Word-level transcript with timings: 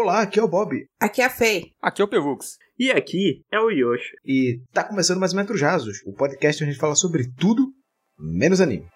Olá, 0.00 0.22
aqui 0.22 0.38
é 0.38 0.42
o 0.44 0.46
Bob. 0.46 0.86
Aqui 1.00 1.20
é 1.20 1.24
a 1.24 1.28
Fei. 1.28 1.72
Aqui 1.82 2.00
é 2.00 2.04
o 2.04 2.08
Pelux. 2.08 2.56
E 2.78 2.88
aqui 2.92 3.42
é 3.50 3.58
o 3.58 3.68
Yoshi. 3.68 4.12
E 4.24 4.60
tá 4.72 4.84
começando 4.84 5.18
mais 5.18 5.32
Metro 5.32 5.56
Jazos, 5.56 5.96
o 6.06 6.12
podcast 6.12 6.62
onde 6.62 6.70
a 6.70 6.72
gente 6.72 6.80
fala 6.80 6.94
sobre 6.94 7.28
tudo 7.36 7.72
menos 8.16 8.60
anime. 8.60 8.86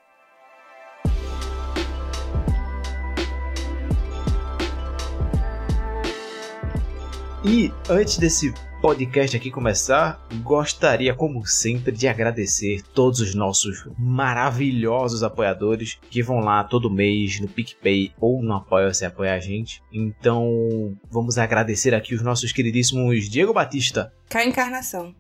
E 7.45 7.73
antes 7.91 8.17
desse 8.19 8.55
podcast 8.83 9.37
aqui 9.37 9.49
começar, 9.49 10.21
gostaria, 10.43 11.15
como 11.15 11.47
sempre, 11.47 11.93
de 11.93 12.09
agradecer 12.09 12.83
todos 12.93 13.21
os 13.21 13.33
nossos 13.33 13.89
maravilhosos 13.97 15.23
apoiadores 15.23 16.01
que 16.11 16.21
vão 16.21 16.41
lá 16.41 16.65
todo 16.65 16.91
mês 16.91 17.39
no 17.39 17.47
PicPay 17.47 18.13
ou 18.21 18.43
no 18.43 18.53
Apoia-se 18.55 19.05
apoiar 19.05 19.35
a 19.35 19.39
gente. 19.39 19.81
Então, 19.93 20.99
vamos 21.09 21.39
agradecer 21.39 21.95
aqui 21.95 22.13
os 22.13 22.23
nossos 22.23 22.51
queridíssimos 22.51 23.31
Diego 23.31 23.55
Batista, 23.55 24.13
Cá 24.29 24.45
Encarnação. 24.45 25.15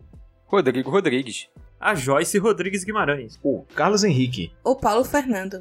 Rodrigo 0.44 0.90
Rodrigues. 0.90 1.46
A 1.78 1.94
Joyce 1.94 2.38
Rodrigues 2.38 2.82
Guimarães. 2.82 3.38
o 3.44 3.62
Carlos 3.76 4.02
Henrique. 4.02 4.52
O 4.64 4.74
Paulo 4.74 5.04
Fernando. 5.04 5.60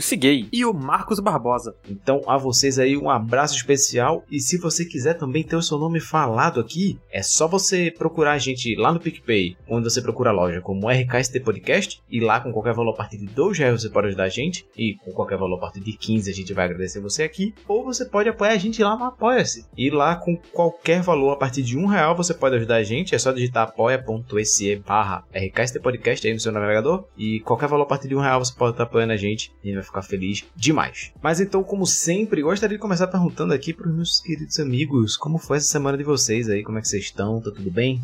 O 0.00 0.02
Ciguei. 0.02 0.48
E 0.50 0.64
o 0.64 0.72
Marcos 0.72 1.20
Barbosa. 1.20 1.76
Então, 1.86 2.22
a 2.26 2.38
vocês 2.38 2.78
aí 2.78 2.96
um 2.96 3.10
abraço 3.10 3.54
especial. 3.54 4.24
E 4.30 4.40
se 4.40 4.56
você 4.56 4.82
quiser 4.82 5.12
também 5.12 5.42
ter 5.42 5.56
o 5.56 5.62
seu 5.62 5.76
nome 5.76 6.00
falado 6.00 6.58
aqui, 6.58 6.98
é 7.12 7.22
só 7.22 7.46
você 7.46 7.90
procurar 7.90 8.32
a 8.32 8.38
gente 8.38 8.74
lá 8.76 8.94
no 8.94 8.98
PicPay, 8.98 9.58
onde 9.68 9.84
você 9.84 10.00
procura 10.00 10.30
a 10.30 10.32
loja 10.32 10.62
como 10.62 10.88
RKST 10.88 11.38
Podcast. 11.40 12.00
E 12.10 12.18
lá, 12.18 12.40
com 12.40 12.50
qualquer 12.50 12.72
valor 12.72 12.92
a 12.92 12.96
partir 12.96 13.18
de 13.18 13.26
2 13.26 13.58
reais, 13.58 13.82
você 13.82 13.90
pode 13.90 14.06
ajudar 14.06 14.24
a 14.24 14.28
gente. 14.30 14.66
E 14.74 14.94
com 15.04 15.12
qualquer 15.12 15.36
valor 15.36 15.56
a 15.56 15.60
partir 15.60 15.80
de 15.80 15.92
15, 15.92 16.30
a 16.30 16.34
gente 16.34 16.54
vai 16.54 16.64
agradecer 16.64 16.98
você 16.98 17.22
aqui. 17.22 17.52
Ou 17.68 17.84
você 17.84 18.06
pode 18.06 18.30
apoiar 18.30 18.52
a 18.52 18.56
gente 18.56 18.82
lá 18.82 18.96
no 18.96 19.04
Apoia-se. 19.04 19.66
E 19.76 19.90
lá, 19.90 20.16
com 20.16 20.34
qualquer 20.50 21.02
valor 21.02 21.32
a 21.32 21.36
partir 21.36 21.60
de 21.60 21.76
1 21.76 21.84
real, 21.84 22.16
você 22.16 22.32
pode 22.32 22.56
ajudar 22.56 22.76
a 22.76 22.82
gente. 22.82 23.14
É 23.14 23.18
só 23.18 23.32
digitar 23.32 23.68
apoia.se 23.68 24.76
barra 24.76 25.26
RKST 25.30 25.78
Podcast 25.80 26.26
aí 26.26 26.32
no 26.32 26.40
seu 26.40 26.52
navegador. 26.52 27.04
E 27.18 27.40
qualquer 27.40 27.68
valor 27.68 27.82
a 27.82 27.88
partir 27.88 28.08
de 28.08 28.16
1 28.16 28.20
real, 28.20 28.42
você 28.42 28.54
pode 28.54 28.72
estar 28.72 28.84
apoiando 28.84 29.12
a 29.12 29.18
gente. 29.18 29.52
E 29.62 29.74
vai 29.74 29.89
ficar 29.90 30.02
feliz 30.02 30.44
demais. 30.56 31.12
Mas 31.22 31.40
então, 31.40 31.62
como 31.62 31.86
sempre, 31.86 32.42
gostaria 32.42 32.76
de 32.76 32.80
começar 32.82 33.06
perguntando 33.06 33.52
aqui 33.52 33.72
para 33.74 33.88
os 33.88 33.94
meus 33.94 34.20
queridos 34.20 34.58
amigos 34.58 35.16
como 35.16 35.38
foi 35.38 35.58
essa 35.58 35.66
semana 35.68 35.98
de 35.98 36.04
vocês 36.04 36.48
aí, 36.48 36.62
como 36.62 36.78
é 36.78 36.80
que 36.80 36.88
vocês 36.88 37.04
estão, 37.04 37.40
tá 37.40 37.50
tudo 37.50 37.70
bem? 37.70 38.00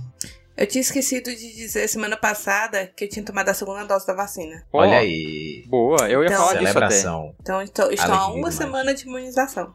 Eu 0.57 0.67
tinha 0.67 0.81
esquecido 0.81 1.25
de 1.31 1.55
dizer 1.55 1.87
semana 1.87 2.17
passada 2.17 2.87
que 2.97 3.05
eu 3.05 3.09
tinha 3.11 3.23
tomado 3.23 3.49
a 3.51 3.55
segunda 3.55 3.85
dose 3.85 4.07
da 4.07 4.15
vacina. 4.15 4.65
Olha 4.73 4.97
aí, 4.99 5.65
Boa, 5.69 6.09
eu 6.09 6.23
ia 6.23 6.27
Então- 6.29 6.39
falar 6.39 6.55
disso 6.55 6.63
até. 6.63 6.73
celebração. 6.91 7.35
Então 7.43 7.61
estou, 7.63 7.91
estou 7.93 8.11
há 8.15 8.27
uma 8.29 8.35
demais. 8.37 8.55
semana 8.55 8.95
de 8.95 9.03
imunização. 9.05 9.75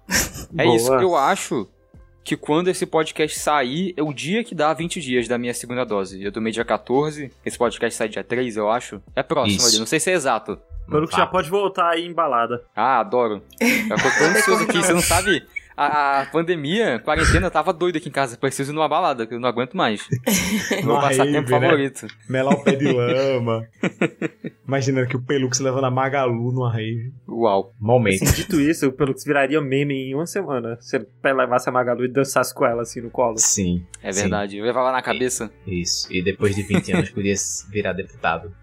É 0.57 0.63
Boa. 0.63 0.75
isso, 0.75 0.91
eu 0.93 1.15
acho 1.15 1.69
que 2.23 2.37
quando 2.37 2.67
esse 2.67 2.85
podcast 2.85 3.39
sair, 3.39 3.93
é 3.97 4.03
o 4.03 4.13
dia 4.13 4.43
que 4.43 4.53
dá 4.53 4.73
20 4.73 5.01
dias 5.01 5.27
da 5.27 5.37
minha 5.37 5.53
segunda 5.53 5.83
dose. 5.83 6.23
Eu 6.23 6.31
tomei 6.31 6.51
dia 6.51 6.65
14, 6.65 7.31
esse 7.45 7.57
podcast 7.57 7.97
sai 7.97 8.09
dia 8.09 8.23
3, 8.23 8.57
eu 8.57 8.69
acho. 8.69 9.01
É 9.15 9.23
próximo 9.23 9.57
Isso. 9.57 9.67
ali, 9.67 9.79
não 9.79 9.85
sei 9.85 9.99
se 9.99 10.11
é 10.11 10.13
exato. 10.13 10.59
Pelo 10.89 11.07
que 11.07 11.15
já 11.15 11.25
pode 11.25 11.49
voltar 11.49 11.89
aí 11.89 12.05
embalada. 12.05 12.63
Ah, 12.75 12.99
adoro. 12.99 13.41
Eu 13.61 13.97
tô 13.97 14.19
tão 14.19 14.27
ansioso 14.31 14.63
aqui, 14.63 14.77
você 14.77 14.93
não 14.93 15.01
sabe... 15.01 15.43
A, 15.75 16.21
a 16.21 16.25
pandemia, 16.27 16.95
a 16.95 16.99
quarentena, 16.99 17.49
tava 17.49 17.71
doido 17.73 17.97
aqui 17.97 18.09
em 18.09 18.11
casa. 18.11 18.37
Preciso 18.37 18.71
ir 18.71 18.75
numa 18.75 18.87
balada, 18.89 19.25
que 19.25 19.33
eu 19.33 19.39
não 19.39 19.47
aguento 19.49 19.75
mais. 19.75 20.07
Meu 20.83 20.95
passatempo 20.99 21.49
né? 21.49 21.59
favorito. 21.59 22.07
Melar 22.29 22.53
o 22.53 22.63
pé 22.63 22.75
de 22.75 22.91
lama. 22.91 23.65
Imaginando 24.67 25.07
que 25.07 25.15
o 25.17 25.21
Pelux 25.21 25.59
levando 25.59 25.85
a 25.85 25.91
Magalu 25.91 26.51
numa 26.51 26.71
rave. 26.71 27.11
Uau. 27.27 27.73
Momento. 27.79 28.23
Assim, 28.23 28.35
dito 28.35 28.59
isso, 28.59 28.87
o 28.87 28.91
Pelux 28.93 29.23
viraria 29.23 29.59
meme 29.61 30.09
em 30.09 30.15
uma 30.15 30.25
semana. 30.25 30.77
Se 30.79 30.97
ele 30.97 31.07
levasse 31.23 31.67
a 31.67 31.71
Magalu 31.71 32.05
e 32.05 32.07
dançasse 32.07 32.53
com 32.53 32.65
ela 32.65 32.81
assim 32.83 33.01
no 33.01 33.09
colo. 33.09 33.37
Sim, 33.37 33.85
É 34.01 34.11
Sim. 34.11 34.21
verdade. 34.21 34.57
Eu 34.57 34.65
levava 34.65 34.91
na 34.91 35.01
cabeça. 35.01 35.51
isso. 35.65 36.07
E 36.13 36.21
depois 36.23 36.55
de 36.55 36.63
20 36.63 36.91
anos 36.93 37.09
podia 37.09 37.33
virar 37.69 37.93
deputado. 37.93 38.53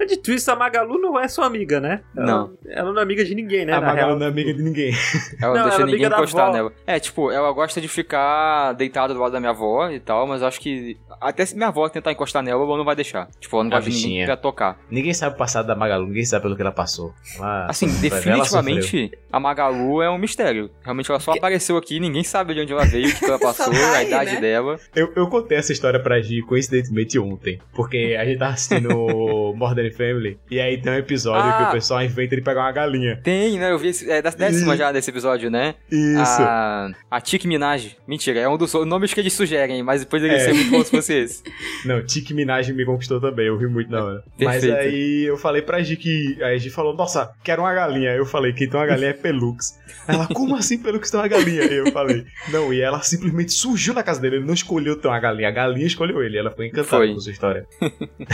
Mas 0.00 0.08
Dito 0.08 0.32
isso, 0.32 0.50
a 0.50 0.56
Magalu 0.56 0.98
não 0.98 1.20
é 1.20 1.28
sua 1.28 1.44
amiga, 1.44 1.78
né? 1.78 2.00
Ela, 2.16 2.26
Não. 2.26 2.52
Ela 2.66 2.90
não 2.92 3.00
é 3.00 3.02
amiga 3.02 3.22
de 3.24 3.34
ninguém, 3.34 3.66
né? 3.66 3.74
a 3.74 3.80
Magalu 3.82 3.96
real. 4.08 4.18
não 4.18 4.26
é 4.26 4.28
amiga 4.30 4.54
de 4.54 4.62
ninguém. 4.62 4.92
Ela 5.40 5.54
Não, 5.54 5.62
deixa 5.64 5.76
ela 5.82 5.88
é 5.88 5.92
ninguém 5.92 6.06
encostar 6.06 6.52
nela. 6.52 6.72
É, 6.86 6.98
tipo, 6.98 7.30
ela 7.30 7.52
gosta 7.52 7.80
de 7.80 7.86
ficar 7.88 8.72
deitada 8.72 9.12
do 9.12 9.20
lado 9.20 9.32
da 9.32 9.38
minha 9.40 9.50
avó 9.50 9.90
e 9.90 10.00
tal, 10.00 10.26
mas 10.26 10.42
acho 10.42 10.58
que 10.58 10.96
até 11.20 11.44
se 11.44 11.54
minha 11.54 11.68
avó 11.68 11.86
tentar 11.88 12.12
encostar 12.12 12.42
nela, 12.42 12.64
ela 12.64 12.76
não 12.78 12.84
vai 12.84 12.96
deixar. 12.96 13.28
Tipo, 13.38 13.56
ela 13.56 13.64
não 13.64 13.80
de 13.80 13.90
ninguém 13.90 14.24
pra 14.24 14.36
tocar. 14.36 14.78
Ninguém 14.90 15.12
sabe 15.12 15.34
o 15.34 15.38
passado 15.38 15.66
da 15.66 15.76
Magalu, 15.76 16.06
ninguém 16.06 16.24
sabe 16.24 16.42
pelo 16.42 16.56
que 16.56 16.62
ela 16.62 16.72
passou. 16.72 17.12
Ela- 17.36 17.66
Assim, 17.66 17.86
definitivamente, 18.00 19.10
a 19.32 19.38
Magalu 19.40 20.02
é 20.02 20.10
um 20.10 20.18
mistério. 20.18 20.70
Realmente, 20.82 21.10
ela 21.10 21.20
só 21.20 21.32
apareceu 21.32 21.76
aqui, 21.76 22.00
ninguém 22.00 22.24
sabe 22.24 22.54
de 22.54 22.60
onde 22.60 22.72
ela 22.72 22.84
veio, 22.84 23.08
o 23.08 23.14
que 23.14 23.24
ela 23.24 23.38
passou, 23.38 23.72
tá 23.72 23.96
a 23.98 24.02
idade 24.02 24.34
né? 24.34 24.40
dela. 24.40 24.78
Eu, 24.94 25.12
eu 25.14 25.26
contei 25.28 25.58
essa 25.58 25.72
história 25.72 26.00
pra 26.00 26.20
Gi 26.20 26.42
coincidentemente 26.42 27.18
ontem. 27.18 27.60
Porque 27.74 28.16
a 28.18 28.24
gente 28.24 28.38
tava 28.38 28.52
assistindo 28.52 28.90
Modern 29.56 29.89
Family. 29.90 30.38
E 30.50 30.60
aí 30.60 30.80
tem 30.80 30.92
um 30.92 30.96
episódio 30.96 31.50
Ah. 31.50 31.56
que 31.56 31.62
o 31.64 31.72
pessoal 31.72 32.02
inventa 32.02 32.36
de 32.36 32.42
pegar 32.42 32.60
uma 32.62 32.72
galinha. 32.72 33.20
Tem, 33.22 33.58
né? 33.58 33.70
Eu 33.70 33.78
vi 33.78 33.88
esse, 33.88 34.10
é 34.10 34.20
da 34.22 34.30
décima 34.30 34.76
já 34.76 34.90
desse 34.92 35.10
episódio, 35.10 35.50
né? 35.50 35.74
Isso. 35.90 36.42
A, 36.42 36.90
a 37.10 37.20
Tic 37.20 37.44
Minaj. 37.44 37.96
Mentira, 38.06 38.40
é 38.40 38.48
um 38.48 38.56
dos 38.56 38.72
nomes 38.86 39.12
que 39.14 39.20
eles 39.20 39.32
sugerem, 39.32 39.82
mas 39.82 40.00
depois 40.02 40.22
ele 40.22 40.34
É. 40.34 40.38
ser 40.40 40.52
muito 40.52 40.70
bom 40.70 40.84
se 40.84 40.90
fosse 40.90 41.14
esse. 41.14 41.42
Não, 41.84 42.02
Tic 42.04 42.30
Minaj 42.30 42.70
me 42.72 42.84
conquistou 42.84 43.20
também, 43.20 43.46
eu 43.46 43.56
ri 43.56 43.66
muito 43.68 43.90
na 43.90 44.04
hora. 44.04 44.24
Mas 44.40 44.64
aí 44.64 45.24
eu 45.24 45.36
falei 45.36 45.62
pra 45.62 45.82
Gi 45.82 45.96
que. 45.96 46.36
Aí 46.42 46.54
a 46.54 46.58
Gi 46.58 46.70
falou, 46.70 46.94
nossa, 46.94 47.30
quero 47.44 47.62
uma 47.62 47.72
galinha. 47.74 48.10
Eu 48.10 48.24
falei, 48.26 48.52
quem 48.52 48.68
tem 48.68 48.78
uma 48.78 48.86
galinha 48.86 49.10
é 49.10 49.12
Pelux. 49.14 49.78
Ela, 50.06 50.26
como 50.28 50.56
assim 50.56 50.78
Pelux 50.78 51.10
tem 51.10 51.20
uma 51.20 51.28
galinha? 51.28 51.62
Aí 51.62 51.76
eu 51.76 51.90
falei, 51.92 52.24
não, 52.50 52.72
e 52.72 52.80
ela 52.80 53.00
simplesmente 53.02 53.52
surgiu 53.52 53.94
na 53.94 54.02
casa 54.02 54.20
dele, 54.20 54.36
ele 54.36 54.44
não 54.46 54.54
escolheu 54.54 54.96
ter 54.96 55.08
uma 55.08 55.18
galinha, 55.20 55.48
a 55.48 55.52
galinha 55.52 55.86
escolheu 55.86 56.22
ele. 56.22 56.38
Ela 56.38 56.50
foi 56.50 56.66
encantada 56.66 56.86
Foi. 56.88 57.12
com 57.14 57.20
sua 57.20 57.32
história. 57.32 57.66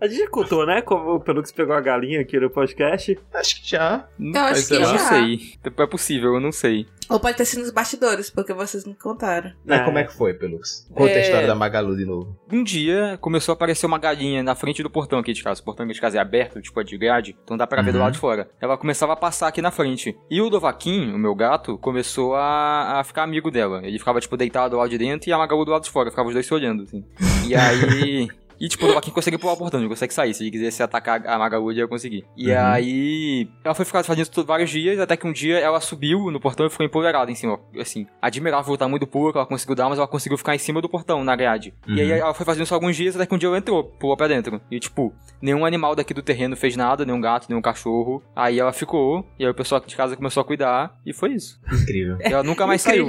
A 0.00 0.06
gente 0.06 0.18
já 0.20 0.28
contou, 0.28 0.64
né? 0.66 0.69
Como 0.82 1.14
o 1.14 1.20
Pelux 1.20 1.50
pegou 1.52 1.74
a 1.74 1.80
galinha 1.80 2.20
aqui 2.20 2.38
no 2.38 2.50
podcast. 2.50 3.18
Acho 3.32 3.62
que 3.62 3.70
já. 3.70 4.06
Eu 4.18 4.40
acho 4.42 4.68
que 4.68 4.74
Eu 4.74 4.80
lá. 4.80 4.86
não 4.92 4.98
já. 4.98 5.04
sei. 5.08 5.40
É 5.64 5.86
possível, 5.86 6.34
eu 6.34 6.40
não 6.40 6.52
sei. 6.52 6.86
Ou 7.08 7.18
pode 7.18 7.36
ter 7.36 7.44
sido 7.44 7.60
nos 7.62 7.72
bastidores, 7.72 8.30
porque 8.30 8.52
vocês 8.52 8.84
não 8.84 8.94
contaram. 8.94 9.52
Mas 9.64 9.80
É. 9.80 9.84
como 9.84 9.98
é 9.98 10.04
que 10.04 10.12
foi, 10.12 10.32
Pelux? 10.34 10.86
Conta 10.94 11.10
a 11.10 11.16
É. 11.16 11.20
história 11.22 11.46
da 11.46 11.54
Magalu 11.56 11.96
de 11.96 12.04
novo. 12.04 12.38
Um 12.52 12.62
dia 12.62 13.18
começou 13.20 13.52
a 13.52 13.54
aparecer 13.54 13.86
uma 13.86 13.98
galinha 13.98 14.42
na 14.44 14.54
frente 14.54 14.80
do 14.82 14.88
portão 14.90 15.18
aqui 15.18 15.32
de 15.32 15.42
casa. 15.42 15.60
O 15.60 15.64
portão 15.64 15.84
aqui 15.84 15.94
de 15.94 16.00
casa 16.00 16.18
é 16.18 16.20
aberto, 16.20 16.60
tipo, 16.62 16.80
é 16.80 16.84
de 16.84 16.96
grade, 16.96 17.36
então 17.42 17.56
dá 17.56 17.66
pra 17.66 17.82
ver 17.82 17.90
do 17.90 17.98
Uhum. 17.98 18.04
lado 18.04 18.12
de 18.12 18.18
fora. 18.20 18.48
Ela 18.60 18.76
começava 18.78 19.14
a 19.14 19.16
passar 19.16 19.48
aqui 19.48 19.60
na 19.60 19.72
frente. 19.72 20.16
E 20.30 20.40
o 20.40 20.48
Dovaquim, 20.48 21.12
o 21.12 21.18
meu 21.18 21.34
gato, 21.34 21.76
começou 21.78 22.36
a, 22.36 23.00
a 23.00 23.04
ficar 23.04 23.24
amigo 23.24 23.50
dela. 23.50 23.80
Ele 23.84 23.98
ficava, 23.98 24.20
tipo, 24.20 24.36
deitado 24.36 24.70
do 24.70 24.76
lado 24.76 24.90
de 24.90 24.98
dentro 24.98 25.28
e 25.28 25.32
a 25.32 25.38
Magalu 25.38 25.64
do 25.64 25.72
lado 25.72 25.82
de 25.82 25.90
fora. 25.90 26.10
Ficava 26.10 26.28
os 26.28 26.34
dois 26.34 26.46
se 26.46 26.54
olhando, 26.54 26.84
assim. 26.84 27.04
E 27.48 27.56
aí. 27.56 28.28
E, 28.60 28.68
tipo, 28.68 28.84
o 28.84 28.88
Dovaquim 28.88 29.10
conseguia 29.10 29.38
pular 29.38 29.54
o 29.54 29.56
portão, 29.56 29.80
ele 29.80 29.88
consegue 29.88 30.12
sair. 30.12 30.34
Se 30.34 30.42
ele 30.42 30.50
quisesse 30.50 30.82
atacar 30.82 31.26
a 31.26 31.60
ele 31.70 31.80
ia 31.80 31.88
conseguir. 31.88 32.24
E 32.36 32.50
Uhum. 32.50 32.58
aí. 32.58 33.48
Ela 33.64 33.74
foi 33.74 33.84
ficar 33.86 34.04
fazendo 34.04 34.22
isso 34.22 34.30
tudo 34.32 34.46
vários 34.46 34.68
dias, 34.70 35.00
até 35.00 35.16
que 35.16 35.26
um 35.26 35.32
dia 35.32 35.58
ela 35.58 35.80
subiu 35.80 36.30
no 36.30 36.38
portão 36.38 36.66
e 36.66 36.70
ficou 36.70 36.84
empoderada 36.84 37.30
em 37.30 37.34
cima. 37.34 37.58
Assim, 37.80 38.06
admirável 38.20 38.74
o 38.74 38.76
tamanho 38.76 38.98
do 39.00 39.06
pulo 39.06 39.32
que 39.32 39.38
ela 39.38 39.46
conseguiu 39.46 39.74
dar, 39.74 39.88
mas 39.88 39.98
ela 39.98 40.06
conseguiu 40.06 40.36
ficar 40.36 40.54
em 40.54 40.58
cima 40.58 40.80
do 40.82 40.88
portão, 40.88 41.24
na 41.24 41.34
grade. 41.34 41.72
E 41.86 42.00
aí 42.00 42.10
Uhum. 42.12 42.16
ela 42.18 42.34
foi 42.34 42.44
fazendo 42.44 42.64
isso 42.64 42.74
alguns 42.74 42.94
dias, 42.96 43.16
até 43.16 43.24
que 43.24 43.34
um 43.34 43.38
dia 43.38 43.48
ela 43.48 43.56
entrou, 43.58 43.82
pulou 43.84 44.16
pra 44.16 44.28
dentro. 44.28 44.60
E, 44.70 44.78
tipo, 44.78 45.14
nenhum 45.40 45.64
animal 45.64 45.94
daqui 45.96 46.12
do 46.12 46.22
terreno 46.22 46.54
fez 46.56 46.76
nada, 46.76 47.04
nenhum 47.06 47.20
gato, 47.20 47.46
nenhum 47.48 47.62
cachorro. 47.62 48.22
Aí 48.36 48.58
ela 48.60 48.72
ficou, 48.74 49.26
e 49.38 49.44
aí 49.44 49.50
o 49.50 49.54
pessoal 49.54 49.78
aqui 49.78 49.88
de 49.88 49.96
casa 49.96 50.16
começou 50.16 50.42
a 50.42 50.44
cuidar, 50.44 50.98
e 51.06 51.14
foi 51.14 51.32
isso. 51.32 51.58
Incrível. 51.72 52.18
E 52.20 52.32
ela 52.32 52.42
nunca 52.42 52.66
mais 52.66 52.82
saiu. 52.82 53.06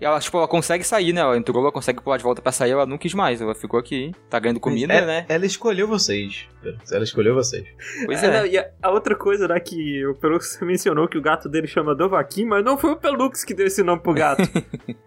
E 0.00 0.04
ela, 0.04 0.18
tipo, 0.18 0.38
ela 0.38 0.48
consegue 0.48 0.82
sair, 0.84 1.12
né? 1.12 1.20
Ela 1.20 1.36
entrou, 1.36 1.60
ela 1.62 1.70
consegue 1.72 2.00
pular 2.02 2.16
de 2.16 2.22
volta 2.22 2.40
pra 2.40 2.50
sair, 2.52 2.70
ela 2.70 2.86
não 2.86 2.96
quis 2.96 3.12
mais. 3.14 3.40
Ela 3.40 3.54
ficou 3.54 3.78
aqui, 3.78 4.12
tá 4.30 4.38
ganhando 4.38 4.58
comida, 4.60 4.92
É- 4.94 5.04
né? 5.06 5.26
Ela 5.28 5.44
escolheu 5.46 5.86
vocês. 5.86 6.48
Ela 6.92 7.04
escolheu 7.04 7.34
vocês. 7.34 7.64
Pois 8.06 8.22
É, 8.22 8.26
é. 8.26 8.38
não, 8.40 8.46
e 8.46 8.58
a, 8.58 8.68
a 8.82 8.90
outra 8.90 9.14
coisa, 9.14 9.48
né, 9.48 9.58
que 9.60 10.04
o 10.06 10.14
Pelux 10.14 10.58
mencionou 10.62 11.08
que 11.08 11.16
o 11.18 11.22
gato 11.22 11.48
dele 11.48 11.66
chama 11.66 11.94
Dovaquim, 11.94 12.44
mas 12.44 12.64
não 12.64 12.76
foi 12.78 12.90
o 12.92 12.96
Pelux 12.96 13.44
que 13.44 13.54
deu 13.54 13.66
esse 13.66 13.82
nome 13.82 14.02
pro 14.02 14.14
gato. 14.14 14.42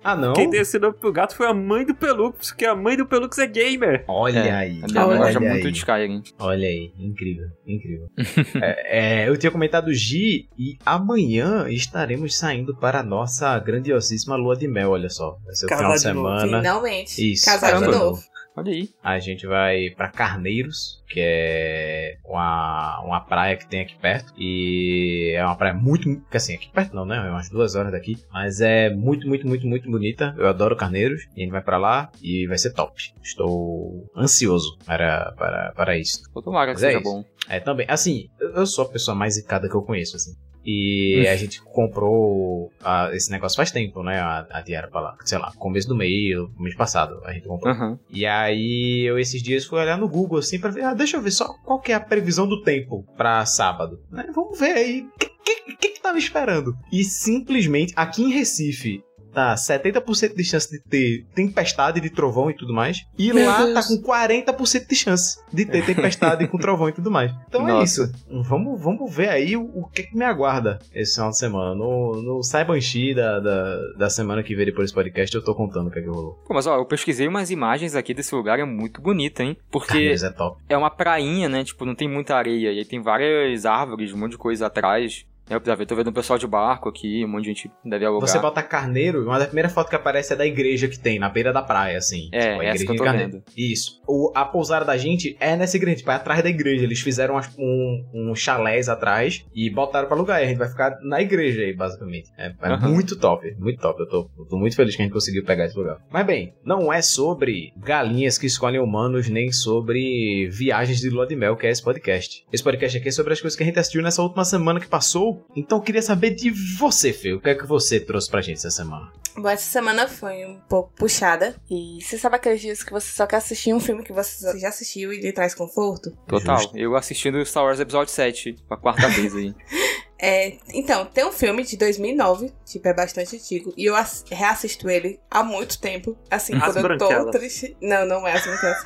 Ah, 0.06 0.18
não? 0.18 0.34
Quem 0.34 0.50
deu 0.50 0.62
esse 0.62 0.78
nome 0.78 0.96
pro 0.98 1.14
gato 1.14 1.34
foi 1.34 1.48
a 1.48 1.54
mãe 1.54 1.86
do 1.86 1.96
Pelux, 1.96 2.50
porque 2.52 2.66
a 2.66 2.76
mãe 2.76 2.98
do 2.98 3.06
Pelux 3.06 3.38
é 3.40 3.48
gamer. 3.48 4.04
Olha 4.06 4.40
É, 4.40 4.52
aí. 4.52 4.82
A 4.84 4.88
minha 4.88 5.08
mãe 5.08 5.18
Olha 5.18 5.18
gosta 5.20 5.40
aí. 5.40 5.50
muito 5.50 5.72
de 5.72 5.78
Skyrim. 5.78 6.24
Olha 6.40 6.68
aí, 6.68 6.92
incrível, 7.00 7.48
incrível. 7.66 8.10
é, 8.62 9.22
é, 9.24 9.30
eu 9.30 9.38
tinha 9.38 9.50
comentado 9.50 9.94
Gi 9.94 10.50
e 10.60 10.78
amanhã 10.86 11.70
estaremos 11.70 12.38
saindo 12.38 12.76
para 12.76 13.00
a 13.00 13.04
nossa 13.04 13.58
grandiosíssima 13.60 14.36
lua 14.36 14.58
de 14.58 14.68
mel, 14.68 14.83
olha 14.86 15.10
só. 15.10 15.38
Vai 15.46 15.56
ser 15.56 15.66
o 15.66 15.70
final 15.70 15.94
de 15.94 16.00
de 16.00 16.08
novo. 16.14 16.40
semana. 16.40 16.58
Finalmente. 16.60 17.32
Isso, 17.34 17.46
Casar 17.46 17.68
de 17.68 17.80
caramba. 17.80 17.98
novo. 17.98 18.24
Olha 18.56 18.72
aí. 18.72 18.90
A 19.04 19.18
gente 19.18 19.48
vai 19.48 19.90
para 19.98 20.10
Carneiros, 20.10 21.02
que 21.10 21.20
é 21.20 22.18
uma, 22.24 23.02
uma 23.04 23.20
praia 23.22 23.58
que 23.58 23.66
tem 23.68 23.82
aqui 23.82 23.96
perto. 24.00 24.32
E 24.38 25.34
é 25.36 25.44
uma 25.44 25.56
praia 25.56 25.74
muito, 25.74 26.22
assim, 26.32 26.54
aqui 26.54 26.70
perto 26.72 26.96
não, 26.96 27.04
né? 27.04 27.18
É 27.18 27.32
umas 27.32 27.50
duas 27.50 27.74
horas 27.74 27.92
daqui. 27.92 28.16
Mas 28.32 28.62
é 28.62 28.92
muito, 28.92 29.28
muito, 29.28 29.48
muito, 29.48 29.66
muito 29.68 29.90
bonita. 29.90 30.36
Eu 30.38 30.48
adoro 30.48 30.76
Carneiros. 30.76 31.24
E 31.36 31.42
a 31.42 31.44
gente 31.44 31.52
vai 31.52 31.64
para 31.64 31.78
lá 31.80 32.12
e 32.22 32.46
vai 32.46 32.60
ser 32.60 32.74
top. 32.74 32.94
Estou 33.24 34.08
ansioso 34.16 34.78
para, 34.86 35.32
para, 35.36 35.72
para 35.76 35.98
isso. 35.98 36.22
Vou 36.32 36.44
tomar 36.44 36.68
que 36.68 36.74
Mas 36.74 36.84
é 36.84 36.88
seja 36.90 37.00
isso. 37.00 37.12
bom. 37.12 37.26
É, 37.50 37.60
também. 37.60 37.88
Assim, 37.90 38.30
eu 38.40 38.52
eu 38.54 38.68
sou 38.68 38.86
a 38.86 38.90
pessoa 38.90 39.16
mais 39.16 39.34
zicada 39.34 39.68
que 39.68 39.76
eu 39.76 39.82
conheço, 39.82 40.16
assim. 40.16 40.32
E 40.66 41.28
a 41.28 41.36
gente 41.36 41.62
comprou 41.62 42.72
a- 42.84 43.10
esse 43.14 43.30
negócio 43.32 43.56
faz 43.58 43.72
tempo, 43.72 44.02
né? 44.04 44.20
A, 44.20 44.48
a 44.50 44.62
diária 44.62 44.90
pra 44.90 45.02
lá. 45.02 45.18
Sei 45.26 45.38
lá, 45.38 45.52
começo 45.58 45.88
do 45.88 45.96
mês, 45.96 46.36
mês 46.58 46.76
passado, 46.76 47.22
a 47.26 47.34
gente 47.34 47.48
comprou. 47.48 47.74
Aham. 47.74 48.00
E 48.10 48.26
aí 48.26 49.04
eu 49.08 49.20
esses 49.20 49.42
dias 49.42 49.66
fui 49.66 49.80
olhar 49.80 49.98
no 49.98 50.08
Google 50.08 50.40
assim 50.40 50.60
pra 50.60 50.70
ver, 50.70 50.84
ah, 50.84 50.94
deixa 50.94 51.18
eu 51.18 51.22
ver 51.22 51.32
só 51.32 51.54
qual 51.66 51.80
que 51.80 51.92
é 51.92 51.96
a 51.96 52.00
previsão 52.00 52.48
do 52.48 52.62
tempo 52.64 53.06
pra 53.18 53.46
sábado. 53.46 54.00
Né? 54.12 54.26
Vamos 54.34 54.58
ver 54.60 54.74
aí 54.74 55.02
o 55.02 55.20
que, 55.20 55.30
que, 55.44 55.76
que 55.76 55.88
que 55.90 56.02
tava 56.02 56.18
esperando. 56.18 56.76
E 56.92 57.04
simplesmente 57.04 57.94
aqui 57.96 58.24
em 58.24 58.32
Recife 58.32 59.04
tá 59.34 59.56
70% 59.56 60.36
de 60.36 60.44
chance 60.44 60.70
de 60.72 60.80
ter 60.80 61.26
tempestade 61.34 62.00
de 62.00 62.10
trovão 62.10 62.50
e 62.50 62.54
tudo 62.54 62.74
mais. 62.74 63.06
E 63.18 63.34
Meu 63.34 63.48
lá 63.48 63.66
Deus. 63.66 63.74
tá 63.74 63.84
com 63.84 64.02
40% 64.02 64.88
de 64.88 64.96
chance 64.96 65.40
de 65.52 65.66
ter 65.66 65.86
tempestade 65.86 66.48
com 66.48 66.58
trovão 66.58 66.90
e 66.90 66.94
tudo 66.94 67.10
mais. 67.12 67.32
Então 67.48 67.68
é 67.68 67.72
Nossa. 67.72 68.04
isso. 68.04 68.12
Vamos, 68.44 68.82
vamos 68.82 69.14
ver 69.14 69.30
aí 69.30 69.56
o, 69.56 69.64
o 69.64 69.88
que, 69.88 70.04
que 70.04 70.16
me 70.18 70.26
aguarda 70.26 70.80
esse 70.94 71.16
final 71.16 71.30
de 71.32 71.38
semana. 71.38 71.76
No, 71.76 72.22
no 72.22 72.44
Saibanshi 72.44 73.14
da, 73.14 73.40
da, 73.40 73.78
da 73.98 74.10
semana 74.10 74.44
que 74.44 74.56
vem 74.56 74.66
depois 74.66 74.86
desse 74.86 74.94
podcast, 74.94 75.36
eu 75.36 75.44
tô 75.44 75.56
contando 75.56 75.88
o 75.88 75.92
que, 75.92 76.00
é 76.00 76.02
que 76.02 76.08
rolou. 76.08 76.40
Pô, 76.46 76.54
mas 76.54 76.68
ó, 76.68 76.78
eu 76.78 76.86
pesquisei 76.86 77.28
umas 77.28 77.50
imagens 77.52 77.96
aqui 77.96 78.14
desse 78.14 78.34
lugar, 78.36 78.60
é 78.60 78.66
muito 78.66 79.02
bonito, 79.02 79.42
hein? 79.42 79.58
Porque 79.72 80.16
é 80.22 80.30
top. 80.30 80.62
é 80.70 80.78
uma 80.78 80.90
prainha, 80.90 81.50
né? 81.50 81.64
Tipo, 81.64 81.86
não 81.86 81.96
tem 81.96 82.08
muita 82.08 82.36
areia. 82.36 82.72
E 82.72 82.80
aí 82.80 82.86
tem 82.86 83.02
várias 83.02 83.66
árvores, 83.66 84.14
um 84.14 84.18
monte 84.18 84.32
de 84.32 84.38
coisa 84.38 84.68
atrás. 84.68 85.26
É, 85.50 85.76
ver, 85.76 85.86
tô 85.86 85.96
vendo 85.96 86.08
o 86.08 86.14
pessoal 86.14 86.40
de 86.40 86.48
barco 86.48 86.88
aqui, 86.88 87.24
um 87.26 87.28
monte 87.28 87.44
de 87.44 87.48
gente 87.50 87.72
deve 87.84 88.06
alugar. 88.06 88.28
Você 88.28 88.40
bota 88.40 88.64
carneiro, 88.64 89.24
uma 89.26 89.38
das 89.38 89.48
primeiras 89.48 89.74
fotos 89.74 89.90
que 89.90 89.96
aparece 89.96 90.34
é 90.34 90.36
da 90.36 90.46
igreja 90.46 90.88
que 90.88 90.98
tem, 90.98 91.20
na 91.20 91.28
beira 91.30 91.52
da 91.52 91.62
praia, 91.62 91.98
assim. 91.98 92.30
É, 92.32 92.40
Tipo, 92.54 92.62
a 92.62 92.66
essa 92.66 92.84
igreja 92.84 92.86
que 92.86 92.92
eu 92.92 92.96
tô 92.96 93.04
carneiro. 93.04 93.32
vendo. 93.32 93.44
Isso. 93.58 94.02
O, 94.08 94.32
a 94.34 94.46
pousada 94.46 94.86
da 94.86 94.98
gente 94.98 95.36
é 95.40 95.56
nessa 95.56 95.76
igreja, 95.76 95.98
tipo, 95.98 96.12
é 96.12 96.16
atrás 96.16 96.42
da 96.42 96.50
igreja. 96.50 96.84
Eles 96.84 97.02
fizeram 97.02 97.40
um, 97.58 98.06
um 98.14 98.36
chalés 98.36 98.88
atrás 98.88 99.46
e 99.54 99.70
botaram 99.70 100.08
pra 100.08 100.16
lugar. 100.16 100.42
E 100.42 100.46
a 100.46 100.48
gente 100.48 100.58
vai 100.58 100.70
ficar 100.70 100.98
na 101.02 101.22
igreja 101.22 101.62
aí, 101.62 101.74
basicamente. 101.74 102.32
É, 102.38 102.48
é 102.62 102.68
Aham. 102.70 102.90
muito 102.90 103.18
top, 103.18 103.54
muito 103.60 103.80
top. 103.82 104.00
Eu 104.00 104.08
tô, 104.08 104.30
eu 104.38 104.46
tô 104.46 104.58
muito 104.58 104.76
feliz 104.76 104.96
que 104.96 105.02
a 105.02 105.06
gente 105.06 105.14
conseguiu 105.14 105.44
pegar 105.44 105.66
esse 105.66 105.78
lugar. 105.78 105.98
Mas 106.10 106.26
bem, 106.26 106.54
não 106.64 106.92
é 106.92 107.02
sobre 107.02 107.74
galinhas 107.78 108.38
que 108.38 108.46
escolhem 108.46 108.80
humanos, 108.80 109.28
nem 109.30 109.52
sobre 109.52 110.48
viagens 110.52 111.00
de 111.00 111.10
lua 111.10 111.28
de 111.28 111.36
mel, 111.36 111.56
que 111.58 111.68
é 111.68 111.70
esse 111.70 111.84
podcast. 111.84 112.46
Esse 112.52 112.64
podcast 112.64 112.98
aqui 112.98 113.10
é 113.10 113.12
sobre 113.12 113.34
as 113.34 113.42
coisas 113.42 113.58
que 113.58 113.64
a 113.64 113.66
gente 113.66 113.80
assistiu 113.80 114.02
nessa 114.02 114.22
última 114.22 114.46
semana 114.46 114.80
que 114.80 114.88
passou. 114.88 115.33
Então 115.56 115.78
eu 115.78 115.82
queria 115.84 116.02
saber 116.02 116.32
de 116.32 116.52
você, 116.78 117.14
Fê. 117.14 117.34
O 117.34 117.42
que 117.42 117.50
é 117.50 117.56
que 117.56 117.66
você 117.66 118.00
trouxe 118.00 118.30
pra 118.30 118.42
gente 118.42 118.58
essa 118.58 118.72
semana? 118.72 119.12
Bom, 119.36 119.50
essa 119.50 119.70
semana 119.70 120.08
foi 120.08 120.46
um 120.46 120.60
pouco 120.70 120.92
puxada. 120.96 121.56
E 121.70 122.00
você 122.02 122.18
sabe 122.18 122.36
aqueles 122.36 122.62
dias 122.62 122.84
que 122.84 122.92
você 122.92 123.12
só 123.12 123.26
quer 123.26 123.38
assistir 123.38 123.74
um 123.74 123.80
filme 123.80 124.04
que 124.04 124.14
você 124.14 124.60
já 124.60 124.70
assistiu 124.70 125.12
e 125.12 125.20
lhe 125.20 125.32
traz 125.32 125.56
conforto? 125.56 126.12
Total. 126.28 126.58
Justo. 126.60 126.78
Eu 126.78 126.96
assistindo 126.96 127.44
Star 127.44 127.64
Wars 127.64 127.80
Episódio 127.80 128.14
7, 128.14 128.56
a 128.70 128.78
quarta 128.78 129.08
vez 129.10 129.36
aí. 129.36 129.54
É, 130.26 130.58
então, 130.74 131.06
tem 131.06 131.26
um 131.26 131.34
filme 131.34 131.64
de 131.64 131.76
2009, 131.76 132.50
tipo, 132.66 132.88
é 132.88 132.94
bastante 132.94 133.36
antigo. 133.36 133.74
E 133.76 133.84
eu 133.84 133.94
ass- 133.94 134.24
reassisto 134.32 134.90
ele 134.90 135.20
há 135.30 135.44
muito 135.44 135.82
tempo. 135.82 136.18
Assim, 136.32 136.56
As 136.56 136.62
quando 136.64 136.78
eu 136.78 136.82
tô 136.98 137.08
Branquelas. 137.10 137.32
triste. 137.36 137.76
Não, 137.82 138.06
não 138.06 138.26
é 138.26 138.32
as 138.32 138.44
branquelas. 138.46 138.84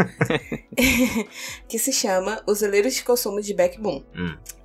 que 1.68 1.78
se 1.78 1.92
chama 1.94 2.42
Os 2.48 2.60
Zeleiros 2.60 2.95
de 2.95 3.04
Consumo 3.04 3.39
de 3.42 3.54
Backbone. 3.54 4.06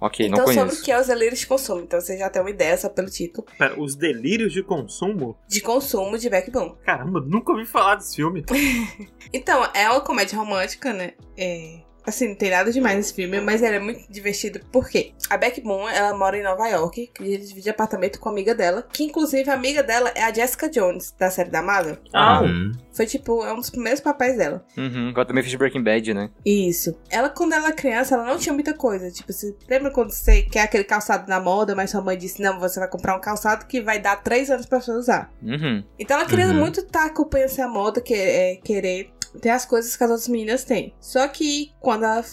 Ok, 0.01 0.27
então, 0.27 0.39
não 0.39 0.47
sobre 0.47 0.61
conheço. 0.61 0.81
o 0.81 0.85
que 0.85 0.93
é 0.93 0.99
os 1.01 1.07
zeleiros 1.07 1.39
de 1.41 1.47
consumo. 1.47 1.81
Então, 1.83 2.01
você 2.01 2.17
já 2.17 2.31
tem 2.31 2.41
uma 2.43 2.51
ideia 2.51 2.77
só 2.79 2.89
pelo 2.89 3.09
título. 3.11 3.47
Pera, 3.59 3.79
os 3.81 3.95
delírios 3.95 4.53
de 4.53 4.63
consumo? 4.63 5.37
De 5.47 5.61
consumo 5.61 6.17
de 6.19 6.29
Backbone. 6.31 6.75
Caramba, 6.85 7.21
nunca 7.21 7.53
ouvi 7.53 7.67
falar 7.67 7.97
desse 7.97 8.17
filme. 8.17 8.45
Então, 9.35 9.65
é 9.75 9.89
uma 9.89 10.01
comédia 10.03 10.37
romântica, 10.39 10.93
né? 10.93 11.13
É. 11.39 11.81
Assim, 12.07 12.29
não 12.29 12.35
tem 12.35 12.51
nada 12.51 12.71
demais 12.73 12.97
nesse 12.97 13.15
filme, 13.15 13.41
mas 13.41 13.63
ele 13.63 13.77
é 13.77 13.81
muito 13.81 14.11
divertido. 14.11 14.61
Por 14.73 14.89
quê? 14.89 15.13
A 15.31 15.37
Beck 15.37 15.61
Boone, 15.61 15.95
ela 15.95 16.17
mora 16.17 16.37
em 16.37 16.43
Nova 16.43 16.67
York, 16.69 17.11
que 17.15 17.23
ele 17.23 17.39
divide 17.45 17.71
apartamento 17.71 18.19
com 18.19 18.29
a 18.29 18.33
amiga 18.33 18.55
dela, 18.55 18.87
que 18.93 19.05
inclusive 19.05 19.49
a 19.51 19.55
amiga 19.55 19.83
dela 19.83 20.11
é 20.15 20.23
a 20.23 20.33
Jessica 20.33 20.69
Jones, 20.69 21.15
da 21.19 21.31
série 21.31 21.51
da 21.51 21.63
Marvel. 21.63 21.97
Ah, 22.13 22.43
Hum. 22.43 22.73
Foi 22.93 23.07
tipo, 23.07 23.43
é 23.45 23.53
um 23.53 23.57
dos 23.57 23.71
primeiros 23.71 24.01
papéis 24.01 24.37
dela. 24.37 24.65
Uhum, 24.77 25.13
ela 25.15 25.25
também 25.25 25.43
fez 25.43 25.55
Breaking 25.55 25.83
Bad, 25.83 26.13
né? 26.13 26.29
Isso. 26.45 26.95
Ela, 27.09 27.31
quando 27.31 27.55
ela 27.55 27.67
era 27.69 27.75
criança, 27.75 28.15
ela 28.15 28.27
não 28.27 28.37
tinha 28.37 28.53
muita 28.53 28.75
coisa. 28.75 29.11
Tipo, 29.11 29.33
você 29.33 29.57
lembra 29.69 29.91
quando 29.91 30.11
você 30.11 30.43
quer 30.43 30.63
aquele 30.63 30.85
calçado 30.85 31.27
na 31.29 31.41
moda, 31.41 31.75
mas 31.75 31.91
sua 31.91 32.03
mãe 32.03 32.19
disse, 32.19 32.43
não, 32.43 32.59
você 32.61 32.79
vai 32.81 32.89
comprar 32.89 33.17
um 33.17 33.21
calçado 33.21 33.65
que 33.67 33.81
vai 33.81 33.99
dar 33.99 34.17
três 34.17 34.51
anos 34.51 34.67
pra 34.67 34.81
você 34.81 34.91
usar. 34.93 35.33
Uhum. 35.43 35.83
Então 35.99 36.19
ela 36.19 36.27
queria 36.29 36.49
Uhum. 36.49 36.55
muito 36.55 36.81
estar 36.81 37.07
acompanhando 37.07 37.47
essa 37.47 37.67
moda, 37.69 38.01
que, 38.01 38.13
é, 38.15 38.57
querer 38.57 39.11
ter 39.41 39.51
as 39.51 39.65
coisas 39.65 39.97
que 39.97 40.05
as 40.05 40.11
outras 40.11 40.29
meninas 40.29 40.65
têm. 40.65 40.95
Só 41.01 41.27
que 41.29 41.73
quando 41.81 42.05
ela 42.05 42.25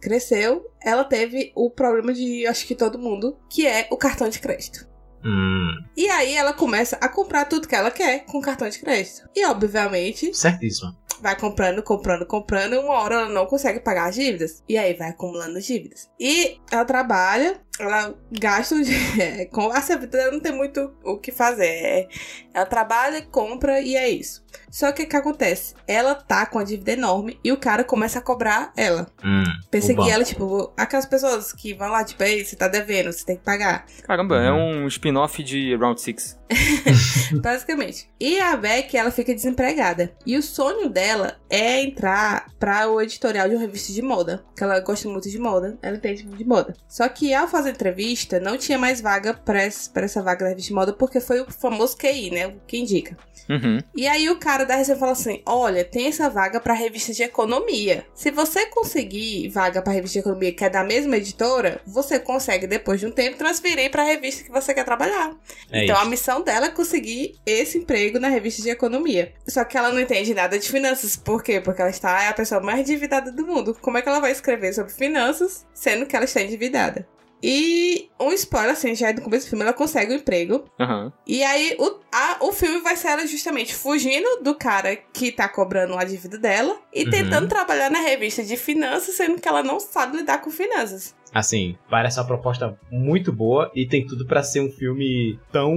cresceu, 0.00 0.70
ela 0.82 1.04
teve 1.04 1.52
o 1.54 1.70
problema 1.70 2.12
de, 2.12 2.46
acho 2.46 2.66
que 2.66 2.74
todo 2.74 2.98
mundo, 2.98 3.38
que 3.50 3.66
é 3.66 3.88
o 3.90 3.96
cartão 3.96 4.28
de 4.28 4.38
crédito. 4.38 4.86
Hum. 5.24 5.74
E 5.96 6.08
aí 6.08 6.34
ela 6.34 6.52
começa 6.52 6.96
a 7.00 7.08
comprar 7.08 7.46
tudo 7.46 7.66
que 7.66 7.74
ela 7.74 7.90
quer 7.90 8.24
com 8.26 8.40
cartão 8.40 8.68
de 8.68 8.78
crédito. 8.78 9.28
E 9.34 9.44
obviamente 9.44 10.32
Certíssimo. 10.32 10.96
vai 11.20 11.36
comprando, 11.36 11.82
comprando, 11.82 12.24
comprando, 12.24 12.74
e 12.74 12.78
uma 12.78 12.94
hora 12.94 13.16
ela 13.16 13.28
não 13.28 13.46
consegue 13.46 13.80
pagar 13.80 14.08
as 14.08 14.14
dívidas. 14.14 14.62
E 14.68 14.78
aí 14.78 14.94
vai 14.94 15.08
acumulando 15.08 15.60
dívidas. 15.60 16.08
E 16.20 16.60
ela 16.70 16.84
trabalha, 16.84 17.60
ela 17.78 18.14
gasta 18.30 18.74
o 18.74 18.82
dinheiro. 18.84 19.50
Com 19.50 19.70
vida 19.70 20.18
ela 20.18 20.32
não 20.32 20.40
tem 20.40 20.52
muito 20.52 20.92
o 21.04 21.18
que 21.18 21.30
fazer. 21.32 21.66
É- 21.66 22.08
Ela 22.54 22.66
trabalha, 22.66 23.20
compra 23.22 23.80
e 23.80 23.96
é 23.96 24.08
isso. 24.08 24.44
Só 24.70 24.90
que 24.92 25.02
o 25.02 25.08
que 25.08 25.16
acontece? 25.16 25.74
Ela 25.86 26.14
tá 26.14 26.46
com 26.46 26.58
a 26.58 26.64
dívida 26.64 26.92
enorme 26.92 27.38
e 27.44 27.52
o 27.52 27.56
cara 27.58 27.84
começa 27.84 28.18
a 28.18 28.22
cobrar 28.22 28.72
ela. 28.76 29.06
Hum. 29.24 29.44
Perseguir 29.70 30.08
ela, 30.10 30.24
tipo, 30.24 30.72
aquelas 30.76 31.04
pessoas 31.06 31.52
que 31.52 31.74
vão 31.74 31.90
lá, 31.90 32.02
tipo, 32.04 32.22
ei, 32.22 32.44
você 32.44 32.56
tá 32.56 32.66
devendo, 32.66 33.12
você 33.12 33.24
tem 33.24 33.36
que 33.36 33.42
pagar. 33.44 33.84
Caramba, 34.02 34.36
é 34.42 34.50
Uhum. 34.50 34.84
um 34.84 34.88
spin-off 34.88 35.42
de 35.42 35.76
Round 35.76 36.00
6. 36.00 36.38
Basicamente. 37.42 38.08
E 38.18 38.40
a 38.40 38.56
Beck, 38.56 38.96
ela 38.96 39.10
fica 39.10 39.34
desempregada. 39.34 40.12
E 40.24 40.36
o 40.36 40.42
sonho 40.42 40.88
dela 40.88 41.36
é 41.50 41.82
entrar 41.82 42.46
pra 42.58 42.88
o 42.88 43.00
editorial 43.00 43.48
de 43.48 43.54
uma 43.54 43.60
revista 43.60 43.92
de 43.92 44.02
moda. 44.02 44.44
Que 44.56 44.64
ela 44.64 44.80
gosta 44.80 45.08
muito 45.08 45.28
de 45.28 45.38
moda. 45.38 45.78
Ela 45.82 45.96
entende 45.96 46.24
muito 46.24 46.38
de 46.38 46.44
moda. 46.46 46.74
Só 46.88 47.08
que 47.08 47.34
ao 47.34 47.48
fazer 47.48 47.65
entrevista, 47.70 48.40
não 48.40 48.56
tinha 48.56 48.78
mais 48.78 49.00
vaga 49.00 49.34
pra 49.34 49.62
essa, 49.62 50.22
vaga 50.22 50.44
da 50.44 50.48
revista 50.50 50.68
de 50.68 50.74
moda, 50.74 50.92
porque 50.92 51.20
foi 51.20 51.40
o 51.40 51.50
famoso 51.50 51.96
QI, 51.96 52.30
né? 52.30 52.46
O 52.46 52.60
que 52.66 52.78
indica. 52.78 53.16
Uhum. 53.48 53.78
E 53.94 54.06
aí 54.08 54.28
o 54.28 54.36
cara 54.36 54.64
da 54.64 54.74
revista 54.74 54.96
fala 54.96 55.12
assim: 55.12 55.40
olha, 55.46 55.84
tem 55.84 56.08
essa 56.08 56.28
vaga 56.28 56.60
pra 56.60 56.74
revista 56.74 57.12
de 57.12 57.22
economia. 57.22 58.04
Se 58.14 58.30
você 58.30 58.66
conseguir 58.66 59.48
vaga 59.48 59.80
pra 59.80 59.92
revista 59.92 60.14
de 60.14 60.20
economia 60.20 60.52
que 60.52 60.64
é 60.64 60.70
da 60.70 60.82
mesma 60.82 61.16
editora, 61.16 61.80
você 61.86 62.18
consegue, 62.18 62.66
depois 62.66 63.00
de 63.00 63.06
um 63.06 63.10
tempo, 63.10 63.36
transferir 63.36 63.90
pra 63.90 64.02
revista 64.02 64.44
que 64.44 64.50
você 64.50 64.74
quer 64.74 64.84
trabalhar. 64.84 65.34
É 65.70 65.84
então 65.84 65.96
a 65.96 66.00
isso. 66.00 66.10
missão 66.10 66.42
dela 66.42 66.66
é 66.66 66.70
conseguir 66.70 67.36
esse 67.46 67.78
emprego 67.78 68.18
na 68.18 68.28
revista 68.28 68.62
de 68.62 68.70
economia. 68.70 69.32
Só 69.46 69.64
que 69.64 69.78
ela 69.78 69.92
não 69.92 70.00
entende 70.00 70.34
nada 70.34 70.58
de 70.58 70.68
finanças. 70.68 71.16
Por 71.16 71.42
quê? 71.42 71.60
Porque 71.60 71.80
ela 71.80 71.90
está 71.90 72.24
é 72.24 72.28
a 72.28 72.34
pessoa 72.34 72.60
mais 72.60 72.80
endividada 72.80 73.30
do 73.30 73.46
mundo. 73.46 73.76
Como 73.80 73.96
é 73.96 74.02
que 74.02 74.08
ela 74.08 74.20
vai 74.20 74.32
escrever 74.32 74.72
sobre 74.72 74.92
finanças, 74.92 75.66
sendo 75.72 76.06
que 76.06 76.16
ela 76.16 76.24
está 76.24 76.40
endividada? 76.40 77.06
E 77.42 78.08
um 78.18 78.32
spoiler, 78.32 78.72
assim, 78.72 78.94
já 78.94 79.10
é 79.10 79.12
do 79.12 79.22
começo 79.22 79.46
do 79.46 79.50
filme, 79.50 79.62
ela 79.62 79.72
consegue 79.72 80.12
um 80.12 80.16
emprego. 80.16 80.64
Aham. 80.80 81.12
E 81.26 81.42
aí 81.42 81.76
o, 81.78 81.98
a- 82.12 82.38
o 82.40 82.52
filme 82.52 82.80
vai 82.80 82.96
ser 82.96 83.08
ela 83.08 83.26
justamente 83.26 83.74
fugindo 83.74 84.42
do 84.42 84.54
cara 84.54 84.96
que 84.96 85.30
tá 85.30 85.48
cobrando 85.48 85.94
a 85.96 86.04
dívida 86.04 86.38
dela 86.38 86.76
e 86.94 87.04
Uhum. 87.04 87.10
tentando 87.10 87.48
trabalhar 87.48 87.90
na 87.90 88.00
revista 88.00 88.42
de 88.42 88.56
finanças, 88.56 89.14
sendo 89.16 89.40
que 89.40 89.46
ela 89.48 89.62
não 89.62 89.78
sabe 89.78 90.16
lidar 90.16 90.38
com 90.40 90.50
finanças. 90.50 91.14
Assim, 91.34 91.76
parece 91.90 92.18
uma 92.18 92.26
proposta 92.26 92.78
muito 92.90 93.30
boa 93.30 93.70
e 93.74 93.86
tem 93.86 94.06
tudo 94.06 94.24
pra 94.26 94.42
ser 94.42 94.60
um 94.60 94.70
filme 94.70 95.38
tão 95.52 95.74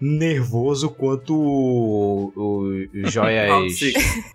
nervoso 0.00 0.90
quanto 0.90 1.34
o, 1.34 2.32
o 2.34 2.86
Joias. 3.08 3.78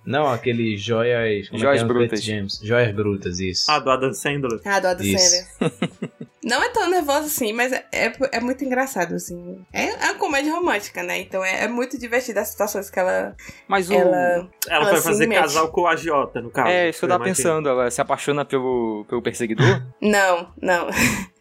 Não, 0.05 0.27
aquele 0.27 0.77
Joias. 0.77 1.49
como 1.49 1.59
é 1.59 1.65
Joias 1.65 1.81
é? 1.81 1.83
No 1.83 1.93
Brutas. 1.93 2.23
Joias 2.63 2.95
Brutas, 2.95 3.39
isso. 3.39 3.69
Ah, 3.69 3.79
do 3.79 3.89
Adam 3.89 4.13
Sandler. 4.13 4.61
Ah, 4.63 4.79
do 4.79 4.87
Adam 4.87 5.05
Isso. 5.05 5.45
Sandler. 5.59 5.71
Não 6.43 6.61
é 6.63 6.69
tão 6.69 6.89
nervosa 6.89 7.27
assim, 7.27 7.53
mas 7.53 7.71
é, 7.71 7.85
é, 7.91 8.11
é 8.31 8.39
muito 8.39 8.63
engraçado, 8.65 9.13
assim. 9.13 9.63
É, 9.71 9.85
é 9.89 10.11
uma 10.11 10.15
comédia 10.15 10.51
romântica, 10.53 11.03
né? 11.03 11.19
Então 11.19 11.43
é, 11.45 11.65
é 11.65 11.67
muito 11.67 11.99
divertida 11.99 12.41
as 12.41 12.49
situações 12.49 12.89
que 12.89 12.99
ela. 12.99 13.35
Mas 13.67 13.89
o. 13.89 13.93
ela 13.93 14.17
Ela 14.17 14.49
Ela 14.67 14.91
vai 14.91 15.01
fazer 15.01 15.27
mete. 15.27 15.39
casal 15.39 15.69
com 15.71 15.81
o 15.81 15.87
agiota, 15.87 16.41
no 16.41 16.49
caso. 16.49 16.69
É, 16.69 16.89
isso 16.89 16.99
que 16.99 17.05
eu 17.05 17.09
tava 17.09 17.23
pensando. 17.23 17.69
Ela 17.69 17.91
se 17.91 18.01
apaixona 18.01 18.43
pelo, 18.43 19.05
pelo 19.07 19.21
perseguidor? 19.21 19.83
Não, 20.01 20.51
não. 20.61 20.87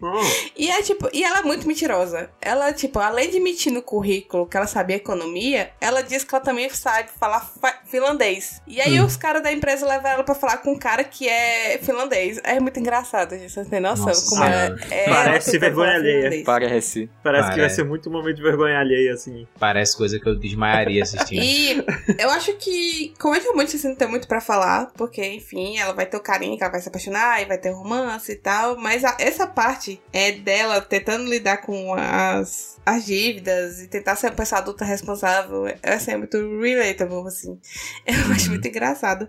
Hum, 0.03 0.21
E 0.57 0.71
é 0.71 0.83
tipo, 0.83 1.09
e 1.13 1.23
ela 1.23 1.41
é 1.41 1.43
muito 1.43 1.67
mentirosa. 1.67 2.31
Ela, 2.41 2.73
tipo, 2.73 2.99
além 2.99 3.31
de 3.31 3.39
mentir 3.41 3.73
no 3.73 3.83
currículo 3.83 4.47
que 4.47 4.57
ela 4.57 4.67
sabia 4.67 4.97
economia, 4.97 5.71
ela 5.81 6.03
diz 6.03 6.25
que 6.25 6.35
ela 6.35 6.43
também 6.45 6.69
sabe 6.71 7.09
falar 7.19 7.41
fa- 7.41 7.81
finlandês. 7.85 8.63
E 8.67 8.81
aí 8.81 9.01
Hum. 9.01 9.05
os 9.07 9.17
caras 9.17 9.43
da 9.43 9.53
empresa 9.53 9.87
levam 9.87 10.11
ela 10.11 10.25
pra 10.25 10.35
falar 10.35 10.59
com 10.59 10.73
um 10.73 10.79
cara 10.79 11.05
que 11.05 11.29
é 11.29 11.79
finlandês. 11.83 12.41
É 12.45 12.59
muito 12.61 12.79
engraçado, 12.81 13.37
gente. 13.37 13.53
Vocês 13.53 13.69
têm 13.69 13.81
noção 13.81 14.07
Nossa 14.07 14.27
como 14.29 14.45
ela 14.45 14.77
Senhora. 14.79 14.95
é. 14.95 15.05
Parece 15.09 15.59
vergonha 15.59 15.95
alheia. 15.95 16.45
Parece. 16.45 17.11
parece 17.23 17.51
que 17.53 17.61
vai 17.61 17.71
ser 17.71 17.85
muito 17.85 18.09
um 18.09 18.13
momento 18.13 18.37
de 18.37 18.43
vergonha 18.43 18.79
alheia, 18.79 19.13
assim. 19.15 19.47
Parece 19.59 19.97
coisa 19.97 20.19
que 20.19 20.29
eu 20.29 20.35
desmaiaria 20.39 21.03
assistindo. 21.03 21.41
E 21.51 21.85
eu 22.19 22.31
acho 22.31 22.53
que 22.55 23.13
comédia 23.19 23.51
romântica 23.51 23.77
assim, 23.77 23.89
não 23.89 23.95
tem 23.97 24.09
muito 24.09 24.27
pra 24.29 24.41
falar, 24.41 24.91
porque, 24.97 25.25
enfim, 25.25 25.79
ela 25.79 25.93
vai 25.93 26.07
ter 26.07 26.17
o 26.17 26.21
carinho 26.21 26.57
que 26.57 26.63
ela 26.63 26.73
vai 26.73 26.81
se 26.81 26.89
apaixonar 26.89 27.41
e 27.43 27.45
vai 27.45 27.59
ter 27.59 27.71
romance 27.71 28.31
e 28.33 28.37
tal. 28.37 28.77
Mas 28.77 29.05
a- 29.05 29.17
essa 29.19 29.47
parte 29.47 29.90
parte 29.91 30.03
é 30.13 30.33
dela 30.33 30.81
tentando 30.81 31.29
lidar 31.29 31.59
com 31.59 31.95
as, 31.95 32.79
as 32.85 33.05
dívidas 33.05 33.81
e 33.81 33.89
tentar 33.89 34.17
ser 34.17 34.29
uma 34.29 34.35
pessoa 34.35 34.61
adulta 34.61 34.85
responsável, 34.85 35.65
essa 35.83 36.13
é 36.13 36.17
muito 36.17 36.37
relatable, 36.61 37.27
assim. 37.27 37.59
Eu 38.07 38.33
acho 38.33 38.51
muito 38.51 38.67
engraçado. 38.69 39.29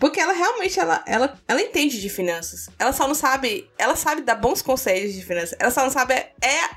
Porque 0.00 0.18
ela 0.18 0.32
realmente, 0.32 0.80
ela, 0.80 1.04
ela, 1.06 1.34
ela 1.46 1.60
entende 1.60 2.00
de 2.00 2.08
finanças. 2.08 2.68
Ela 2.78 2.92
só 2.92 3.06
não 3.06 3.14
sabe, 3.14 3.68
ela 3.78 3.94
sabe 3.94 4.22
dar 4.22 4.34
bons 4.34 4.62
conselhos 4.62 5.12
de 5.14 5.22
finanças. 5.22 5.54
Ela 5.60 5.70
só 5.70 5.82
não 5.82 5.90
sabe 5.90 6.14
é, 6.14 6.26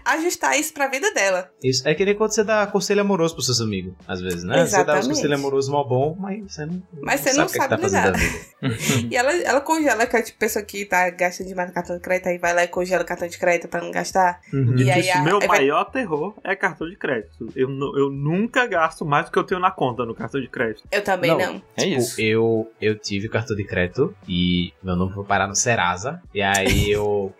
ajustar 0.06 0.60
isso 0.60 0.74
pra 0.74 0.88
vida 0.88 1.12
dela. 1.13 1.50
Isso, 1.63 1.88
é 1.88 1.96
que 1.96 2.03
nem 2.06 2.15
quando 2.15 2.32
você 2.34 2.44
dá 2.44 2.68
conselho 2.68 3.01
amoroso 3.01 3.34
pros 3.34 3.46
seus 3.46 3.62
amigos, 3.62 3.94
às 4.08 4.22
vezes, 4.22 4.44
né? 4.44 4.65
Você 4.65 4.72
dá 4.72 4.77
um 4.77 4.82
Exatamente. 4.84 5.08
conselho 5.08 5.36
amoroso 5.36 5.72
mal 5.72 5.88
bom, 5.88 6.15
mas 6.20 6.44
você 6.53 6.65
não, 6.65 6.84
Mas 7.01 7.22
você 7.22 7.34
não 7.34 7.46
o 7.46 7.50
que 7.50 7.58
é 7.62 7.68
que 7.68 7.89
sabe 7.89 8.12
tá. 8.12 8.13
E 9.10 9.15
ela, 9.15 9.34
ela 9.34 9.62
congela 9.62 10.06
que 10.06 10.15
a 10.18 10.22
tipo, 10.24 10.38
pessoa 10.39 10.63
que 10.63 10.86
tá 10.86 11.10
gastando 11.10 11.48
demais 11.48 11.70
no 11.70 11.74
cartão 11.74 11.96
de 11.96 12.01
crédito, 12.01 12.27
aí 12.27 12.38
vai 12.38 12.53
lá 12.53 12.63
e 12.63 12.68
congela 12.68 13.03
o 13.03 13.06
cartão 13.06 13.27
de 13.27 13.38
crédito 13.38 13.68
pra 13.70 13.82
não 13.82 13.92
gastar. 13.92 14.39
Uhum. 14.53 14.75
E 14.77 14.92
aí 14.92 15.00
Isso, 15.01 15.18
a- 15.18 15.22
meu 15.22 15.39
aí 15.42 15.48
vai- 15.48 15.60
maior 15.60 15.86
terror 15.86 16.34
é 16.44 16.56
cartão 16.56 16.89
de 16.89 16.98
crédito. 16.98 17.50
Eu, 17.56 17.70
eu 17.98 18.10
nunca 18.10 18.65
gasto 18.65 19.06
mais 19.06 19.25
do 19.25 19.32
que 19.32 19.39
eu 19.39 19.44
tenho 19.44 19.62
na 19.62 19.72
conta 19.72 20.06
no 20.06 20.13
cartão 20.15 20.42
de 20.42 20.48
crédito. 20.50 20.84
Eu 20.92 21.03
também 21.03 21.32
Não. 21.32 21.38
não. 21.38 21.62
É 21.77 21.84
Tipo, 21.84 21.98
isso. 22.01 22.22
Eu, 22.22 22.72
eu 22.82 22.98
tive 23.20 23.29
cartão 23.29 23.55
de 23.55 23.63
crédito 23.63 24.15
e 24.27 24.74
meu 24.84 24.96
nome 24.96 25.13
foi 25.13 25.24
parar 25.24 25.48
no 25.48 25.55
Serasa. 25.55 26.22
E 26.34 26.41
aí 26.41 26.91
eu. 26.91 27.34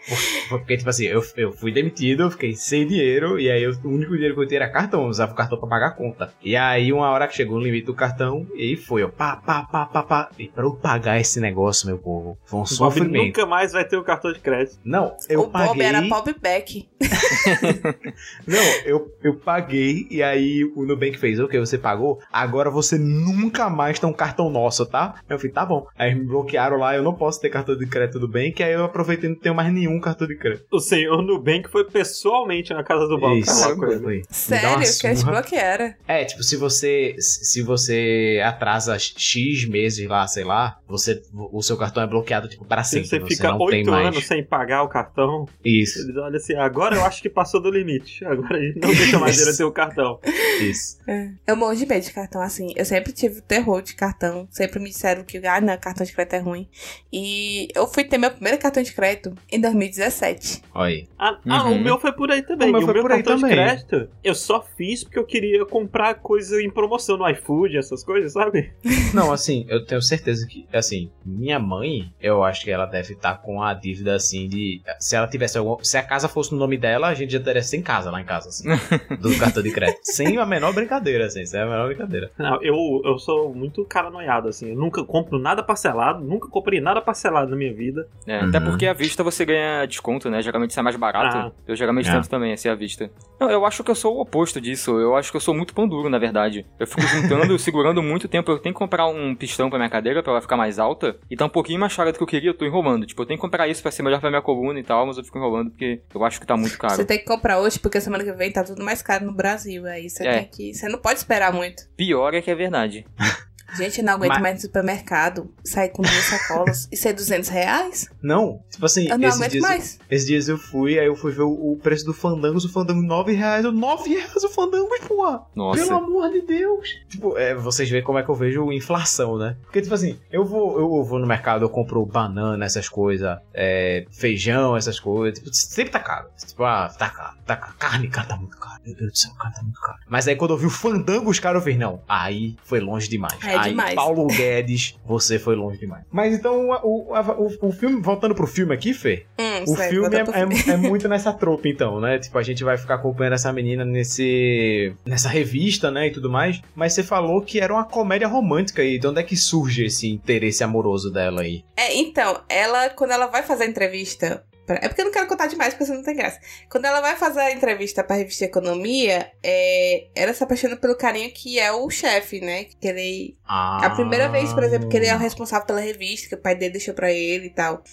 Porque, 0.50 0.78
tipo 0.78 0.90
assim, 0.90 1.06
eu, 1.06 1.22
eu 1.38 1.52
fui 1.52 1.72
demitido, 1.72 2.24
eu 2.24 2.32
fiquei 2.32 2.54
sem 2.56 2.86
dinheiro. 2.88 3.40
E 3.40 3.50
aí 3.50 3.64
eu- 3.64 3.74
o 3.84 3.90
único 3.90 4.14
dinheiro 4.14 4.36
que 4.36 4.42
eu 4.42 4.48
tinha 4.48 4.60
era 4.62 4.70
cartão. 4.72 5.04
Eu 5.04 5.08
usava 5.10 5.32
o 5.32 5.36
cartão 5.36 5.58
pra 5.60 5.68
pagar 5.70 5.88
a 5.88 5.92
conta. 5.92 6.34
E 6.44 6.56
aí, 6.56 6.92
uma 6.94 7.10
hora 7.10 7.28
que 7.28 7.36
chegou 7.36 7.58
o 7.58 7.62
limite 7.62 7.86
do 7.86 7.94
cartão, 7.94 8.48
e 8.56 8.62
aí 8.62 8.76
foi, 8.78 9.04
eu 9.04 9.10
pá, 9.10 9.36
pá, 9.38 9.64
pá, 9.64 9.86
pá, 9.86 10.04
pá. 10.04 10.30
E 10.38 10.48
pra 10.48 10.64
eu 10.64 10.76
pagar 10.76 11.20
esse 11.20 11.40
negócio, 11.40 11.88
meu 11.88 11.98
povo, 11.98 12.38
foi 12.46 12.60
um 12.60 12.64
O 12.64 12.66
Bob 12.66 12.76
sofrimento. 12.76 13.26
nunca 13.26 13.46
mais 13.46 13.72
vai 13.72 13.86
ter 13.86 13.98
o 13.98 14.04
cartão 14.04 14.32
de 14.32 14.40
crédito. 14.40 14.80
Não, 14.84 15.16
eu 15.30 15.42
o 15.42 15.50
paguei. 15.50 15.68
Bob 15.70 15.82
era 15.82 16.02
Bob 16.02 16.36
Beck. 16.42 16.88
Não, 18.48 18.64
eu, 18.86 19.12
eu 19.24 19.36
paguei 19.36 20.08
e 20.10 20.22
aí 20.22 20.64
o 20.76 20.86
Nubank 20.86 21.18
fez, 21.18 21.40
ok, 21.40 21.60
você 21.60 21.78
pagou, 21.78 22.20
agora 22.32 22.70
você 22.70 22.98
nunca 22.98 23.70
mais 23.70 24.00
tem 24.00 24.10
um 24.10 24.14
cartão 24.14 24.50
nosso, 24.50 24.86
tá? 24.86 25.16
Eu 25.30 25.38
falei, 25.38 25.52
tá 25.52 25.63
bom. 25.66 25.86
Aí 25.98 26.14
me 26.14 26.26
bloquearam 26.26 26.78
lá, 26.78 26.96
eu 26.96 27.04
não 27.04 27.14
posso 27.14 27.40
ter 27.40 27.50
cartão 27.50 27.78
de 27.78 27.86
crédito 27.88 28.20
do 28.20 28.28
Nubank, 28.28 28.62
aí 28.64 28.74
eu 28.74 28.84
aproveitei 28.84 29.30
e 29.30 29.34
não 29.34 29.40
tenho 29.40 29.54
mais 29.56 29.72
nenhum 29.72 30.00
cartão 30.00 30.28
de 30.28 30.36
crédito. 30.36 30.66
O 30.72 30.80
senhor 30.80 31.22
Nubank 31.22 31.70
foi 31.70 31.84
pessoalmente 31.86 32.74
na 32.74 32.84
casa 32.84 33.08
do 33.08 33.18
Bob. 33.20 33.40
Isso, 33.40 33.76
foi. 33.76 34.22
Sério, 34.30 34.78
que 35.00 35.08
eles 35.08 35.20
surra. 35.20 35.32
bloquearam. 35.34 35.94
É, 36.08 36.26
tipo, 36.26 36.42
se 36.44 36.56
você 36.58 37.16
se 37.20 37.62
você 37.62 38.42
atrasa 38.44 38.98
X 38.98 39.68
meses 39.68 40.08
lá, 40.08 40.26
sei 40.28 40.44
lá, 40.44 40.78
você 40.88 41.22
o 41.34 41.62
seu 41.62 41.78
cartão 41.78 42.02
é 42.04 42.08
bloqueado 42.08 42.48
tipo 42.48 42.66
para 42.66 42.84
Se 42.84 43.04
sempre, 43.04 43.08
você 43.10 43.20
você 43.20 43.36
fica 43.36 43.56
oito 43.56 43.92
mais. 43.92 44.08
anos 44.08 44.26
sem 44.26 44.44
pagar 44.44 44.84
o 44.84 44.88
cartão, 44.88 45.48
Isso, 45.64 46.00
eles 46.00 46.16
olham 46.16 46.36
assim, 46.38 46.56
agora 46.56 46.96
eu 46.96 47.06
acho 47.06 47.22
que 47.22 47.30
passou 47.30 47.62
do 47.62 47.70
limite. 47.70 48.24
Agora 48.26 48.58
a 48.58 48.62
gente 48.62 48.80
não 48.80 48.90
deixa 48.94 49.20
mais 49.20 49.40
ele 49.42 49.56
ter 49.56 49.64
o 49.64 49.72
cartão. 49.72 50.20
isso. 50.62 50.98
Eu 51.46 51.56
morro 51.56 51.76
de 51.76 51.86
medo 51.86 52.04
de 52.04 52.12
cartão 52.14 52.42
assim. 52.42 52.74
Eu 52.76 52.86
sempre 52.86 53.12
tive 53.12 53.42
terror 53.42 53.82
de 53.82 53.96
cartão. 53.96 54.48
Sempre 54.50 54.80
me 54.80 54.90
disseram 54.90 55.24
que, 55.24 55.40
ah, 55.58 55.62
não, 55.62 55.78
cartão 55.78 56.06
de 56.06 56.14
crédito 56.14 56.34
é 56.34 56.40
ruim. 56.40 56.68
E 57.12 57.68
eu 57.76 57.88
fui 57.88 58.04
ter 58.04 58.18
meu 58.18 58.32
primeiro 58.32 58.58
cartão 58.60 58.82
de 58.84 58.94
crédito 58.94 59.34
em 59.52 59.60
2017. 59.60 60.62
Olha 60.74 60.88
aí. 60.88 61.08
Ah, 61.18 61.38
ah, 61.50 61.64
Uhum. 61.66 61.78
o 61.78 61.84
meu 61.84 62.00
foi 62.00 62.12
por 62.12 62.32
aí 62.32 62.42
também. 62.42 62.70
O 62.70 62.72
meu 62.72 62.82
E 62.82 62.86
foi 62.86 63.02
por 63.02 63.12
aí 63.12 63.24
cartão 63.24 63.40
também. 63.40 63.56
de 63.56 63.64
crédito, 63.64 64.10
eu 64.24 64.36
só 64.36 64.62
fiz 64.76 65.04
porque 65.04 65.20
eu 65.20 65.26
queria 65.26 65.66
comprar 65.66 66.16
coisa 66.16 66.62
em 66.62 66.70
promoção 66.70 67.18
no 67.18 67.30
iFood, 67.30 67.78
essas 67.78 68.04
coisas, 68.04 68.34
sabe? 68.34 68.74
Não, 69.14 69.32
assim, 69.32 69.66
eu 69.70 69.86
tenho 69.86 70.02
certeza 70.02 70.46
que, 70.48 70.66
assim, 70.74 71.10
minha 71.26 71.60
mãe, 71.60 72.12
eu 72.22 72.44
acho 72.44 72.64
que 72.64 72.72
ela 72.72 72.86
deve 72.86 73.14
estar 73.14 73.36
com 73.42 73.62
a 73.62 73.74
dívida, 73.74 74.16
assim, 74.16 74.48
de. 74.48 74.82
Se 75.00 75.16
ela 75.16 75.28
tivesse 75.28 75.58
algum. 75.58 75.82
Se 75.84 75.98
a 75.98 76.04
casa 76.04 76.28
fosse 76.28 76.52
no 76.52 76.58
nome 76.58 76.78
dela, 76.78 77.08
a 77.08 77.14
gente 77.14 77.32
já 77.34 77.40
teria 77.40 77.62
sem 77.64 77.82
casa 77.82 78.10
lá 78.12 78.20
em 78.22 78.26
casa, 78.26 78.50
assim, 78.50 78.68
do 79.22 79.38
cartão 79.38 79.62
de 79.64 79.72
crédito. 79.72 80.00
sem 80.04 80.38
a 80.38 80.46
menor 80.46 80.74
brincadeira, 80.74 81.26
assim, 81.26 81.46
sem 81.46 81.60
a 81.60 81.66
menor 81.66 81.88
brincadeira. 81.88 82.32
Não, 82.38 82.62
eu, 82.64 82.76
eu 83.06 83.20
sou 83.20 83.54
muito 83.54 83.86
paranoiado, 83.86 84.48
assim. 84.50 84.70
Eu 84.70 84.76
nunca 84.76 85.04
compro 85.04 85.38
nada 85.44 85.62
parcelado, 85.62 86.24
nunca 86.24 86.48
comprei 86.48 86.80
nada 86.82 87.02
parcelado 87.02 87.52
na 87.52 87.56
minha 87.58 87.74
vida. 87.74 88.08
É, 88.26 88.40
Uhum. 88.42 88.50
Até 88.50 88.60
porque 88.60 88.88
à 88.88 88.94
vista 88.94 89.24
você 89.24 89.46
ganha 89.46 89.86
desconto, 89.86 90.30
né? 90.30 90.42
Geralmente 90.42 90.74
sai 90.74 90.84
mais 90.84 90.96
barato. 90.96 91.38
Ah. 91.38 91.52
Eu 91.68 91.76
geralmente 91.76 92.10
É. 92.10 92.14
tento 92.14 92.30
também, 92.30 92.54
assim, 92.54 92.70
à 92.70 92.76
vista. 92.76 93.12
Não, 93.40 93.50
eu 93.50 93.66
acho 93.66 93.84
que 93.84 93.92
eu 93.92 93.96
sou 93.96 94.16
o 94.18 94.22
oposto 94.22 94.60
disso. 94.62 94.98
Eu 95.00 95.16
acho 95.16 95.30
que 95.30 95.38
eu 95.38 95.42
sou 95.42 95.54
muito 95.54 95.74
pão 95.74 95.88
duro, 95.88 96.10
na 96.10 96.18
verdade. 96.18 96.66
Eu 96.80 96.88
fico 96.88 97.02
juntando, 97.02 97.58
segurando 97.60 98.02
muito 98.02 98.28
tempo. 98.28 98.50
Eu 98.52 98.60
tenho 98.60 98.74
que 98.74 98.80
comprar 98.80 99.08
um 99.08 99.36
pistão 99.36 99.70
pra 99.70 99.78
minha 99.78 99.90
cadeira 99.90 100.24
pra 100.24 100.32
ela 100.32 100.42
ficar 100.42 100.56
mais 100.58 100.80
alta. 100.80 101.18
E 101.30 101.36
tá 101.36 101.46
um 101.46 101.50
pouquinho 101.50 101.80
mais 101.80 101.96
cara 101.96 102.12
do 102.12 102.18
que 102.18 102.24
eu 102.24 102.28
queria, 102.28 102.50
eu 102.50 102.54
tô 102.58 102.66
enrolando. 102.66 103.06
Tipo, 103.06 103.22
eu 103.22 103.26
tenho 103.26 103.38
que 103.38 103.42
comprar 103.42 103.68
isso 103.68 103.82
pra 103.82 103.92
ser 103.92 104.02
melhor 104.04 104.22
pra 104.22 104.30
minha 104.30 104.42
coluna 104.42 104.80
e 104.80 104.84
tal, 104.84 105.06
mas 105.06 105.18
eu 105.18 105.24
fico 105.24 105.38
enrolando 105.38 105.70
porque 105.72 106.02
eu 106.14 106.24
acho 106.24 106.40
que 106.40 106.48
tá 106.48 106.56
muito 106.56 106.78
caro. 106.78 106.94
Você 106.96 107.06
tem 107.06 107.18
que 107.20 107.26
comprar 107.26 107.60
hoje, 107.60 107.80
porque 107.80 108.00
semana 108.00 108.24
que 108.24 108.32
vem 108.32 108.52
tá 108.52 108.64
tudo 108.64 108.84
mais 108.84 109.02
caro 109.02 109.26
no 109.26 109.34
Brasil. 109.34 109.86
Aí 109.86 110.10
você 110.10 110.26
É. 110.26 110.40
tem 110.40 110.46
que. 110.48 110.74
Você 110.74 110.88
não 110.88 111.00
pode 111.00 111.20
esperar 111.20 111.52
muito. 111.52 111.84
Pior 111.98 112.34
é 112.34 112.42
que 112.42 112.50
é 112.52 112.56
verdade. 112.56 113.06
Gente, 113.76 114.00
eu 114.00 114.06
não 114.06 114.14
aguento 114.14 114.30
Mas- 114.34 114.42
mais 114.42 114.56
no 114.56 114.62
supermercado 114.62 115.54
sair 115.64 115.90
com 115.90 116.02
duas 116.02 116.24
sacolas 116.26 116.88
e 116.92 116.98
ser 116.98 117.14
200 117.14 117.50
reais. 117.50 118.08
Não, 118.22 118.62
tipo 118.70 118.86
assim, 118.86 119.08
Eu 119.10 119.18
não 119.18 119.28
esses 119.28 119.40
aguento 119.40 119.52
dias, 119.52 119.64
mais. 119.64 120.00
esses 120.10 120.28
dias 120.28 120.48
eu 120.48 120.58
fui, 120.58 121.00
aí 121.00 121.06
eu 121.08 121.16
fui 121.16 121.32
ver 121.32 121.44
o, 121.44 121.74
o 121.74 121.78
preço 121.82 122.06
do 122.06 122.14
Fandangos, 122.14 122.66
o 122.66 122.70
Fandango 122.72 123.02
9 123.02 123.34
reais, 123.34 123.66
eu, 123.66 123.72
9 123.72 124.10
reais 124.10 124.44
o 124.44 124.50
Fandangos, 124.50 125.00
porra! 125.08 125.42
Nossa. 125.56 125.84
Pelo 125.84 125.96
amor 125.98 126.32
de 126.32 126.42
Deus! 126.42 126.88
Tipo, 127.10 127.38
é, 127.38 127.54
vocês 127.56 127.90
veem 127.90 128.04
como 128.04 128.18
é 128.20 128.24
que 128.24 128.30
eu 128.30 128.36
vejo 128.36 128.72
inflação, 128.72 129.38
né? 129.38 129.58
Porque, 129.64 129.82
tipo 129.82 129.94
assim, 129.94 130.20
eu 130.32 130.46
vou, 130.46 130.80
eu 130.80 131.04
vou 131.04 131.20
no 131.20 131.28
mercado, 131.28 131.64
eu 131.66 131.70
compro 131.70 132.06
banana, 132.06 132.66
essas 132.66 132.88
coisas, 132.90 133.38
é, 133.54 134.06
feijão, 134.12 134.76
essas 134.78 135.00
coisas. 135.00 135.40
Tipo, 135.40 135.54
sempre 135.54 135.92
tá 135.92 136.00
caro. 136.00 136.28
Tipo, 136.46 136.64
ah, 136.64 136.88
tá 136.98 137.10
caro, 137.10 137.38
tá 137.46 137.56
caro. 137.56 137.74
Carne, 137.78 138.08
cara, 138.10 138.28
tá 138.28 138.36
muito 138.38 138.58
caro. 138.58 138.82
Meu 138.86 138.96
Deus 138.96 139.12
do 139.12 139.18
céu, 139.18 139.32
cara, 139.36 139.54
tá 139.54 139.62
muito 139.64 139.80
caro. 139.80 139.98
Mas 140.08 140.28
aí 140.28 140.36
quando 140.36 140.52
eu 140.54 140.58
vi 140.58 140.66
o 140.66 140.70
fandango, 140.70 141.30
os 141.30 141.40
caras, 141.40 141.62
eu 141.62 141.66
vi, 141.66 141.78
não, 141.78 142.02
aí 142.08 142.56
foi 142.64 142.80
longe 142.80 143.08
demais. 143.08 143.34
É 143.44 143.56
aí, 143.64 143.70
demais. 143.72 143.96
Paulo 143.96 144.28
Guedes, 144.28 144.96
você 145.06 145.38
foi 145.40 145.56
longe 145.56 145.78
demais. 145.80 146.04
Mas 146.12 146.34
então, 146.36 146.70
o, 146.70 146.74
o, 147.12 147.14
o- 147.14 147.68
o 147.68 147.72
filme, 147.72 148.02
voltando 148.02 148.36
pro 148.36 148.48
filme 148.48 148.74
aqui, 148.74 148.94
Fê, 148.94 149.26
Hum, 149.40 149.64
o 149.72 149.76
filme 149.76 150.16
é, 150.16 150.20
é- 150.22 150.26
filme. 150.26 150.56
é 150.68 150.78
muito 150.78 151.08
nessa 151.08 151.32
tropa, 151.34 151.68
então, 151.68 152.00
né? 152.00 152.20
Tipo, 152.20 152.38
a 152.38 152.44
gente 152.44 152.64
vai 152.64 152.78
ficar 152.78 152.96
acompanhando 152.96 153.34
essa 153.34 153.52
menina 153.54 153.84
nesse 153.84 154.94
nessa 155.06 155.30
revista, 155.30 155.90
né, 155.92 156.08
e 156.08 156.12
tudo 156.12 156.30
mais. 156.30 156.62
Mas 156.76 156.94
você 156.94 157.04
falou 157.04 157.42
que 157.42 157.60
era 157.60 157.74
uma 157.74 157.86
comédia 157.86 158.28
romântica 158.28 158.84
e 158.84 158.98
de 159.00 159.08
onde 159.08 159.20
é 159.20 159.24
que 159.24 159.36
surge 159.36 159.86
esse 159.86 160.10
interesse 160.10 160.64
amoroso 160.64 161.12
dela 161.12 161.42
aí? 161.42 161.64
É, 161.76 161.96
então, 161.96 162.42
ela, 162.50 162.90
quando 162.90 163.12
ela 163.12 163.28
vai 163.28 163.44
fazer 163.44 163.64
a 163.64 163.68
entrevista. 163.68 164.44
Pra- 164.66 164.80
É 164.82 164.88
porque 164.88 165.02
eu 165.02 165.06
não 165.06 165.12
quero 165.12 165.28
contar 165.28 165.48
demais, 165.48 165.74
porque 165.74 165.86
você 165.86 165.94
não 165.94 166.04
tem 166.04 166.16
graça. 166.16 166.40
Quando 166.70 166.86
ela 166.86 167.02
vai 167.02 167.16
fazer 167.16 167.40
a 167.42 167.52
entrevista 167.52 168.04
pra 168.04 168.16
revista 168.16 168.46
Economia, 168.46 169.32
é, 169.44 170.08
ela 170.16 170.34
se 170.34 170.44
apaixona 170.44 170.76
pelo 170.76 170.96
carinha 170.96 171.30
que 171.32 171.60
é 171.60 171.72
o 171.72 171.90
chefe, 171.90 172.40
né? 172.42 172.66
Que 172.66 172.88
ele. 172.88 173.38
Ah, 173.48 173.86
A 173.86 173.90
primeira 173.92 174.30
vez, 174.30 174.54
por 174.54 174.64
exemplo, 174.64 174.90
que 174.90 174.98
ele 174.98 175.08
é 175.08 175.16
o 175.16 175.20
responsável 175.20 175.66
pela 175.66 175.80
revista, 175.80 176.28
que 176.30 176.36
o 176.36 176.42
pai 176.42 176.56
dele 176.56 176.74
deixou 176.74 176.94
pra 176.94 177.12
ele 177.12 177.48
e 177.48 177.50
tal. 177.52 177.84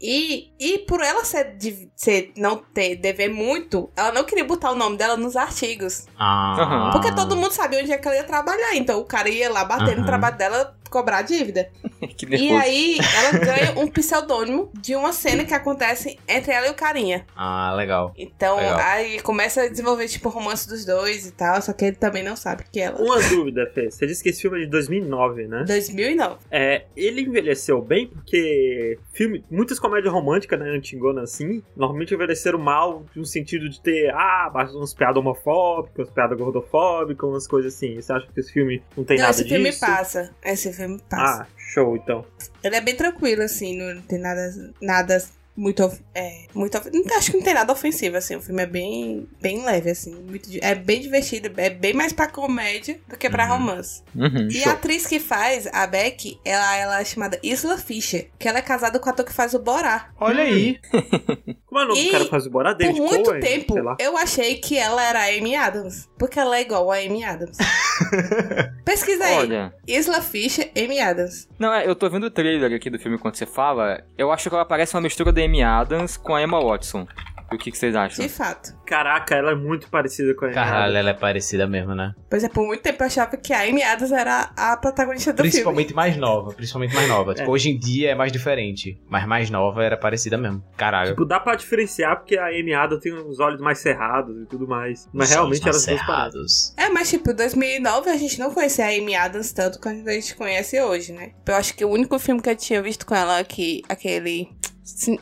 E, 0.00 0.52
e 0.60 0.78
por 0.86 1.00
ela 1.02 1.24
ser, 1.24 1.56
de- 1.56 1.90
ser 1.96 2.30
não 2.36 2.56
ter 2.72 2.94
dever 2.94 3.28
muito, 3.28 3.90
ela 3.96 4.12
não 4.12 4.22
queria 4.22 4.44
botar 4.44 4.70
o 4.70 4.76
nome 4.76 4.96
dela 4.96 5.16
nos 5.16 5.34
artigos. 5.34 6.06
Ah. 6.16 6.90
Porque 6.92 7.12
todo 7.12 7.34
mundo 7.36 7.50
sabia 7.50 7.80
onde 7.80 7.90
é 7.90 7.98
que 7.98 8.06
ela 8.06 8.16
ia 8.16 8.22
trabalhar. 8.22 8.76
Então 8.76 9.00
o 9.00 9.04
cara 9.04 9.28
ia 9.28 9.50
lá 9.50 9.64
bater 9.64 9.94
Aham. 9.94 10.00
no 10.02 10.06
trabalho 10.06 10.36
dela, 10.38 10.77
cobrar 10.88 11.18
a 11.18 11.22
dívida. 11.22 11.70
que 12.16 12.26
E 12.26 12.52
aí 12.52 12.98
ela 13.16 13.38
ganha 13.38 13.78
um 13.78 13.88
pseudônimo 13.88 14.70
de 14.80 14.94
uma 14.94 15.12
cena 15.12 15.44
que 15.44 15.54
acontece 15.54 16.18
entre 16.28 16.52
ela 16.52 16.66
e 16.66 16.70
o 16.70 16.74
carinha. 16.74 17.24
Ah, 17.36 17.74
legal. 17.74 18.12
Então 18.16 18.56
Legal. 18.56 18.78
aí 18.78 19.20
começa 19.20 19.62
a 19.62 19.68
desenvolver 19.68 20.08
tipo 20.08 20.28
o 20.28 20.32
romance 20.32 20.68
dos 20.68 20.84
dois 20.84 21.26
e 21.26 21.32
tal, 21.32 21.60
só 21.62 21.72
que 21.72 21.84
ele 21.84 21.96
também 21.96 22.22
não 22.22 22.36
sabe 22.36 22.64
que 22.70 22.80
ela. 22.80 23.00
Uma 23.00 23.20
dúvida, 23.20 23.70
Fê. 23.74 23.90
Você 23.90 24.06
disse 24.06 24.22
que 24.22 24.30
esse 24.30 24.42
filme 24.42 24.58
é 24.58 24.64
de 24.64 24.70
2009, 24.70 25.46
né? 25.46 25.64
2009. 25.66 26.36
É, 26.50 26.84
ele 26.96 27.22
envelheceu 27.22 27.80
bem 27.80 28.06
porque 28.06 28.98
filme, 29.12 29.44
muitas 29.50 29.78
comédias 29.78 30.12
românticas, 30.12 30.58
né, 30.58 30.70
antigonas 30.70 31.32
assim, 31.32 31.62
normalmente 31.76 32.14
envelheceram 32.14 32.58
mal 32.58 33.04
no 33.14 33.24
sentido 33.24 33.68
de 33.68 33.80
ter, 33.80 34.10
ah, 34.14 34.50
umas 34.74 34.94
piadas 34.94 35.16
homofóbicas, 35.16 35.98
umas 35.98 36.10
piadas 36.10 36.38
gordofóbicas, 36.38 37.28
umas 37.28 37.46
coisas 37.46 37.74
assim. 37.74 38.00
Você 38.00 38.12
acha 38.12 38.26
que 38.26 38.40
esse 38.40 38.52
filme 38.52 38.82
não 38.96 39.04
tem 39.04 39.16
não, 39.16 39.24
nada 39.24 39.34
esse 39.34 39.44
disso? 39.44 39.54
filme 39.54 39.72
passa. 39.78 40.34
Esse 40.44 40.72
passa. 41.08 41.42
Ah, 41.42 41.46
show, 41.56 41.96
então. 41.96 42.24
Ele 42.62 42.76
é 42.76 42.80
bem 42.80 42.96
tranquilo, 42.96 43.42
assim, 43.42 43.76
não 43.76 44.02
tem 44.02 44.18
nada, 44.18 44.72
nada 44.80 45.22
muito. 45.58 45.84
of- 45.84 46.00
É, 46.14 46.44
muito 46.54 46.76
acho 46.76 47.30
que 47.30 47.36
não 47.36 47.44
tem 47.44 47.54
nada 47.54 47.72
ofensivo, 47.72 48.16
assim. 48.16 48.36
O 48.36 48.40
filme 48.40 48.62
é 48.62 48.66
bem, 48.66 49.28
bem 49.40 49.64
leve, 49.64 49.90
assim. 49.90 50.14
Muito, 50.14 50.48
é 50.62 50.74
bem 50.74 51.00
divertido, 51.00 51.50
é 51.60 51.68
bem 51.70 51.92
mais 51.92 52.12
pra 52.12 52.26
comédia 52.28 52.98
do 53.08 53.16
que 53.16 53.28
pra 53.28 53.44
Uhum. 53.44 53.50
romance. 53.58 54.02
Uhum. 54.14 54.48
E 54.50 54.64
a 54.64 54.72
atriz 54.72 55.06
que 55.06 55.18
faz, 55.18 55.66
a 55.72 55.86
Beck, 55.86 56.38
ela, 56.44 56.76
ela 56.76 57.00
é 57.00 57.04
chamada 57.04 57.38
Isla 57.42 57.76
Fisher, 57.78 58.30
que 58.38 58.48
ela 58.48 58.58
é 58.58 58.62
casada 58.62 58.98
com 58.98 59.06
o 59.06 59.10
ator 59.12 59.24
que 59.24 59.32
faz 59.32 59.54
o 59.54 59.58
Borá. 59.58 60.10
Olha 60.20 60.42
aí. 60.44 60.78
Como 61.68 61.80
é 61.80 61.84
o 61.84 61.88
nome 61.88 62.00
E, 62.00 62.04
do 62.06 62.10
cara 62.12 62.24
que 62.24 62.30
faz 62.30 62.46
o 62.46 62.50
Borá? 62.50 62.70
Por 62.70 62.78
David 62.78 63.00
muito 63.00 63.24
Cohen? 63.30 63.40
tempo, 63.40 63.72
Sei 63.74 63.82
lá. 63.82 63.96
eu 64.00 64.16
achei 64.16 64.56
que 64.56 64.78
ela 64.78 65.02
era 65.04 65.20
a 65.20 65.26
Amy 65.36 65.54
Adams. 65.54 66.08
Porque 66.18 66.38
ela 66.40 66.56
é 66.56 66.62
igual 66.62 66.90
a 66.90 66.96
Amy 66.96 67.22
Adams. 67.24 67.58
Pesquisa 68.84 69.24
aí. 69.24 69.36
Olha. 69.36 69.74
Isla 69.86 70.20
Fisher, 70.22 70.70
Amy 70.76 70.98
Adams. 71.00 71.46
Não, 71.58 71.72
é, 71.72 71.86
eu 71.86 71.94
tô 71.94 72.08
vendo 72.08 72.24
o 72.24 72.30
trailer 72.30 72.72
aqui 72.72 72.88
do 72.90 72.98
filme 72.98 73.18
quando 73.18 73.34
você 73.36 73.46
fala. 73.46 74.02
Eu 74.16 74.32
acho 74.32 74.48
que 74.48 74.54
ela 74.54 74.64
parece 74.64 74.94
uma 74.94 75.00
mistura 75.02 75.30
da 75.32 75.42
Amy 75.48 75.62
Adams 75.62 76.16
com 76.18 76.34
a 76.34 76.42
Emma 76.42 76.62
Watson. 76.62 77.06
O 77.50 77.56
que, 77.56 77.70
que 77.70 77.78
vocês 77.78 77.96
acham? 77.96 78.22
De 78.22 78.30
fato. 78.30 78.76
Caraca, 78.84 79.34
ela 79.34 79.52
é 79.52 79.54
muito 79.54 79.88
parecida 79.88 80.34
com 80.34 80.44
a 80.44 80.50
Caralho, 80.50 80.94
ela 80.94 81.08
é 81.08 81.14
parecida 81.14 81.66
mesmo, 81.66 81.94
né? 81.94 82.14
Pois 82.28 82.44
é, 82.44 82.48
por 82.50 82.66
muito 82.66 82.82
tempo 82.82 83.02
eu 83.02 83.06
achava 83.06 83.38
que 83.38 83.54
a 83.54 83.62
Amy 83.62 83.82
Adams 83.82 84.12
era 84.12 84.50
a 84.54 84.76
protagonista 84.76 85.32
do 85.32 85.40
Principalmente 85.40 85.94
mais 85.94 86.14
nova, 86.18 86.52
principalmente 86.52 86.94
mais 86.94 87.08
nova. 87.08 87.32
Tipo, 87.32 87.48
É. 87.48 87.50
hoje 87.50 87.70
em 87.70 87.78
dia 87.78 88.10
é 88.10 88.14
mais 88.14 88.30
diferente, 88.30 89.00
mas 89.08 89.26
mais 89.26 89.48
nova 89.48 89.82
era 89.82 89.96
parecida 89.96 90.36
mesmo. 90.36 90.62
Caralho. 90.76 91.12
Tipo, 91.12 91.24
dá 91.24 91.40
pra 91.40 91.54
diferenciar 91.54 92.16
porque 92.18 92.36
a 92.36 92.48
Amy 92.48 92.74
Adams 92.74 93.02
tem 93.02 93.14
os 93.14 93.40
olhos 93.40 93.62
mais 93.62 93.78
cerrados 93.78 94.42
e 94.42 94.44
tudo 94.44 94.68
mais. 94.68 95.08
Mas 95.10 95.30
Os 95.30 95.34
realmente 95.34 95.62
parecem. 95.62 95.96
cerrados. 95.96 96.74
filme. 96.76 96.90
É, 96.90 96.92
mas 96.92 97.08
tipo, 97.08 97.30
em 97.30 97.34
2009 97.34 98.10
a 98.10 98.16
gente 98.18 98.38
não 98.38 98.52
conhecia 98.52 98.84
a 98.84 98.88
Amy 98.88 99.14
Adams 99.16 99.52
tanto 99.52 99.80
quanto 99.80 100.06
a 100.06 100.12
gente 100.12 100.36
conhece 100.36 100.78
hoje, 100.82 101.12
né? 101.14 101.30
Eu 101.46 101.54
acho 101.54 101.74
que 101.74 101.82
o 101.82 101.88
único 101.88 102.18
filme 102.18 102.42
que 102.42 102.50
eu 102.50 102.56
tinha 102.56 102.82
visto 102.82 103.06
com 103.06 103.14
ela 103.14 103.42
que 103.42 103.80
aquele 103.88 104.50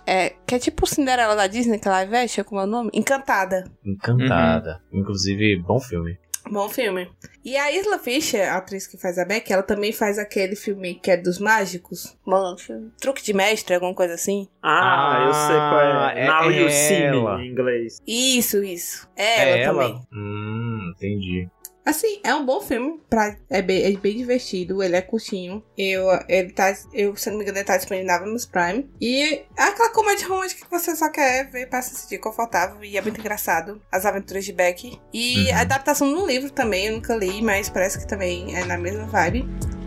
É, 0.07 0.31
que 0.47 0.55
é 0.55 0.59
tipo 0.59 0.87
Cinderela 0.87 1.35
da 1.37 1.47
Disney, 1.47 1.79
que 1.79 1.89
ela 1.89 2.05
veste, 2.05 2.43
como 2.45 2.61
é 2.61 2.65
o 2.65 2.67
nome? 2.67 2.91
Encantada. 2.93 3.65
Encantada. 3.85 4.83
Inclusive, 4.93 5.57
bom 5.63 5.81
filme. 5.81 6.19
Bom 6.49 6.69
filme. 6.69 7.11
E 7.45 7.57
a 7.57 7.73
Isla 7.73 7.99
Fisher, 7.99 8.49
a 8.53 8.59
atriz 8.59 8.87
que 8.87 8.97
faz 8.97 9.19
a 9.19 9.25
Beck, 9.25 9.53
ela 9.53 9.65
também 9.65 9.93
faz 9.93 10.17
aquele 10.17 10.55
filme 10.55 10.95
que 10.95 11.11
é 11.11 11.17
dos 11.17 11.41
mágicos. 11.41 12.17
Bom, 12.25 12.55
Truque 13.01 13.21
de 13.25 13.33
mestre, 13.33 13.75
alguma 13.75 13.93
coisa 13.95 14.15
assim. 14.15 14.47
Ah, 14.63 15.25
eu 15.27 15.35
sei 15.35 15.57
qual 15.57 15.79
Ah, 15.81 16.13
é. 16.15 16.21
é 16.21 16.27
Now 16.29 16.51
You 16.53 16.71
See 16.71 17.03
ela. 17.03 17.39
Me, 17.39 17.47
em 17.47 17.51
inglês. 17.51 17.99
Isso, 18.07 18.63
isso. 18.63 19.09
É, 19.17 19.63
ela, 19.63 19.73
também. 19.73 20.01
Hum, 20.13 20.93
entendi. 20.95 21.49
Assim, 21.87 22.21
é 22.25 22.35
um 22.35 22.45
bom 22.45 22.61
filme. 22.61 23.01
Pra, 23.09 23.37
é, 23.49 23.63
bem, 23.63 23.85
é 23.85 23.97
bem 23.97 24.17
divertido, 24.17 24.83
ele 24.83 24.97
é 24.97 25.01
curtinho. 25.01 25.63
Eu, 25.79 26.07
ele 26.29 26.51
tá, 26.51 26.75
eu, 26.93 27.17
se 27.17 27.31
não 27.31 27.37
me 27.39 27.45
engano, 27.45 27.59
ele 27.59 27.65
tá 27.65 27.77
disponível 27.77 28.07
na 28.09 28.19
Prime. 28.51 28.91
E 29.01 29.23
é 29.57 29.63
aquela 29.63 29.91
comédia 29.91 30.27
romântica 30.27 30.65
que 30.65 30.71
você 30.71 30.97
só 30.97 31.09
quer 31.11 31.49
ver 31.51 31.69
pra 31.69 31.81
se 31.81 31.95
sentir 31.95 32.19
confortável. 32.19 32.83
E 32.83 32.97
é 32.99 33.01
muito 33.01 33.21
engraçado. 33.21 33.81
As 33.91 34.05
aventuras 34.05 34.45
de 34.45 34.53
Beck. 34.53 34.99
E 35.13 35.37
Uhum. 35.51 35.55
a 35.57 35.61
adaptação 35.61 36.09
no 36.09 36.27
livro 36.27 36.51
também, 36.51 36.87
eu 36.87 36.95
nunca 36.95 37.15
li, 37.15 37.41
mas 37.41 37.69
parece 37.71 37.99
que 37.99 38.07
também 38.09 38.57
é 38.57 38.65
na 38.65 38.77
mesma 38.77 39.07
vibe. 39.07 39.47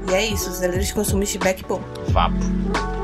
E 0.10 0.14
é 0.14 0.26
isso, 0.26 0.50
os 0.50 0.60
delírios 0.60 0.88
de 0.88 0.94
consumo 0.94 1.24
de 1.24 1.38
Beck 1.38 1.64
bom. 1.68 1.82
Vapo. 2.12 2.99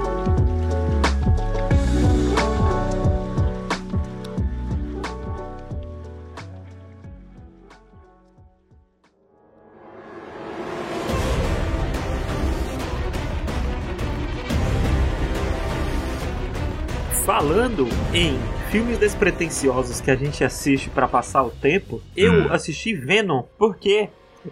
Falando 17.25 17.87
em 18.13 18.37
filmes 18.69 18.99
despretensiosos 18.99 19.99
que 19.99 20.11
a 20.11 20.15
gente 20.15 20.43
assiste 20.43 20.89
pra 20.91 21.07
passar 21.07 21.43
o 21.43 21.49
tempo, 21.49 21.99
eu 22.15 22.31
Hum. 22.31 22.47
assisti 22.51 22.93
Venom, 22.93 23.43
porque 23.57 24.09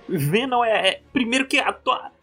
Venom 0.09 0.63
é. 0.63 0.87
é- 0.89 0.99
primeiro 1.13 1.45
que 1.45 1.59
a, 1.59 1.75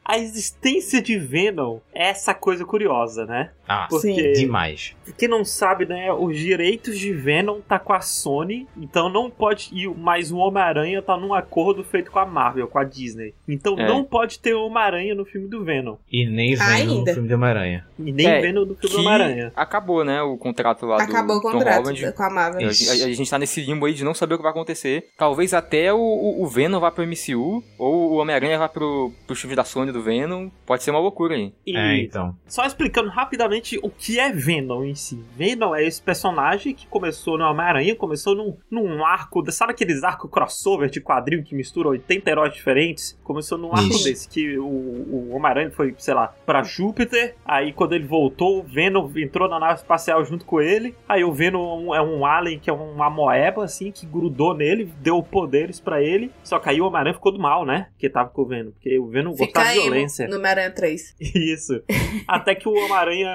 a 0.05 0.19
existência 0.19 1.01
de 1.01 1.17
Venom 1.17 1.79
é 1.95 2.09
essa 2.09 2.35
coisa 2.35 2.65
curiosa, 2.65 3.25
né? 3.27 3.51
Ah, 3.73 3.87
Porque, 3.89 4.33
demais. 4.33 4.97
quem 5.17 5.29
não 5.29 5.45
sabe, 5.45 5.87
né, 5.87 6.13
os 6.13 6.37
direitos 6.37 6.99
de 6.99 7.13
Venom 7.13 7.61
tá 7.61 7.79
com 7.79 7.93
a 7.93 8.01
Sony, 8.01 8.67
então 8.77 9.09
não 9.09 9.31
pode 9.31 9.71
ir, 9.73 9.89
mas 9.97 10.33
o 10.33 10.39
Homem-Aranha 10.39 11.01
tá 11.01 11.17
num 11.17 11.33
acordo 11.33 11.85
feito 11.85 12.11
com 12.11 12.19
a 12.19 12.27
Marvel, 12.27 12.67
com 12.67 12.79
a 12.81 12.85
Disney. 12.85 13.33
Então 13.47 13.79
É. 13.79 13.87
não 13.87 14.03
pode 14.03 14.41
ter 14.41 14.55
Homem-Aranha 14.55 15.15
no 15.15 15.25
filme 15.25 15.47
do 15.47 15.63
Venom. 15.65 15.97
E 16.11 16.27
nem 16.29 16.61
Ainda. 16.61 16.95
no 16.95 17.15
filme 17.15 17.29
de 17.29 17.35
Homem-Aranha. 17.35 17.87
E 17.99 18.11
nem 18.13 18.27
É, 18.27 18.41
Venom 18.41 18.65
do 18.65 18.75
filme 18.75 18.95
do 18.97 19.01
Homem-Aranha. 19.03 19.53
acabou, 19.55 20.05
né, 20.05 20.21
o 20.21 20.37
contrato 20.37 20.85
lá 20.87 20.97
Acabou 21.01 21.41
do 21.41 21.47
o 21.49 21.53
Tom 21.53 21.59
contrato 21.59 21.85
Holland. 21.85 22.13
com 22.13 22.23
a 22.25 22.31
Marvel. 22.31 22.67
A, 22.69 22.73
Isso. 22.73 22.91
a- 22.91 23.07
a 23.07 23.13
gente 23.13 23.31
tá 23.31 23.39
nesse 23.39 23.61
limbo 23.61 23.87
aí 23.87 23.95
de 23.95 24.03
não 24.03 24.15
saber 24.15 24.35
o 24.35 24.37
que 24.39 24.43
vai 24.43 24.51
acontecer. 24.51 25.11
Talvez 25.17 25.55
até 25.55 25.93
o, 25.93 25.99
o, 25.99 26.43
o 26.43 26.47
Venom 26.49 26.81
vá 26.81 26.91
pro 26.91 27.05
MCU, 27.07 27.63
ou 27.79 28.13
o 28.13 28.17
Homem-Aranha 28.17 28.59
vá 28.59 28.69
pro, 28.69 29.13
pro 29.29 29.37
filme 29.37 29.55
da 29.55 29.63
Sony 29.63 29.93
do 29.93 30.03
Venom. 30.03 30.49
Pode 30.67 30.83
ser 30.83 30.91
uma 30.91 30.99
loucura 31.01 31.35
aí. 31.37 31.53
E 31.67 31.77
É, 31.77 32.03
então. 32.03 32.35
Só 32.49 32.65
explicando 32.67 33.09
rapidamente 33.11 33.60
o 33.83 33.91
que 33.91 34.19
é 34.19 34.33
Venom 34.33 34.85
em 34.85 34.95
si. 34.95 35.23
Venom 35.37 35.75
é 35.75 35.85
esse 35.85 36.01
personagem 36.01 36.75
que 36.75 36.87
começou 36.87 37.39
no 37.39 37.45
Homem-Aranha, 37.45 37.95
começou 37.95 38.35
num, 38.35 38.57
num 38.71 39.05
arco, 39.05 39.43
sabe 39.51 39.73
aqueles 39.73 40.03
arcos 40.03 40.31
crossover 40.31 40.89
de 40.89 41.01
quadrinho 41.01 41.43
que 41.43 41.55
mistura 41.55 41.89
80 41.89 42.31
heróis 42.31 42.55
diferentes? 42.55 43.19
Começou 43.23 43.59
num 43.59 43.73
arco 43.73 43.91
Isso. 43.91 44.05
desse, 44.05 44.29
que 44.29 44.59
o, 44.59 44.65
o 44.65 45.31
Homem-Aranha 45.35 45.71
foi, 45.71 45.95
sei 45.99 46.15
lá, 46.15 46.35
pra 46.45 46.63
Júpiter, 46.63 47.35
aí 47.45 47.73
quando 47.73 47.95
ele 47.95 48.07
voltou, 48.07 48.61
o 48.61 48.63
Venom 48.63 49.11
entrou 49.17 49.49
na 49.49 49.59
nave 49.59 49.81
espacial 49.81 50.25
junto 50.25 50.45
com 50.45 50.61
ele, 50.61 50.95
aí 51.09 51.25
o 51.25 51.33
Venom 51.33 51.95
é 51.95 52.03
um 52.03 52.25
alien 52.25 52.59
que 52.59 52.71
é 52.71 52.73
uma 52.73 53.11
moeba, 53.11 53.65
assim, 53.65 53.91
que 53.91 54.07
grudou 54.07 54.55
nele, 54.55 54.93
deu 55.01 55.23
poderes 55.23 55.81
pra 55.81 56.03
ele, 56.03 56.31
só 56.43 56.59
que 56.59 56.69
aí 56.69 56.81
o 56.81 56.87
Homem-Aranha 56.87 57.15
ficou 57.15 57.33
do 57.33 57.39
mal, 57.39 57.65
né? 57.65 57.89
Que 57.99 58.09
tava 58.09 58.31
com 58.31 58.43
o 58.43 58.47
Venom, 58.47 58.71
porque 58.71 58.99
o 58.99 59.07
Venom 59.07 59.35
gostava 59.35 59.69
de 59.69 59.81
violência. 59.81 60.29
no 60.29 60.37
Homem-Aranha 60.37 60.71
3. 60.71 61.17
Isso. 61.21 61.83
Até 62.27 62.55
que 62.55 62.69
o 62.69 62.73
Homem-Aranha 62.73 63.31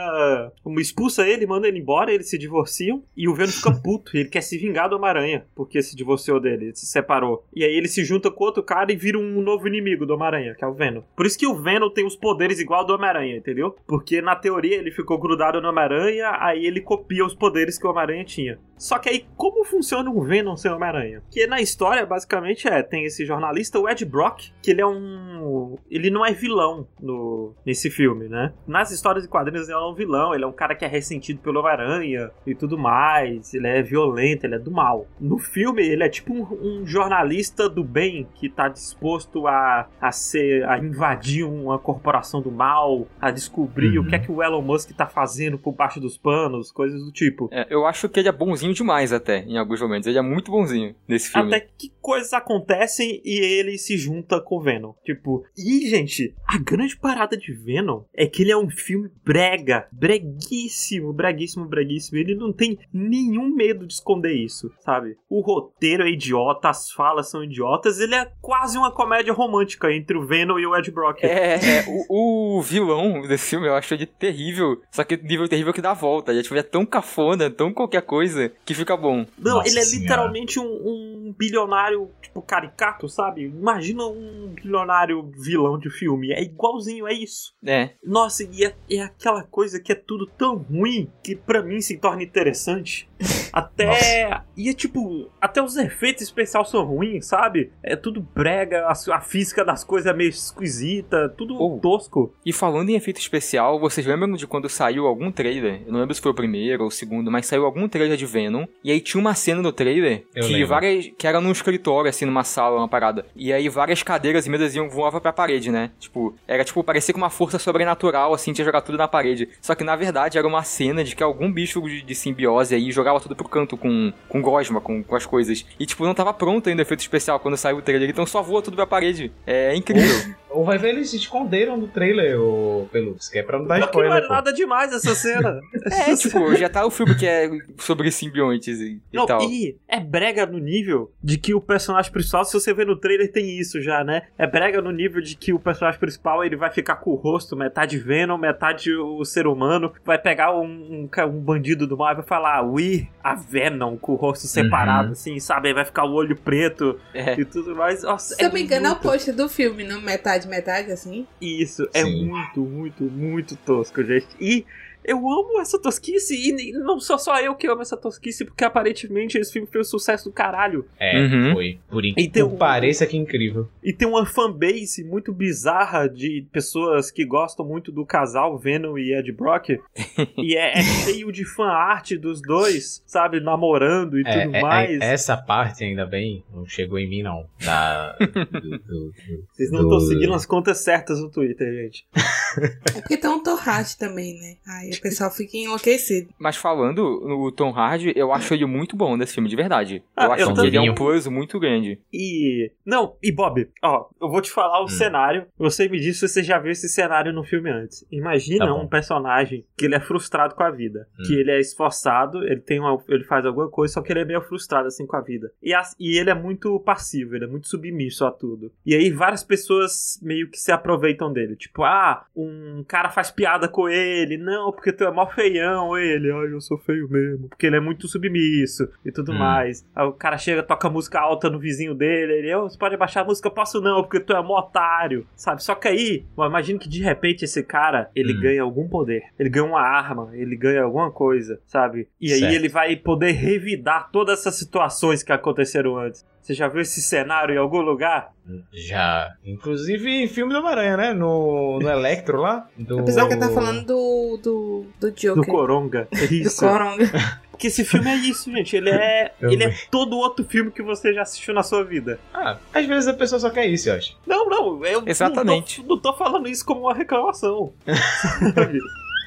expulsa 0.80 1.28
ele, 1.28 1.46
manda 1.46 1.68
ele 1.68 1.80
embora, 1.80 2.14
eles 2.14 2.30
se 2.30 2.38
divorciam. 2.38 3.04
E 3.16 3.28
o 3.28 3.34
Venom 3.34 3.52
fica 3.52 3.72
puto. 3.72 4.16
Ele 4.16 4.30
quer 4.30 4.42
se 4.42 4.58
vingar 4.58 4.90
do 4.90 4.96
Homem-Aranha, 4.96 5.46
porque 5.56 5.82
se 5.82 5.96
divorciou 5.96 6.40
dele, 6.40 6.76
se 6.76 6.86
separou. 6.86 7.46
E 7.54 7.64
aí 7.64 7.76
ele 7.76 7.88
se 7.88 8.04
junta 8.04 8.32
com 8.32 8.44
outro 8.44 8.64
cara 8.64 8.92
e 8.92 8.96
vira 8.96 9.18
um 9.18 9.42
novo 9.42 9.68
inimigo 9.68 10.06
do 10.06 10.14
Homem-Aranha, 10.14 10.56
que 10.56 10.64
é 10.64 10.68
o 10.68 10.74
Venom. 10.74 11.02
Por 11.16 11.26
isso 11.26 11.38
que 11.38 11.48
o 11.48 11.56
Venom 11.56 11.90
tem 11.90 12.06
os 12.06 12.16
poderes 12.16 12.60
igual 12.60 12.86
do 12.86 12.94
Homem-Aranha, 12.94 13.38
entendeu? 13.38 13.76
Porque 13.88 14.22
na 14.22 14.36
teoria 14.36 14.78
ele 14.78 14.92
ficou 14.92 15.18
grudado 15.18 15.62
no 15.62 15.70
Homem-Aranha, 15.70 16.38
aí 16.40 16.66
ele 16.66 16.82
copia 16.82 17.26
os 17.26 17.34
poderes 17.34 17.78
que 17.78 17.86
o 17.86 17.90
Homem-Aranha 17.90 18.24
tinha. 18.24 18.60
Só 18.78 19.00
que 19.00 19.10
aí, 19.10 19.26
como 19.38 19.64
funciona 19.64 20.10
um 20.10 20.22
Venom 20.22 20.58
sem 20.58 20.72
Homem-Aranha? 20.72 21.24
Que 21.32 21.48
na 21.48 21.62
história, 21.62 22.06
basicamente, 22.06 22.68
é: 22.68 22.84
tem 22.84 23.06
esse 23.06 23.26
jornalista, 23.26 23.80
o 23.80 23.90
Ed 23.90 24.04
Brock, 24.06 24.50
que 24.62 24.72
ele 24.72 24.82
é 24.82 24.86
um. 24.86 25.78
Ele 25.90 26.10
não 26.10 26.26
é 26.26 26.34
vilão 26.34 26.88
no, 27.00 27.54
nesse 27.66 27.90
filme, 27.90 28.28
né? 28.28 28.54
Nas 28.68 28.92
histórias 28.92 29.26
e 29.26 29.30
quadrinhos, 29.30 29.70
ele 29.70 29.78
é 29.78 29.82
um 29.82 29.95
vilão, 29.96 30.34
ele 30.36 30.44
é 30.44 30.48
um 30.48 30.52
cara 30.52 30.76
que 30.76 30.86
é 30.86 30.88
ressentido 30.88 31.40
pelo 31.40 31.60
Homem-Aranha 31.60 32.32
e 32.46 32.54
tudo 32.54 32.78
mais. 32.78 33.54
Ele 33.54 33.68
é 33.68 33.82
violento, 33.82 34.46
ele 34.46 34.56
é 34.56 34.60
do 34.60 34.72
mal. 34.72 35.08
No 35.20 35.38
filme, 35.40 35.82
ele 35.82 36.04
é 36.04 36.10
tipo 36.10 36.34
um, 36.34 36.82
um 36.82 36.86
jornalista 36.88 37.68
do 37.70 37.84
bem 37.84 38.28
que 38.36 38.50
tá 38.50 38.68
disposto 38.68 39.48
a, 39.48 39.88
a 40.00 40.12
ser. 40.12 40.64
a 40.70 40.78
invadir 40.78 41.44
uma 41.46 41.80
corporação 41.80 42.42
do 42.42 42.52
mal, 42.52 43.08
a 43.20 43.32
descobrir 43.32 43.98
Uhum. 44.00 44.04
o 44.06 44.08
que 44.10 44.16
é 44.16 44.20
que 44.20 44.32
o 44.32 44.42
Elon 44.44 44.62
Musk 44.62 44.92
tá 44.92 45.06
fazendo 45.08 45.58
por 45.58 45.74
baixo 45.74 46.00
dos 46.00 46.18
panos, 46.18 46.72
coisas 46.72 47.04
do 47.04 47.12
tipo. 47.12 47.48
É, 47.52 47.68
eu 47.70 47.86
acho 47.86 48.10
que 48.10 48.20
ele 48.20 48.28
é 48.28 48.32
bonzinho 48.32 48.74
demais 48.74 49.14
até, 49.14 49.40
em 49.44 49.58
alguns 49.58 49.82
momentos. 49.82 50.08
Ele 50.08 50.18
é 50.18 50.22
muito 50.22 50.52
bonzinho 50.52 50.96
nesse 51.08 51.30
filme. 51.32 51.48
Até 51.56 51.68
que 51.78 51.92
coisas 52.02 52.34
acontecem 52.34 53.22
e 53.24 53.40
ele 53.40 53.78
se 53.78 53.98
junta 53.98 54.42
com 54.42 54.58
o 54.58 54.62
Venom. 54.62 54.94
Tipo, 55.04 55.46
e 55.58 55.88
gente, 55.90 56.34
a 56.48 56.58
grande 56.58 56.98
parada 56.98 57.38
de 57.38 57.54
Venom 57.54 58.04
é 58.14 58.26
que 58.28 58.42
ele 58.44 58.52
é 58.52 58.58
um 58.58 58.70
filme 58.70 59.10
brega, 59.24 59.85
breguíssimo, 59.92 61.14
breguíssimo, 61.14 61.66
breguíssimo. 61.66 62.18
Ele 62.18 62.36
não 62.36 62.52
tem 62.52 62.78
nenhum 62.94 63.54
medo 63.54 63.86
de 63.86 63.94
esconder 63.94 64.34
isso, 64.34 64.72
sabe? 64.80 65.18
O 65.30 65.42
roteiro 65.42 66.04
é 66.04 66.10
idiota, 66.10 66.70
as 66.70 66.92
falas 66.92 67.30
são 67.30 67.44
idiotas. 67.44 68.00
Ele 68.00 68.16
é 68.16 68.32
quase 68.42 68.78
uma 68.78 68.92
comédia 68.92 69.34
romântica 69.34 69.92
entre 69.92 70.18
o 70.18 70.26
Venom 70.26 70.58
e 70.60 70.66
o 70.66 70.76
Ed 70.76 70.92
Brock. 70.92 71.24
É, 71.24 71.56
é, 71.56 71.86
o, 72.10 72.58
o 72.58 72.62
vilão 72.62 73.22
desse 73.22 73.50
filme 73.50 73.68
eu 73.68 73.76
acho 73.76 73.94
ele 73.94 74.06
terrível, 74.06 74.82
só 74.92 75.04
que 75.04 75.18
nível 75.18 75.48
terrível 75.48 75.74
que 75.74 75.82
dá 75.82 75.92
a 75.92 75.96
volta. 75.96 76.32
Ele, 76.32 76.42
tipo, 76.42 76.54
ele 76.54 76.62
é 76.62 76.64
tão 76.64 76.86
cafona, 76.86 77.50
tão 77.50 77.74
qualquer 77.74 78.02
coisa, 78.02 78.52
que 78.66 78.74
fica 78.74 78.96
bom. 78.96 79.26
Não, 79.38 79.56
Nossa 79.58 79.70
ele 79.70 79.80
é 79.80 79.84
Senhora. 79.84 80.02
literalmente 80.02 80.60
um, 80.60 80.66
um 80.66 81.36
bilionário, 81.38 82.10
tipo, 82.22 82.42
caricato, 82.42 83.08
sabe? 83.10 83.44
Imagina 83.44 84.06
um 84.06 84.54
bilionário 84.54 85.32
vilão 85.38 85.78
de 85.78 85.90
filme. 85.90 86.32
É 86.32 86.42
igualzinho, 86.42 87.08
é 87.08 87.14
isso. 87.14 87.54
É, 87.66 87.92
Nossa, 88.04 88.44
e 88.44 88.66
é, 88.66 88.76
é 88.90 89.02
aquela 89.02 89.44
coisa 89.44 89.75
que 89.80 89.92
é 89.92 89.96
tudo 89.96 90.26
tão 90.26 90.58
ruim 90.58 91.10
que 91.24 91.36
pra 91.36 91.62
mim 91.62 91.82
se 91.82 91.98
torna 91.98 92.24
interessante. 92.24 93.10
Até. 93.56 94.42
E 94.58 94.70
é 94.70 94.74
tipo. 94.74 95.30
Até 95.40 95.62
os 95.64 95.78
efeitos 95.78 96.24
especiais 96.24 96.70
são 96.70 96.84
ruins, 96.84 97.26
sabe? 97.26 97.72
É 97.82 97.96
tudo 97.96 98.22
brega, 98.36 98.86
a, 98.86 98.92
a 99.16 99.22
física 99.22 99.64
das 99.64 99.84
coisas 99.84 100.12
é 100.12 100.16
meio 100.16 100.30
esquisita, 100.30 101.30
tudo 101.38 101.56
Oh. 101.58 101.80
tosco. 101.80 102.34
E 102.46 102.52
falando 102.52 102.90
em 102.90 102.96
efeito 102.96 103.20
especial, 103.20 103.80
vocês 103.80 104.06
lembram 104.06 104.34
de 104.34 104.46
quando 104.46 104.68
saiu 104.70 105.08
algum 105.08 105.32
trailer? 105.32 105.82
Eu 105.86 105.94
não 105.94 106.00
lembro 106.02 106.14
se 106.14 106.22
foi 106.22 106.32
o 106.32 106.36
primeiro 106.36 106.84
ou 106.84 106.90
o 106.90 106.92
segundo, 106.92 107.32
mas 107.32 107.46
saiu 107.46 107.66
algum 107.66 107.88
trailer 107.88 108.18
de 108.18 108.26
Venom. 108.26 108.66
E 108.84 108.92
aí 108.92 109.00
tinha 109.00 109.22
uma 109.22 109.34
cena 109.34 109.62
no 109.62 109.72
trailer 109.72 110.24
Eu 110.36 110.44
que 110.48 110.54
lembro. 110.54 110.68
várias. 110.68 111.10
que 111.18 111.26
era 111.28 111.40
num 111.40 111.52
escritório, 111.52 112.10
assim, 112.10 112.26
numa 112.26 112.44
sala, 112.44 112.78
uma 112.78 112.88
parada. 112.90 113.26
E 113.36 113.54
aí 113.54 113.70
várias 113.70 114.04
cadeiras 114.04 114.46
e 114.46 114.50
mesas 114.50 114.76
iam 114.76 114.90
voavam 114.90 115.22
pra 115.22 115.32
parede, 115.32 115.72
né? 115.72 115.92
Tipo, 116.00 116.36
era 116.48 116.64
tipo, 116.66 116.84
parecia 116.84 117.14
com 117.14 117.18
uma 117.20 117.30
força 117.30 117.58
sobrenatural, 117.58 118.34
assim, 118.34 118.52
tinha 118.52 118.66
jogar 118.66 118.82
tudo 118.82 118.98
na 118.98 119.08
parede. 119.08 119.48
Só 119.62 119.74
que 119.76 119.84
na 119.84 119.96
verdade 119.96 120.38
era 120.38 120.48
uma 120.48 120.64
cena 120.64 121.04
de 121.04 121.16
que 121.16 121.24
algum 121.24 121.52
bicho 121.52 121.82
de, 121.82 122.02
de 122.02 122.16
simbiose 122.16 122.76
aí 122.76 122.92
jogava 122.92 123.20
tudo 123.20 123.36
pro 123.36 123.45
canto 123.46 123.78
com, 123.78 124.12
com 124.28 124.42
gosma, 124.42 124.82
com, 124.82 125.04
com 125.04 125.16
as 125.16 125.26
coisas. 125.26 125.66
E 125.80 125.86
tipo, 125.86 126.06
não 126.06 126.14
tava 126.14 126.34
pronto 126.34 126.70
ainda 126.70 126.82
o 126.82 126.86
efeito 126.86 127.02
especial 127.02 127.40
quando 127.40 127.58
saiu 127.58 127.78
o 127.78 127.82
trailer, 127.82 128.10
então 128.10 128.26
só 128.26 128.42
voa 128.42 128.62
tudo 128.62 128.76
pra 128.76 128.88
parede. 128.88 129.32
É 129.46 129.76
incrível. 129.76 130.36
Ou 130.56 130.64
vai 130.66 130.78
ver 130.78 130.90
eles 130.90 131.10
se 131.10 131.18
esconderam 131.18 131.78
do 131.80 131.88
trailer, 131.88 132.40
o 132.40 132.88
Pelux, 132.92 133.30
que 133.30 133.40
é 133.40 133.44
pra 133.44 133.60
não 133.60 133.66
dar 133.66 133.76
que 133.76 133.82
não 133.82 133.88
spoiler. 133.88 134.18
é 134.18 134.22
pô. 134.28 134.34
nada 134.34 134.54
demais 134.54 134.92
essa 134.94 135.14
cena. 135.16 135.60
É, 135.92 136.14
tipo, 136.16 136.56
já 136.56 136.70
tá 136.70 136.86
o 136.86 136.92
filme 136.92 137.16
que 137.16 137.26
é 137.28 137.50
sobre 137.78 138.12
simbiontes 138.12 138.80
e, 138.80 139.02
e 139.12 139.16
Não, 139.18 139.26
tal. 139.26 139.42
e 139.44 139.78
é 139.88 140.00
brega 140.00 140.46
no 140.46 140.58
nível 140.60 141.12
de 141.24 141.38
que 141.38 141.54
o 141.54 141.62
personagem 141.62 142.12
principal, 142.12 142.46
se 142.46 142.54
você 142.54 142.74
ver 142.74 142.86
no 142.86 142.96
trailer, 142.96 143.32
tem 143.32 143.58
isso 143.60 143.82
já, 143.82 144.04
né? 144.04 144.24
É 144.38 144.48
brega 144.48 144.82
no 144.82 144.92
nível 144.92 145.22
de 145.22 145.36
que 145.36 145.54
o 145.54 145.60
personagem 145.60 146.00
principal 146.00 146.44
ele 146.44 146.56
vai 146.56 146.72
ficar 146.72 146.96
com 146.98 147.12
o 147.12 147.16
rosto 147.16 147.56
metade 147.56 147.98
Venom, 147.98 148.38
metade 148.38 148.92
o 148.96 149.24
ser 149.26 149.48
humano, 149.48 149.92
vai 150.04 150.18
pegar 150.18 150.56
um, 150.58 150.66
um, 150.66 151.10
um 151.28 151.40
bandido 151.40 151.86
do 151.88 151.98
mal 151.98 152.12
e 152.14 152.16
vai 152.16 152.26
falar, 152.26 152.62
we, 152.64 153.08
a 153.24 153.36
Venom, 153.36 153.98
com 153.98 154.14
o 154.14 154.16
rosto 154.16 154.48
separado, 154.48 155.08
Uhum. 155.08 155.12
assim, 155.12 155.40
sabe? 155.40 155.68
Aí 155.70 155.74
vai 155.74 155.86
ficar 155.86 156.06
o 156.06 156.14
olho 156.14 156.36
preto 156.36 157.00
É. 157.14 157.40
e 157.40 157.46
tudo 157.46 157.76
mais. 157.76 158.04
Nossa, 158.04 158.36
Se 158.36 158.44
eu 158.44 158.52
me 158.52 158.62
engano, 158.62 158.88
é 158.88 158.92
o 158.92 158.96
post 158.98 159.32
do 159.32 159.50
filme, 159.50 159.84
não? 159.84 160.00
Metade, 160.02 160.45
metade, 160.48 160.92
assim. 160.92 161.28
Isso, 161.42 161.88
é 161.94 162.04
Sim. 162.04 162.26
muito, 162.26 162.62
muito, 162.62 163.04
muito 163.04 163.56
tosco, 163.58 164.04
gente. 164.04 164.28
E 164.40 164.66
eu 165.08 165.18
amo 165.18 165.60
essa 165.60 165.80
tosquice, 165.80 166.36
e 166.36 166.72
não 166.74 167.00
sou 167.00 167.18
só 167.18 167.40
eu 167.40 167.56
que 167.56 167.68
amo 167.68 167.82
essa 167.82 167.98
tosquice, 167.98 168.46
porque 168.46 168.64
aparentemente 168.64 169.38
esse 169.38 169.52
filme 169.54 169.68
fez 169.68 169.88
um 169.88 169.90
sucesso 169.92 170.26
do 170.30 170.34
caralho. 170.34 170.86
É, 171.00 171.20
Uhum. 171.20 171.54
foi. 171.54 171.80
Por 171.90 172.06
incrível 172.06 172.48
um- 172.48 172.52
que 172.52 172.58
pareça 172.58 173.06
que 173.06 173.18
incrível. 173.18 173.68
E 173.84 173.94
tem 173.94 174.08
uma 174.08 174.26
fanbase 174.26 175.04
muito 175.04 175.32
bizarra 175.34 176.08
de 176.08 176.46
pessoas 176.52 177.12
que 177.12 177.26
gostam 177.26 177.66
muito 177.66 177.92
do 177.92 178.06
casal 178.06 178.58
Venom 178.58 178.98
e 178.98 179.14
Ed 179.14 179.32
Brock. 179.32 179.70
e 180.38 180.56
é, 180.56 180.78
é 180.80 180.82
cheio 180.82 181.32
de 181.32 181.46
fan 181.46 181.68
art 181.68 182.14
dos 182.14 182.42
dois, 182.42 183.04
sabe? 183.06 183.40
Namorando 183.40 184.20
e 184.20 184.24
É, 184.26 184.44
tudo 184.46 184.56
é- 184.56 184.62
mais. 184.62 185.02
é- 185.02 185.14
essa 185.14 185.38
parte, 185.38 185.84
ainda 185.84 186.06
bem, 186.06 186.44
não 186.54 186.66
chegou 186.66 186.98
em 187.00 187.10
mim, 187.10 187.24
não. 187.24 187.46
Da, 187.64 188.14
do- 188.14 188.46
do- 188.46 188.78
do- 188.80 189.14
Vocês 189.54 189.72
não 189.72 189.82
estão 189.84 189.98
do- 189.98 190.08
seguindo 190.08 190.34
as 190.34 190.46
contas 190.46 190.80
certas 190.80 191.20
no 191.22 191.30
Twitter, 191.30 191.74
gente. 191.74 192.06
É 192.96 193.02
porque 193.02 193.18
tem 193.18 193.30
um 193.30 193.44
Torrate 193.44 193.98
também, 193.98 194.34
né? 194.40 194.56
Aí 194.66 194.90
o 195.00 195.04
pessoal 195.04 195.32
fica 195.32 195.58
enlouquecido. 195.58 196.30
Mas 196.40 196.56
falando 196.58 197.22
no 197.26 197.52
Tom 197.52 197.72
Hardy, 197.72 198.14
eu 198.16 198.32
acho 198.34 198.54
ele 198.54 198.66
muito 198.66 198.96
bom 198.96 199.16
nesse 199.18 199.34
filme, 199.36 199.50
de 199.50 199.56
verdade. 199.56 200.04
Ah, 200.16 200.26
eu 200.26 200.32
acho 200.34 200.50
eu 200.50 200.54
que 200.54 200.62
ele 200.68 200.78
é 200.78 200.82
um 200.82 200.96
plus 200.96 201.28
muito 201.28 201.60
grande. 201.60 202.00
E. 202.14 202.72
Não, 202.86 203.16
e 203.22 203.32
Bob, 203.32 203.68
ó, 203.84 204.08
eu 204.22 204.30
vou 204.30 204.42
te 204.42 204.52
falar 204.52 204.82
o 204.82 204.86
Hum. 204.86 204.88
cenário. 204.90 205.46
Você 205.58 205.88
me 205.90 206.00
disse 206.00 206.20
se 206.20 206.30
você 206.30 206.44
já 206.44 206.60
viu 206.60 206.72
esse 206.72 206.88
cenário 206.90 207.34
no 207.34 207.44
filme 207.44 207.70
antes. 207.70 208.06
Imagina 208.12 208.66
Tá 208.66 208.74
um 208.74 208.88
personagem 208.88 209.66
que 209.78 209.86
ele 209.86 209.96
é 209.96 210.00
frustrado 210.00 210.56
com 210.56 210.64
a 210.64 210.72
vida. 210.72 211.08
Hum. 211.20 211.24
Que 211.26 211.34
ele 211.36 211.52
é 211.52 211.60
esforçado, 211.60 212.44
ele 212.44 212.62
tem 212.62 212.80
uma, 212.80 212.98
ele 213.10 213.24
faz 213.24 213.46
alguma 213.46 213.70
coisa, 213.70 213.94
só 213.96 214.02
que 214.02 214.12
ele 214.12 214.22
é 214.22 214.26
meio 214.26 214.42
frustrado 214.42 214.88
assim 214.88 215.06
com 215.06 215.16
a 215.16 215.22
vida. 215.22 215.52
E, 215.62 215.74
as- 215.74 215.96
e 216.00 216.18
ele 216.18 216.30
é 216.30 216.36
muito 216.36 216.80
passivo, 216.80 217.36
ele 217.36 217.46
é 217.46 217.48
muito 217.48 217.68
submisso 217.68 218.26
a 218.26 218.32
tudo. 218.32 218.72
E 218.86 218.96
aí 218.96 219.10
várias 219.12 219.44
pessoas 219.44 220.20
meio 220.22 220.50
que 220.50 220.58
se 220.60 220.72
aproveitam 220.72 221.32
dele. 221.32 221.56
Tipo, 221.56 221.84
ah, 221.84 222.26
um 222.36 222.84
cara 222.88 223.10
faz 223.10 223.32
piada 223.32 223.68
com 223.68 223.88
ele. 223.90 224.38
Não, 224.38 224.72
porque 224.72 224.85
tu 224.92 225.04
é 225.04 225.12
mó 225.12 225.26
feião, 225.28 225.98
ele. 225.98 226.32
Ai, 226.32 226.54
eu 226.54 226.62
sou 226.62 226.78
feio 226.78 227.10
mesmo. 227.10 227.50
Porque 227.50 227.66
ele 227.68 227.76
é 227.76 227.80
muito 227.80 228.08
submisso 228.08 228.88
e 229.06 229.12
tudo 229.12 229.32
Hum. 229.32 229.38
mais. 229.38 229.86
Aí 229.96 230.06
o 230.06 230.14
cara 230.14 230.38
chega, 230.38 230.62
toca 230.64 230.90
música 230.90 231.20
alta 231.20 231.50
no 231.50 231.60
vizinho 231.60 231.94
dele. 231.96 232.34
Ele, 232.34 232.56
"Ô, 232.56 232.70
você 232.70 232.78
pode 232.78 232.98
baixar 232.98 233.22
a 233.22 233.26
música? 233.26 233.48
Eu 233.48 233.52
posso 233.54 233.82
não, 233.82 234.02
porque 234.04 234.20
tu 234.20 234.34
é 234.34 234.42
mó 234.42 234.60
otário. 234.60 235.26
Sabe? 235.36 235.64
Só 235.64 235.76
que 235.76 235.88
aí, 235.88 236.26
eu 236.38 236.46
imagino 236.46 236.80
que 236.80 236.90
de 236.90 237.02
repente 237.02 237.46
esse 237.46 237.64
cara, 237.64 238.10
ele 238.16 238.34
Hum. 238.34 238.40
ganha 238.42 238.62
algum 238.62 238.88
poder. 238.88 239.24
Ele 239.40 239.50
ganha 239.50 239.66
uma 239.66 239.82
arma, 239.82 240.30
ele 240.34 240.56
ganha 240.56 240.84
alguma 240.84 241.12
coisa, 241.12 241.60
sabe? 241.66 242.08
E 242.20 242.32
aí 242.34 242.40
Certo. 242.40 242.54
ele 242.54 242.70
vai 242.70 242.96
poder 242.96 243.32
revidar 243.32 244.10
todas 244.12 244.40
essas 244.40 244.56
situações 244.56 245.24
que 245.24 245.32
aconteceram 245.32 245.98
antes. 245.98 246.26
Você 246.46 246.54
já 246.54 246.68
viu 246.68 246.80
esse 246.80 247.02
cenário 247.02 247.56
em 247.56 247.58
algum 247.58 247.82
lugar? 247.82 248.32
Já. 248.72 249.34
Inclusive 249.44 250.08
em 250.08 250.28
filme 250.28 250.54
do 250.54 250.60
Homem-Aranha, 250.60 250.96
né? 250.96 251.12
No, 251.12 251.80
no 251.80 251.90
Electro 251.90 252.40
lá. 252.40 252.70
Do... 252.78 253.00
Apesar 253.00 253.26
que 253.26 253.34
ele 253.34 253.42
tá 253.42 253.50
falando 253.50 253.84
do, 253.84 254.40
do, 254.44 254.86
do 255.00 255.10
Do 255.10 255.12
Joker. 255.12 255.52
Coronga. 255.52 256.08
É 256.12 256.28
do 256.28 256.34
Isso. 256.36 256.60
Coronga. 256.60 257.10
Porque 257.50 257.66
esse 257.66 257.84
filme 257.84 258.12
é 258.12 258.16
isso, 258.18 258.52
gente. 258.52 258.76
Ele 258.76 258.92
é, 258.92 259.34
Também. 259.40 259.56
ele 259.56 259.64
é 259.64 259.76
todo 259.90 260.18
outro 260.18 260.46
filme 260.46 260.70
que 260.70 260.84
você 260.84 261.14
já 261.14 261.24
assistiu 261.24 261.52
na 261.52 261.64
sua 261.64 261.84
vida. 261.84 262.20
Ah, 262.32 262.58
às 262.72 262.86
vezes 262.86 263.08
a 263.08 263.14
pessoa 263.14 263.40
só 263.40 263.50
quer 263.50 263.66
isso, 263.66 263.90
eu 263.90 263.96
acho. 263.96 264.16
Não, 264.28 264.48
não, 264.48 264.86
eu 264.86 265.02
Exatamente. 265.04 265.80
Não, 265.80 265.88
tô, 265.88 265.96
não 265.96 266.02
tô 266.02 266.14
falando 266.14 266.48
isso 266.48 266.64
como 266.64 266.82
uma 266.82 266.94
reclamação. 266.94 267.74
Sabe? 268.54 268.78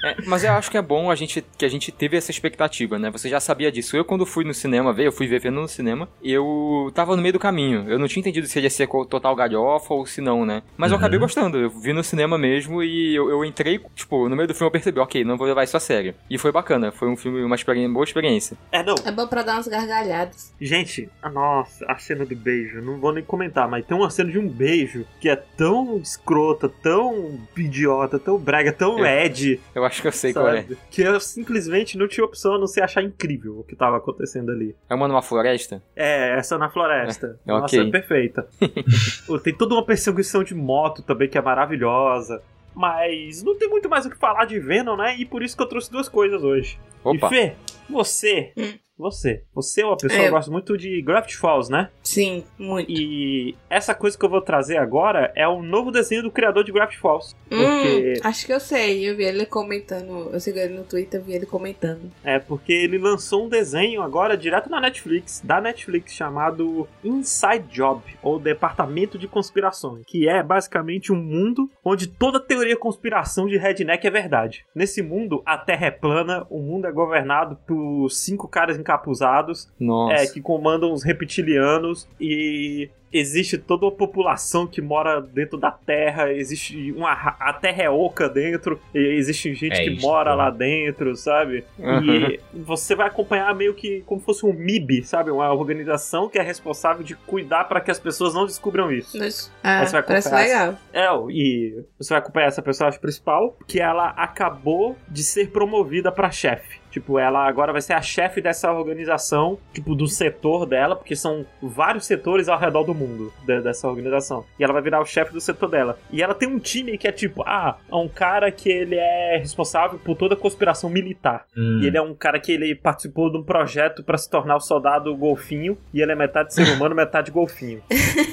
É, 0.03 0.17
mas 0.27 0.45
eu 0.45 0.53
acho 0.53 0.71
que 0.71 0.77
é 0.79 0.83
bom 0.83 1.11
a 1.11 1.15
gente, 1.15 1.45
que 1.57 1.65
a 1.65 1.69
gente 1.69 1.91
teve 1.91 2.17
essa 2.17 2.31
expectativa, 2.31 2.99
né? 2.99 3.11
Você 3.11 3.29
já 3.29 3.41
sabia 3.41 3.71
disso. 3.73 3.97
Eu, 3.97 4.05
quando 4.05 4.25
fui 4.27 4.45
no 4.45 4.55
cinema 4.55 4.93
ver, 4.93 5.07
eu 5.07 5.13
fui 5.13 5.27
ver 5.27 5.41
vendo 5.41 5.61
no 5.61 5.69
cinema, 5.69 6.09
eu 6.23 6.91
tava 6.95 7.17
no 7.17 7.23
meio 7.23 7.33
do 7.33 7.39
caminho. 7.39 7.85
Eu 7.89 7.99
não 7.99 8.07
tinha 8.07 8.21
entendido 8.21 8.47
se 8.47 8.61
ia 8.61 8.71
ser 8.71 8.89
total 9.09 9.35
galhofa 9.35 9.93
ou 9.95 10.07
se 10.07 10.21
não, 10.21 10.45
né? 10.47 10.63
Mas 10.77 10.91
eu 10.91 10.97
Uhum. 10.97 11.01
acabei 11.01 11.19
gostando. 11.19 11.59
Eu 11.59 11.71
vi 11.71 11.93
no 11.93 12.03
cinema 12.05 12.37
mesmo 12.39 12.83
e 12.83 13.15
eu, 13.15 13.29
eu 13.31 13.45
entrei, 13.45 13.81
tipo, 13.95 14.29
no 14.29 14.37
meio 14.37 14.49
do 14.49 14.55
filme 14.55 14.69
eu 14.69 14.73
percebi, 14.73 15.01
ok, 15.01 15.25
não 15.25 15.37
vou 15.37 15.47
levar 15.47 15.65
isso 15.65 15.77
a 15.77 15.81
sério. 15.81 16.15
E 16.31 16.39
foi 16.39 16.53
bacana. 16.53 16.91
Foi 16.93 17.09
um 17.09 17.17
filme, 17.17 17.43
uma 17.43 17.55
experiência, 17.57 17.93
boa 17.93 18.05
experiência. 18.05 18.57
É, 18.73 18.83
não. 18.83 18.95
É 19.05 19.11
bom 19.13 19.27
pra 19.27 19.43
dar 19.43 19.55
umas 19.55 19.69
gargalhadas. 19.69 20.53
Gente, 20.61 21.09
ah, 21.23 21.31
nossa, 21.31 21.85
a 21.87 21.97
cena 21.99 22.25
do 22.25 22.37
beijo, 22.37 22.81
não 22.81 22.99
vou 22.99 23.13
nem 23.13 23.25
comentar, 23.25 23.69
mas 23.69 23.85
tem 23.87 23.97
uma 23.97 24.11
cena 24.11 24.31
de 24.31 24.39
um 24.39 24.49
beijo 24.49 25.05
que 25.21 25.29
é 25.29 25.37
tão 25.37 25.99
escrota, 25.99 26.69
tão 26.69 27.39
idiota, 27.57 28.19
tão 28.19 28.39
brega, 28.39 28.73
tão 28.73 29.05
É. 29.05 29.27
Ed, 29.27 29.61
Eu 29.75 29.85
acho 29.89 30.03
que 30.03 30.09
eu 30.09 30.13
sei 30.13 30.33
qual 30.33 30.49
é. 30.49 30.63
sabe? 30.63 30.79
Que 30.91 31.03
eu 31.03 31.19
simplesmente 31.21 31.99
não 31.99 32.07
tinha 32.07 32.25
opção 32.25 32.55
a 32.55 32.59
não 32.59 32.67
ser 32.67 32.83
achar 32.83 33.03
incrível 33.03 33.59
o 33.59 33.65
que 33.65 33.75
tava 33.75 33.97
acontecendo 33.97 34.51
ali. 34.53 34.75
É 34.89 34.95
uma 34.95 35.09
numa 35.09 35.23
floresta? 35.23 35.83
É, 35.97 36.39
essa 36.39 36.57
na 36.57 36.71
floresta. 36.71 37.39
É, 37.47 37.51
Nossa, 37.51 37.77
ok. 37.77 37.89
é 37.89 37.91
perfeita. 37.91 38.49
tem 39.43 39.55
toda 39.55 39.75
uma 39.75 39.85
perseguição 39.85 40.45
de 40.45 40.55
moto 40.55 41.03
também 41.03 41.29
que 41.29 41.37
é 41.37 41.43
maravilhosa. 41.43 42.43
Mas 42.75 43.43
não 43.43 43.57
tem 43.59 43.69
muito 43.69 43.89
mais 43.89 44.07
o 44.07 44.11
que 44.11 44.17
falar 44.17 44.45
de 44.45 44.61
Venom, 44.61 44.97
né? 44.97 45.17
E 45.19 45.25
por 45.25 45.43
isso 45.43 45.57
que 45.57 45.63
eu 45.63 45.67
trouxe 45.67 45.91
duas 45.91 46.09
coisas 46.09 46.45
hoje. 46.45 46.79
Opa. 47.03 47.27
E 47.27 47.29
Fê, 47.29 47.55
você, 47.91 48.53
Hum. 48.57 48.75
Você, 48.99 49.43
você 49.55 49.83
é 49.83 49.87
uma 49.87 49.97
pessoa 49.97 50.21
É. 50.21 50.25
que 50.25 50.31
gosta 50.31 50.51
muito 50.51 50.77
de 50.77 51.01
Gravity 51.03 51.37
Falls, 51.37 51.71
né? 51.71 51.89
Sim, 52.03 52.45
muito. 52.59 52.91
E 52.91 53.55
essa 53.71 53.95
coisa 53.95 54.19
que 54.19 54.25
eu 54.25 54.29
vou 54.29 54.41
trazer 54.41 54.77
agora 54.77 55.33
é 55.37 55.47
o 55.47 55.63
novo 55.63 55.91
desenho 55.91 56.23
do 56.23 56.31
criador 56.31 56.65
de 56.65 56.73
Gravity 56.73 56.99
Falls. 56.99 57.35
Porque, 57.49 58.15
Hum, 58.19 58.21
acho 58.25 58.47
que 58.47 58.53
eu 58.53 58.61
sei. 58.61 59.09
Eu 59.09 59.17
vi 59.17 59.25
ele 59.25 59.47
comentando. 59.47 60.31
Eu 60.33 60.41
sigo 60.41 60.59
ele 60.59 60.75
no 60.75 60.85
Twitter, 60.85 61.23
vi 61.23 61.33
ele 61.35 61.47
comentando. 61.47 62.11
é 62.25 62.39
porque 62.39 62.73
ele 62.73 62.99
lançou 62.99 63.47
um 63.47 63.49
desenho 63.49 64.03
agora 64.03 64.37
direto 64.37 64.69
na 64.69 64.81
Netflix, 64.81 65.41
da 65.45 65.61
Netflix, 65.61 66.13
chamado 66.13 66.89
Inside 67.05 67.67
Job, 67.71 68.03
ou 68.23 68.39
Departamento 68.39 69.19
de 69.19 69.29
Conspirações, 69.29 70.03
que 70.07 70.29
é 70.29 70.43
basicamente 70.43 71.13
um 71.13 71.17
mundo 71.17 71.71
onde 71.85 72.07
toda 72.07 72.41
teoria 72.41 72.77
conspiração 72.77 73.47
de 73.47 73.57
redneck 73.57 74.07
é 74.07 74.11
verdade. 74.11 74.65
Nesse 74.75 75.03
mundo, 75.03 75.43
a 75.47 75.57
Terra 75.59 75.87
é 75.87 75.91
plana, 75.91 76.47
o 76.51 76.59
mundo 76.61 76.87
é 76.87 76.93
governado 76.93 77.57
por 77.67 78.09
cinco 78.11 78.49
caras 78.49 78.79
encapuzados 78.89 79.69
é, 80.11 80.27
que 80.27 80.41
comandam 80.41 80.93
os 80.93 81.03
reptilianos 81.03 82.09
e 82.19 82.89
existe 83.13 83.59
toda 83.59 83.87
uma 83.87 83.93
população 83.93 84.67
que 84.67 84.81
mora 84.81 85.21
dentro 85.21 85.59
da 85.59 85.71
Terra, 85.71 86.33
existe 86.33 86.93
uma 86.93 87.13
a 87.13 87.53
Terra 87.53 87.85
é 87.85 87.91
oca 87.91 88.29
dentro, 88.29 88.81
e 88.95 88.99
existe 88.99 89.55
gente 89.55 89.75
É 89.75 89.85
que 89.85 89.91
isso, 89.91 90.07
mora 90.07 90.31
né? 90.31 90.37
lá 90.37 90.51
dentro, 90.51 91.15
sabe? 91.17 91.65
Uhum. 91.79 92.05
E 92.05 92.41
você 92.53 92.95
vai 92.95 93.07
acompanhar 93.07 93.55
meio 93.55 93.75
que 93.75 94.03
como 94.07 94.21
fosse 94.21 94.45
um 94.45 94.53
MIB, 94.53 95.05
sabe? 95.05 95.31
Uma 95.31 95.53
organização 95.53 96.29
que 96.29 96.39
é 96.39 96.43
responsável 96.43 97.03
de 97.03 97.15
cuidar 97.15 97.65
para 97.65 97.81
que 97.81 97.91
as 97.91 97.99
pessoas 97.99 98.35
não 98.35 98.47
descubram 98.47 98.91
isso. 98.93 99.19
Mas, 99.19 99.53
ah, 99.63 99.85
você 99.85 99.93
vai 99.93 100.03
parece 100.03 100.29
acompanhar 100.29 100.69
legal. 100.69 100.79
É, 100.93 101.33
e 101.33 101.85
você 101.99 102.15
vai 102.15 102.19
acompanhar 102.19 102.47
essa 102.47 102.63
personagem 102.63 103.01
principal, 103.01 103.57
que 103.67 103.81
ela 103.81 104.11
acabou 104.11 104.97
de 105.09 105.23
ser 105.23 105.51
promovida 105.51 106.13
pra 106.13 106.31
chefe. 106.31 106.79
Tipo, 106.91 107.19
ela 107.19 107.47
agora 107.47 107.71
vai 107.71 107.83
ser 107.83 107.93
a 107.93 108.01
chefe 108.01 108.41
dessa 108.41 108.73
organização, 108.73 109.59
tipo, 109.73 109.95
do 109.95 110.07
setor 110.07 110.67
dela, 110.67 110.97
porque 110.97 111.15
são 111.15 111.45
vários 111.63 112.07
setores 112.07 112.49
ao 112.49 112.59
redor 112.59 112.83
do 112.85 112.95
mundo 112.99 113.33
de- 113.47 113.61
dessa 113.61 113.89
organização. 113.89 114.45
E 114.59 114.65
ela 114.65 114.73
vai 114.73 114.83
virar 114.83 115.01
o 115.01 115.07
chefe 115.07 115.33
do 115.33 115.41
setor 115.41 115.69
dela. 115.71 115.99
E 116.11 116.23
ela 116.23 116.35
tem 116.35 116.49
um 116.49 116.59
time 116.59 116.99
que 116.99 117.07
é 117.09 117.13
tipo, 117.13 117.43
ah, 117.47 117.77
é 117.91 117.95
um 117.95 118.09
cara 118.09 118.51
que 118.51 118.69
ele 118.69 118.97
é 118.97 119.37
responsável 119.39 119.99
por 119.99 120.17
toda 120.17 120.35
a 120.35 120.37
conspiração 120.37 120.91
militar. 120.91 121.47
Hum, 121.57 121.81
E 121.83 121.87
ele 121.87 121.97
é 121.97 122.03
um 122.03 122.15
cara 122.15 122.39
que 122.41 122.53
ele 122.53 122.75
participou 122.75 123.31
de 123.31 123.39
um 123.39 123.43
projeto 123.43 124.03
pra 124.03 124.19
se 124.19 124.29
tornar 124.29 124.57
o 124.57 124.61
soldado 124.61 125.15
golfinho, 125.17 125.79
e 125.95 126.01
ele 126.03 126.13
é 126.13 126.15
metade 126.15 126.53
ser 126.55 126.69
humano, 126.75 126.95
metade 126.97 127.31
golfinho. 127.31 127.83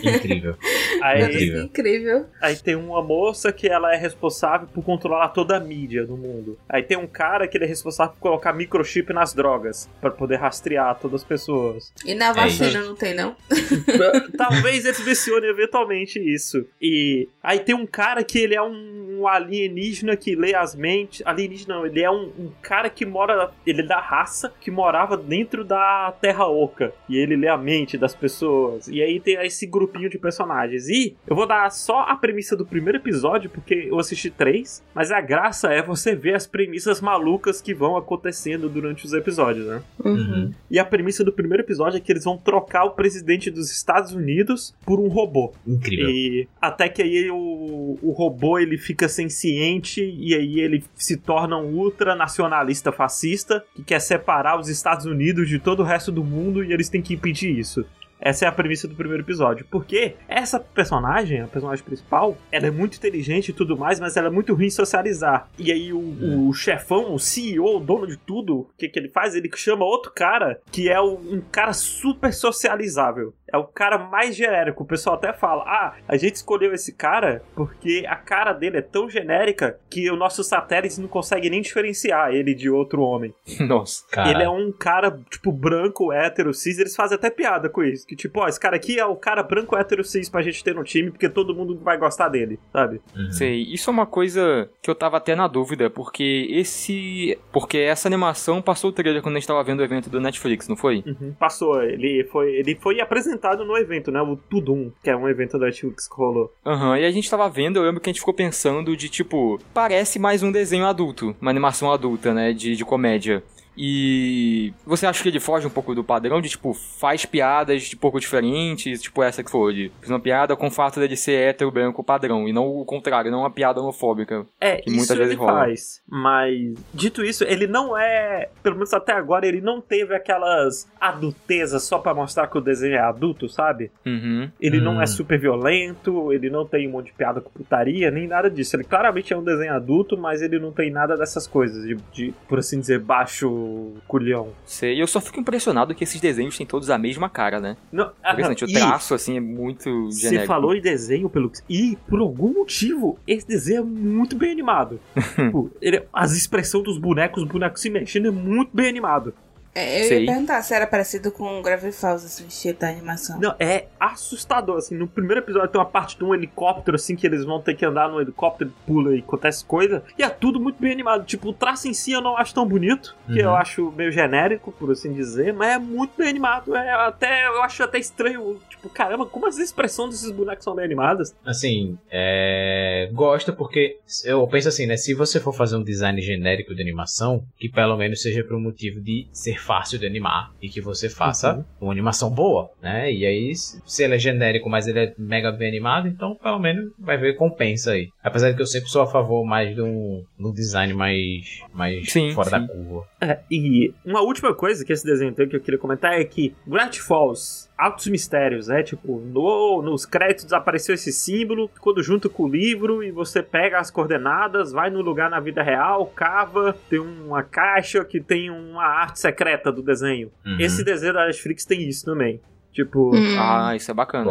Incrível. 0.04 0.56
Aí, 1.01 1.63
incrível. 1.63 2.25
Aí 2.41 2.55
tem 2.55 2.75
uma 2.75 3.01
moça 3.01 3.51
que 3.51 3.67
ela 3.67 3.93
é 3.93 3.97
responsável 3.97 4.67
por 4.67 4.84
controlar 4.84 5.29
toda 5.29 5.58
a 5.58 5.60
mídia 5.60 6.03
no 6.05 6.17
mundo. 6.17 6.58
Aí 6.67 6.84
tem 6.84 6.97
um 6.97 7.08
cara 7.08 7.47
que 7.47 7.58
ele 7.58 7.65
é 7.65 7.67
responsável 7.67 8.13
por 8.13 8.19
colocar 8.19 8.53
microchip 8.53 9.12
nas 9.13 9.34
drogas, 9.34 9.89
pra 10.01 10.12
poder 10.12 10.38
rastrear 10.38 10.97
todas 10.99 11.21
as 11.21 11.27
pessoas. 11.27 11.93
E 12.05 12.13
na 12.15 12.29
É 12.29 12.34
vacina 12.34 12.67
isso. 12.67 12.86
não 12.86 12.95
tem, 12.95 13.13
não? 13.13 13.36
Talvez 14.38 14.86
eles 14.86 15.03
mencionem 15.05 15.49
eventualmente 15.49 16.19
isso. 16.19 16.65
E 16.81 17.27
aí 17.41 17.60
tem 17.60 17.75
um 17.75 17.86
cara 17.86 18.23
que 18.23 18.39
ele 18.39 18.55
é 18.55 18.62
um, 18.62 19.19
um 19.19 19.27
alienígena 19.27 20.15
que 20.15 20.36
lê 20.36 20.53
as 20.55 20.75
mentes. 20.75 21.21
Alienígena 21.25 21.75
não, 21.75 21.86
ele 21.86 22.01
é 22.01 22.10
um, 22.12 22.31
um 22.38 22.51
cara 22.62 22.89
que 22.89 23.05
mora. 23.05 23.51
Ele 23.65 23.81
é 23.81 23.86
da 23.86 23.99
raça 23.99 24.53
que 24.60 24.69
morava 24.71 25.17
dentro 25.17 25.63
da 25.63 26.13
Terra 26.21 26.47
Oca. 26.47 26.93
E 27.10 27.17
ele 27.17 27.36
lê 27.36 27.47
a 27.47 27.58
mente 27.58 27.97
das 27.97 28.15
pessoas. 28.15 28.88
E 28.88 29.01
aí 29.01 29.19
tem 29.19 29.36
esse 29.45 29.65
grupinho 29.65 30.10
de 30.10 30.17
personagens. 30.17 30.85
E 30.89 31.15
eu 31.28 31.36
vou 31.36 31.48
dar 31.48 31.69
só 31.71 32.02
a 32.02 32.15
premissa 32.15 32.56
do 32.56 32.65
primeiro 32.65 32.98
episódio, 32.98 33.50
porque 33.50 33.88
eu 33.89 34.00
assisti 34.00 34.30
três. 34.30 34.84
Mas 34.93 35.12
a 35.12 35.21
graça 35.21 35.71
é 35.71 35.82
você 35.82 36.15
ver 36.15 36.36
as 36.36 36.48
premissas 36.48 37.02
malucas 37.02 37.62
que 37.62 37.74
vão 37.74 37.98
acontecendo 37.98 38.69
durante 38.69 39.06
os 39.06 39.13
episódios, 39.13 39.67
né? 39.67 39.82
Uhum. 40.04 40.52
E 40.69 40.80
a 40.80 40.86
premissa 40.86 41.24
do 41.24 41.32
primeiro 41.32 41.63
episódio 41.63 41.98
é 41.98 42.00
que 42.00 42.12
eles 42.12 42.24
vão 42.24 42.38
trocar 42.38 42.86
o 42.86 42.91
presidente 42.91 43.50
dos 43.50 43.71
Estados 43.71 44.12
Unidos 44.12 44.76
por 44.86 45.00
um 45.00 45.08
robô. 45.08 45.54
Incrível. 45.65 46.10
E 46.10 46.48
até 46.62 46.89
que 46.89 47.02
aí 47.02 47.30
o, 47.30 47.98
o 48.02 48.12
robô 48.12 48.58
ele 48.60 48.78
fica 48.78 49.08
senciente 49.08 50.02
e 50.02 50.34
aí 50.36 50.60
ele 50.60 50.84
se 50.95 51.17
torna 51.17 51.58
um 51.58 51.76
ultranacionalista 51.76 52.91
fascista 52.91 53.63
que 53.76 53.84
quer 53.84 54.00
separar 54.00 54.60
os 54.60 54.69
Estados 54.69 55.06
Unidos 55.06 55.50
de 55.50 55.60
todo 55.60 55.82
o 55.82 55.84
resto 55.84 56.12
do 56.12 56.24
mundo 56.24 56.63
e 56.63 56.74
eles 56.74 56.89
têm 56.89 57.02
que 57.02 57.13
impedir 57.13 57.58
isso. 57.58 57.86
Essa 58.19 58.45
é 58.45 58.47
a 58.47 58.51
premissa 58.51 58.88
do 58.88 58.95
primeiro 58.95 59.23
episódio. 59.23 59.65
Porque 59.69 60.15
essa 60.28 60.60
personagem, 60.60 61.41
a 61.41 61.47
personagem 61.47 61.84
principal, 61.84 62.38
ela 62.51 62.67
é 62.67 62.71
muito 62.71 62.97
inteligente 62.97 63.49
e 63.49 63.54
tudo 63.54 63.78
mais, 63.78 63.99
mas 63.99 64.17
ela 64.17 64.28
é 64.28 64.32
muito 64.32 64.54
ruim 64.54 64.67
em 64.67 64.71
socializar. 64.71 65.49
E 65.58 65.71
aí 65.71 65.93
o, 65.93 66.47
o 66.47 66.54
chefão, 66.54 67.13
o 67.13 67.19
CEO, 67.19 67.78
o 67.78 67.80
dono 67.80 68.08
de 68.08 68.17
tudo, 68.17 68.60
o 68.60 68.69
que, 68.78 68.89
que 68.89 68.99
ele 68.99 69.10
faz? 69.10 69.36
Ele 69.36 69.49
chama 69.56 69.86
outro 69.86 70.12
cara 70.13 70.60
que 70.71 70.89
é 70.89 70.99
um 70.99 71.41
cara 71.51 71.73
super 71.73 72.34
socializável. 72.34 73.34
É 73.51 73.58
o 73.58 73.63
cara 73.63 73.97
mais 73.97 74.36
genérico. 74.36 74.84
O 74.84 74.88
pessoal 74.88 75.15
até 75.15 75.31
fala: 75.31 75.63
ah, 75.65 75.93
a 76.08 76.17
gente 76.17 76.36
escolheu 76.36 76.73
esse 76.73 76.93
cara 76.93 77.43
porque 77.55 78.03
a 78.08 78.15
cara 78.15 78.53
dele 78.53 78.77
é 78.77 78.81
tão 78.81 79.10
genérica 79.10 79.79
que 79.89 80.10
o 80.10 80.15
nosso 80.15 80.43
satélite 80.43 80.99
não 80.99 81.08
consegue 81.08 81.49
nem 81.49 81.62
diferenciar 81.62 82.34
ele 82.34 82.55
de 82.55 82.69
outro 82.69 83.01
homem. 83.01 83.34
Nossa. 83.62 84.03
Cara, 84.10 84.31
Ele 84.31 84.43
é 84.43 84.49
um 84.49 84.71
cara, 84.71 85.19
tipo, 85.29 85.51
branco, 85.51 86.12
hétero, 86.12 86.53
cis. 86.53 86.79
Eles 86.79 86.95
fazem 86.95 87.15
até 87.15 87.29
piada 87.29 87.69
com 87.69 87.84
isso. 87.84 88.05
Que, 88.05 88.15
tipo, 88.15 88.41
ó, 88.41 88.47
esse 88.47 88.60
cara 88.60 88.75
aqui 88.75 88.99
é 88.99 89.05
o 89.05 89.15
cara 89.15 89.43
branco, 89.43 89.75
hétero, 89.77 90.03
cis 90.03 90.29
pra 90.29 90.41
gente 90.41 90.63
ter 90.63 90.73
no 90.73 90.84
time, 90.84 91.12
porque 91.12 91.29
todo 91.29 91.55
mundo 91.55 91.79
vai 91.84 91.97
gostar 91.97 92.29
dele, 92.29 92.60
sabe? 92.71 93.01
uhum. 93.15 93.31
Sei, 93.31 93.62
isso 93.63 93.89
é 93.89 93.93
uma 93.93 94.05
coisa 94.05 94.69
que 94.81 94.89
eu 94.89 94.95
tava 94.95 95.17
até 95.17 95.36
na 95.36 95.47
dúvida, 95.47 95.89
porque 95.89 96.47
esse. 96.49 97.38
Porque 97.51 97.77
essa 97.77 98.08
animação 98.08 98.62
passou 98.62 98.89
o 98.89 98.93
trailer 98.93 99.21
quando 99.21 99.36
a 99.36 99.39
gente 99.39 99.47
tava 99.47 99.63
vendo 99.63 99.79
o 99.79 99.84
evento 99.84 100.10
do 100.10 100.19
Netflix, 100.19 100.67
não 100.67 100.75
foi? 100.75 101.03
Uhum. 101.05 101.34
Passou, 101.39 101.81
ele 101.81 102.23
foi, 102.25 102.55
ele 102.55 102.75
foi 102.75 102.99
apresentado 102.99 103.35
no 103.65 103.78
evento, 103.78 104.12
né? 104.12 104.21
O 104.21 104.36
Tudum, 104.36 104.91
que 105.04 105.10
é 105.10 105.15
um 105.15 105.28
evento 105.28 105.58
da 105.58 105.65
Netflix 105.65 106.08
que 106.08 106.15
rolou. 106.15 106.54
Aham, 106.65 106.98
e 106.98 107.06
a 107.06 107.12
gente 107.12 107.30
tava 107.30 107.50
vendo, 107.50 107.78
eu 107.78 107.84
lembro 107.84 108.02
que 108.02 108.10
a 108.10 108.12
gente 108.12 108.19
ficou 108.19 108.34
pensando 108.34 108.95
de 108.95 109.10
tipo, 109.10 109.60
parece 109.74 110.19
mais 110.19 110.43
um 110.43 110.52
desenho 110.52 110.86
adulto, 110.86 111.36
uma 111.41 111.52
animação 111.52 111.91
adulta, 111.91 112.34
né, 112.34 112.54
de, 112.54 112.76
de 112.76 112.86
comédia. 112.86 113.43
E 113.77 114.73
você 114.85 115.05
acha 115.05 115.21
que 115.21 115.29
ele 115.29 115.39
foge 115.39 115.67
um 115.67 115.69
pouco 115.69 115.93
do 115.93 116.03
padrão 116.03 116.39
de 116.41 116.49
tipo, 116.49 116.73
faz 116.73 117.25
piadas 117.25 117.83
de 117.83 117.95
pouco 117.95 118.19
diferentes, 118.19 119.01
tipo 119.01 119.21
essa 119.21 119.43
que 119.43 119.51
foi, 119.51 119.73
de 119.73 119.91
fiz 119.99 120.09
uma 120.09 120.19
piada 120.19 120.55
com 120.55 120.67
o 120.67 120.71
fato 120.71 120.99
dele 120.99 121.15
ser 121.15 121.33
hétero 121.49 121.71
branco 121.71 122.03
padrão, 122.03 122.47
e 122.47 122.53
não 122.53 122.65
o 122.67 122.85
contrário, 122.85 123.29
não 123.31 123.39
uma 123.39 123.51
piada 123.51 123.81
homofóbica. 123.81 124.45
É, 124.59 124.77
Que 124.77 124.89
isso 124.89 124.97
muitas 124.97 125.17
vezes 125.17 125.33
ele 125.33 125.39
rola. 125.41 125.59
faz. 125.59 126.01
Mas, 126.07 126.73
dito 126.93 127.23
isso, 127.23 127.43
ele 127.43 127.67
não 127.67 127.97
é. 127.97 128.49
Pelo 128.63 128.75
menos 128.75 128.93
até 128.93 129.11
agora, 129.13 129.45
ele 129.47 129.61
não 129.61 129.81
teve 129.81 130.15
aquelas 130.15 130.88
adultezas 130.99 131.83
só 131.83 131.99
pra 131.99 132.13
mostrar 132.13 132.47
que 132.47 132.57
o 132.57 132.61
desenho 132.61 132.95
é 132.95 132.99
adulto, 132.99 133.47
sabe? 133.49 133.91
Uhum. 134.05 134.49
Ele 134.59 134.79
não 134.79 134.95
Hum. 134.97 135.01
é 135.01 135.05
super 135.07 135.38
violento, 135.39 136.31
ele 136.31 136.49
não 136.49 136.65
tem 136.65 136.88
um 136.88 136.91
monte 136.91 137.07
de 137.07 137.13
piada 137.13 137.41
com 137.41 137.49
putaria, 137.49 138.09
nem 138.11 138.27
nada 138.27 138.49
disso. 138.49 138.75
Ele 138.75 138.83
claramente 138.83 139.33
é 139.33 139.38
um 139.38 139.43
desenho 139.43 139.73
adulto, 139.73 140.17
mas 140.17 140.41
ele 140.41 140.59
não 140.59 140.71
tem 140.71 140.89
nada 140.91 141.17
dessas 141.17 141.45
coisas, 141.47 141.83
de, 141.85 141.95
de, 142.13 142.33
por 142.47 142.59
assim 142.59 142.79
dizer, 142.79 142.99
baixo 142.99 143.64
culhão. 144.08 144.49
Sei, 144.65 145.01
eu 145.01 145.08
só 145.08 145.19
fico 145.21 145.39
impressionado 145.39 145.93
que 145.95 146.04
esses 146.04 146.19
desenhos 146.19 146.58
têm 146.58 146.65
todos 146.65 146.89
a 146.89 146.97
mesma 146.97 147.30
cara, 147.30 147.60
né? 147.60 147.78
Não, 147.91 148.12
ah, 148.23 148.34
Interessante, 148.34 148.65
o 148.65 148.69
e 148.69 148.73
traço, 148.73 149.13
assim, 149.13 149.38
é 149.38 149.39
muito 149.39 150.06
Você 150.12 150.21
genérico. 150.30 150.47
falou 150.47 150.75
em 150.75 150.82
desenho, 150.82 151.30
pelo 151.30 151.51
E, 151.69 151.97
por 152.08 152.19
algum 152.19 152.54
motivo, 152.54 153.17
esse 153.28 153.47
desenho 153.47 153.80
é 153.80 153.84
muito 153.84 154.36
bem 154.36 154.51
animado. 154.51 154.99
Tipo, 155.36 155.71
ele- 155.82 156.04
as 156.13 156.32
expressões 156.34 156.84
dos 156.84 156.97
bonecos, 156.97 157.43
os 157.43 157.49
bonecos 157.49 157.82
se 157.82 157.89
mexendo, 157.89 158.28
é 158.28 158.32
muito 158.32 158.69
bem 158.73 158.88
animado. 158.89 159.34
É, 159.75 159.99
eu 160.03 160.07
Sei. 160.07 160.19
ia 160.21 160.25
perguntar 160.31 160.61
se 160.61 160.73
era 160.73 160.88
parecido 160.88 161.31
com 161.31 161.61
Gravity 161.61 161.91
Falls, 161.95 162.25
assim, 162.25 162.45
o 162.45 162.47
estilo 162.47 162.77
da 162.79 162.88
animação. 162.89 163.38
Não, 163.39 163.53
é 163.59 163.88
assustador, 163.99 164.77
assim, 164.77 164.95
no 164.95 165.05
primeiro 165.05 165.41
episódio 165.41 165.67
tem 165.67 165.79
uma 165.79 165.85
parte 165.85 166.17
de 166.17 166.23
um 166.23 166.33
helicóptero, 166.33 166.95
assim, 166.95 167.15
que 167.15 167.27
eles 167.27 167.43
vão 167.43 167.61
ter 167.61 167.75
que 167.75 167.85
andar 167.85 168.07
no 168.09 168.21
helicóptero, 168.21 168.71
pula 168.88 169.13
e 169.13 169.19
acontece 169.19 169.65
coisa, 169.65 170.01
e 170.17 170.23
é 170.23 170.29
tudo 170.29 170.59
muito 170.61 170.79
bem 170.81 170.91
animado, 170.93 171.25
tipo, 171.25 171.49
o 171.49 171.53
traço 171.53 171.88
em 171.89 171.93
si 171.93 172.13
eu 172.13 172.21
não 172.21 172.38
acho 172.38 172.53
tão 172.53 172.65
bonito, 172.65 173.15
que 173.25 173.33
Uhum. 173.33 173.39
eu 173.39 173.55
acho 173.55 173.91
meio 173.91 174.11
genérico, 174.11 174.71
por 174.71 174.91
assim 174.91 175.11
dizer, 175.13 175.53
mas 175.53 175.75
é 175.75 175.77
muito 175.77 176.13
bem 176.17 176.29
animado, 176.29 176.73
é 176.75 176.91
até, 176.91 177.45
eu 177.47 177.61
acho 177.61 177.83
até 177.83 177.99
estranho, 177.99 178.57
tipo, 178.69 178.88
caramba, 178.88 179.25
como 179.25 179.45
as 179.45 179.57
expressões 179.57 180.11
desses 180.11 180.31
bonecos 180.31 180.63
são 180.63 180.73
bem 180.73 180.85
animadas? 180.85 181.35
Assim, 181.45 181.97
é... 182.09 183.09
gosta 183.13 183.51
porque 183.51 183.97
eu 184.23 184.47
penso 184.47 184.69
assim, 184.69 184.85
né? 184.85 184.95
Se 184.95 185.13
você 185.13 185.39
for 185.39 185.53
fazer 185.53 185.75
um 185.75 185.83
design 185.83 186.21
genérico 186.21 186.73
de 186.73 186.81
animação, 186.81 187.43
que 187.57 187.67
pelo 187.67 187.97
menos 187.97 188.21
seja 188.21 188.43
por 188.43 188.55
um 188.55 188.59
motivo 188.61 189.01
de 189.01 189.27
ser 189.33 189.59
fácil 189.65 189.97
de 189.99 190.06
animar 190.06 190.51
e 190.62 190.69
que 190.69 190.80
você 190.80 191.10
faça 191.10 191.56
Uhum. 191.56 191.63
uma 191.82 191.91
animação 191.91 192.30
boa, 192.30 192.69
né? 192.82 193.12
E 193.12 193.25
aí, 193.25 193.54
se 193.56 194.04
ele 194.04 194.15
é 194.15 194.19
genérico, 194.19 194.69
mas 194.69 194.88
ele 194.88 194.99
é 194.99 195.13
mega 195.17 195.51
bem 195.51 195.67
animado, 195.67 196.08
então 196.08 196.36
pelo 196.36 196.60
menos 196.60 196.91
vai 196.99 197.17
ver 197.17 197.36
compensa 197.36 197.91
aí. 197.91 198.10
Apesar 198.23 198.49
de 198.51 198.56
que 198.56 198.62
eu 198.62 198.67
sempre 198.67 198.89
sou 198.89 199.01
a 199.01 199.08
favor 199.08 199.43
mais 199.45 199.73
de 199.75 199.82
um, 199.82 200.23
de 200.38 200.45
um 200.47 200.51
design 200.54 200.93
mais, 200.93 201.62
mais 201.73 202.12
Sim, 202.12 202.32
fora 202.32 202.49
sim. 202.49 202.60
da 202.60 202.67
curva. 202.67 203.08
É, 203.21 203.39
e 203.49 203.93
uma 204.06 204.21
última 204.21 204.54
coisa 204.54 204.86
que 204.86 204.93
esse 204.93 205.06
desenho 205.06 205.34
tem 205.34 205.47
que 205.49 205.56
eu 205.56 205.62
queria 205.62 205.80
comentar 205.80 206.13
é 206.13 206.23
que 206.23 206.54
Gravity 206.67 207.01
Falls, 207.01 207.64
altos 207.77 208.07
mistérios, 208.07 208.67
né? 208.67 208.83
Tipo, 208.83 209.19
no, 209.19 209.81
nos 209.81 210.05
créditos 210.05 210.53
apareceu 210.53 210.95
esse 210.95 211.11
símbolo, 211.11 211.69
quando 211.79 212.01
junto 212.01 212.29
com 212.29 212.43
o 212.43 212.47
livro 212.47 213.03
e 213.03 213.11
você 213.11 213.43
pega 213.43 213.79
as 213.79 213.91
coordenadas, 213.91 214.71
vai 214.71 214.89
no 214.89 215.01
lugar 215.01 215.29
na 215.29 215.39
vida 215.39 215.61
real, 215.61 216.05
cava, 216.07 216.75
tem 216.89 216.99
uma 216.99 217.43
caixa 217.43 218.03
que 218.05 218.21
tem 218.21 218.49
uma 218.49 218.85
arte 218.85 219.19
secreta 219.19 219.71
do 219.71 219.81
desenho. 219.81 220.31
Uhum. 220.45 220.57
Esse 220.59 220.83
desenho 220.83 221.13
da 221.13 221.25
Netflix 221.25 221.65
tem 221.65 221.88
isso 221.88 222.05
também. 222.05 222.39
Tipo, 222.75 223.15
Hum, 223.15 223.38
Ah, 223.39 223.73
isso 223.73 223.89
é 223.89 223.93
bacana. 223.93 224.25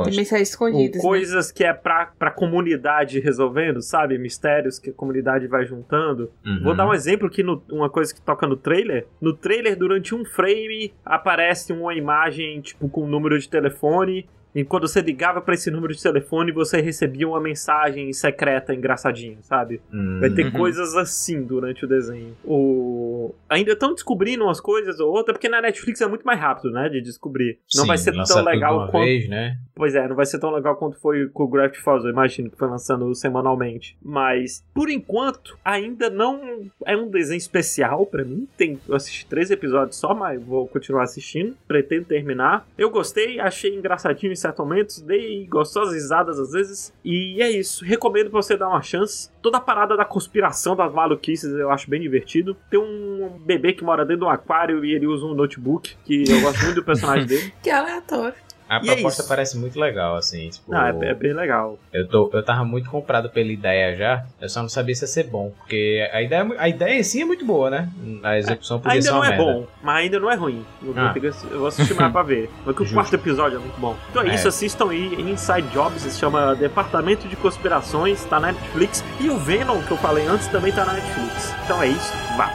Tem 0.92 0.96
né? 0.96 1.00
coisas 1.00 1.50
que 1.50 1.64
é 1.64 1.72
pra, 1.72 2.12
pra 2.18 2.30
comunidade 2.30 3.18
resolvendo, 3.18 3.80
sabe? 3.80 4.18
Mistérios 4.18 4.78
que 4.78 4.90
a 4.90 4.92
comunidade 4.92 5.46
vai 5.46 5.64
juntando. 5.64 6.30
Uhum. 6.44 6.60
Vou 6.62 6.76
dar 6.76 6.86
um 6.86 6.92
exemplo 6.92 7.30
que 7.30 7.42
no- 7.42 7.62
uma 7.72 7.88
coisa 7.88 8.14
que 8.14 8.20
toca 8.20 8.46
no 8.46 8.54
trailer. 8.54 9.06
No 9.18 9.32
trailer, 9.32 9.74
durante 9.78 10.14
um 10.14 10.26
frame, 10.26 10.92
aparece 11.02 11.72
uma 11.72 11.94
imagem, 11.94 12.60
tipo, 12.60 12.86
com 12.86 13.04
um 13.04 13.08
número 13.08 13.38
de 13.38 13.48
telefone. 13.48 14.28
E 14.54 14.64
quando 14.64 14.86
você 14.86 15.00
ligava 15.00 15.40
pra 15.40 15.54
esse 15.54 15.70
número 15.70 15.92
de 15.94 16.02
telefone, 16.02 16.52
você 16.52 16.80
recebia 16.80 17.26
uma 17.28 17.40
mensagem 17.40 18.12
secreta, 18.12 18.74
engraçadinha, 18.74 19.38
sabe? 19.42 19.80
Uhum. 19.92 20.20
Vai 20.20 20.30
ter 20.30 20.44
Uhum. 20.46 20.52
coisas 20.52 20.94
assim 20.94 21.42
durante 21.42 21.84
o 21.84 21.88
desenho. 21.88 22.36
O... 22.44 23.34
Ainda 23.48 23.72
estão 23.72 23.92
descobrindo 23.94 24.44
umas 24.44 24.60
coisas 24.60 25.00
ou 25.00 25.10
outra, 25.10 25.34
porque 25.34 25.48
na 25.48 25.60
Netflix 25.60 26.00
é 26.00 26.06
muito 26.06 26.24
mais 26.24 26.38
rápido, 26.38 26.70
né? 26.70 26.88
De 26.88 27.00
descobrir. 27.00 27.58
Não 27.74 27.82
Sim, 27.82 27.88
vai 27.88 27.98
ser 27.98 28.12
tão 28.12 28.44
legal 28.44 28.76
uma 28.78 28.88
quanto. 28.90 29.04
vez, 29.04 29.28
né? 29.28 29.56
Pois 29.74 29.94
é, 29.94 30.06
não 30.06 30.14
vai 30.14 30.26
ser 30.26 30.38
tão 30.38 30.50
legal 30.52 30.76
quanto 30.76 30.98
foi 31.00 31.28
com 31.28 31.42
o 31.44 31.48
Gravity 31.48 31.80
Falls, 31.80 32.04
eu 32.04 32.12
imagino 32.12 32.48
que 32.50 32.56
foi 32.56 32.68
lançando 32.68 33.12
semanalmente. 33.14 33.96
Mas, 34.02 34.64
por 34.72 34.88
enquanto, 34.88 35.58
ainda 35.64 36.08
não 36.08 36.62
é 36.86 36.96
um 36.96 37.08
desenho 37.10 37.38
especial 37.38 38.06
pra 38.06 38.24
mim. 38.24 38.46
Tem, 38.56 38.78
eu 38.88 38.94
assisti 38.94 39.26
três 39.26 39.50
episódios 39.50 39.96
só, 39.98 40.14
mas 40.14 40.40
vou 40.42 40.68
continuar 40.68 41.02
assistindo. 41.02 41.56
Pretendo 41.66 42.04
terminar. 42.04 42.66
Eu 42.78 42.90
gostei, 42.90 43.40
achei 43.40 43.74
engraçadinho 43.74 44.32
certos 44.44 44.64
momentos, 44.64 45.00
dei 45.00 45.46
gostosas 45.46 45.94
risadas 45.94 46.38
às 46.38 46.50
vezes. 46.52 46.92
E 47.04 47.40
é 47.42 47.50
isso, 47.50 47.84
recomendo 47.84 48.30
pra 48.30 48.42
você 48.42 48.56
dar 48.56 48.68
uma 48.68 48.82
chance. 48.82 49.30
Toda 49.40 49.58
a 49.58 49.60
parada 49.60 49.96
da 49.96 50.04
conspiração 50.04 50.76
das 50.76 50.92
maluquices 50.92 51.52
eu 51.52 51.70
acho 51.70 51.88
bem 51.88 52.00
divertido. 52.00 52.56
Tem 52.70 52.78
um 52.78 53.38
bebê 53.44 53.72
que 53.72 53.82
mora 53.82 54.04
dentro 54.04 54.20
de 54.20 54.26
um 54.26 54.30
aquário 54.30 54.84
e 54.84 54.94
ele 54.94 55.06
usa 55.06 55.24
um 55.24 55.34
notebook, 55.34 55.96
que 56.04 56.24
eu 56.28 56.40
gosto 56.40 56.62
muito 56.62 56.76
do 56.76 56.84
personagem 56.84 57.26
dele. 57.26 57.52
Que 57.62 57.70
aleatório. 57.70 58.34
A 58.68 58.76
E 58.82 58.88
é 58.88 58.94
proposta 58.94 59.20
isso. 59.22 59.28
parece 59.28 59.58
muito 59.58 59.78
legal, 59.78 60.16
assim. 60.16 60.48
Tipo, 60.48 60.70
Não, 60.72 60.80
é, 61.02 61.10
é 61.10 61.14
bem 61.14 61.32
legal. 61.34 61.78
Eu, 61.92 62.08
tô, 62.08 62.30
eu 62.32 62.42
tava 62.42 62.64
muito 62.64 62.88
comprado 62.90 63.28
pela 63.30 63.50
ideia 63.52 63.94
já, 63.94 64.24
eu 64.40 64.48
só 64.48 64.62
não 64.62 64.68
sabia 64.68 64.94
se 64.94 65.02
ia 65.04 65.08
ser 65.08 65.24
bom. 65.24 65.52
Porque 65.58 66.08
a 66.12 66.22
ideia, 66.22 66.46
a 66.58 66.68
ideia 66.68 66.98
em 66.98 67.02
si 67.02 67.20
é 67.20 67.24
muito 67.24 67.44
boa, 67.44 67.68
né? 67.70 67.88
A 68.22 68.38
execução 68.38 68.78
podia 68.80 68.94
Ainda 68.94 69.04
ser 69.04 69.10
não 69.10 69.18
uma 69.18 69.26
é 69.26 69.30
merda. 69.30 69.44
bom, 69.44 69.66
mas 69.82 69.96
ainda 69.96 70.18
não 70.20 70.30
é 70.30 70.34
ruim. 70.34 70.64
Eu, 70.82 70.92
vou 70.94 71.02
Ah. 71.04 71.14
eu 71.50 71.58
vou 71.58 71.66
assistir 71.68 71.94
mais 71.94 72.10
pra 72.12 72.22
ver. 72.22 72.50
Mas 72.64 72.76
que 72.76 72.82
o 72.82 72.92
quarto 72.92 73.14
episódio 73.14 73.56
é 73.56 73.60
muito 73.60 73.78
bom. 73.78 73.94
Então 74.10 74.22
é, 74.22 74.30
É. 74.30 74.34
isso, 74.34 74.48
assistam 74.48 74.90
aí 74.90 75.14
Inside 75.30 75.68
Jobs, 75.68 76.02
se 76.02 76.18
chama 76.18 76.54
Departamento 76.54 77.28
de 77.28 77.36
Conspirações, 77.36 78.24
tá 78.24 78.40
na 78.40 78.52
Netflix. 78.52 79.04
E 79.20 79.28
o 79.28 79.38
Venom, 79.38 79.80
que 79.82 79.90
eu 79.90 79.96
falei 79.98 80.26
antes, 80.26 80.46
também 80.48 80.72
tá 80.72 80.84
na 80.84 80.94
Netflix. 80.94 81.54
Então 81.64 81.82
é 81.82 81.88
isso, 81.88 82.12
vá. 82.36 82.50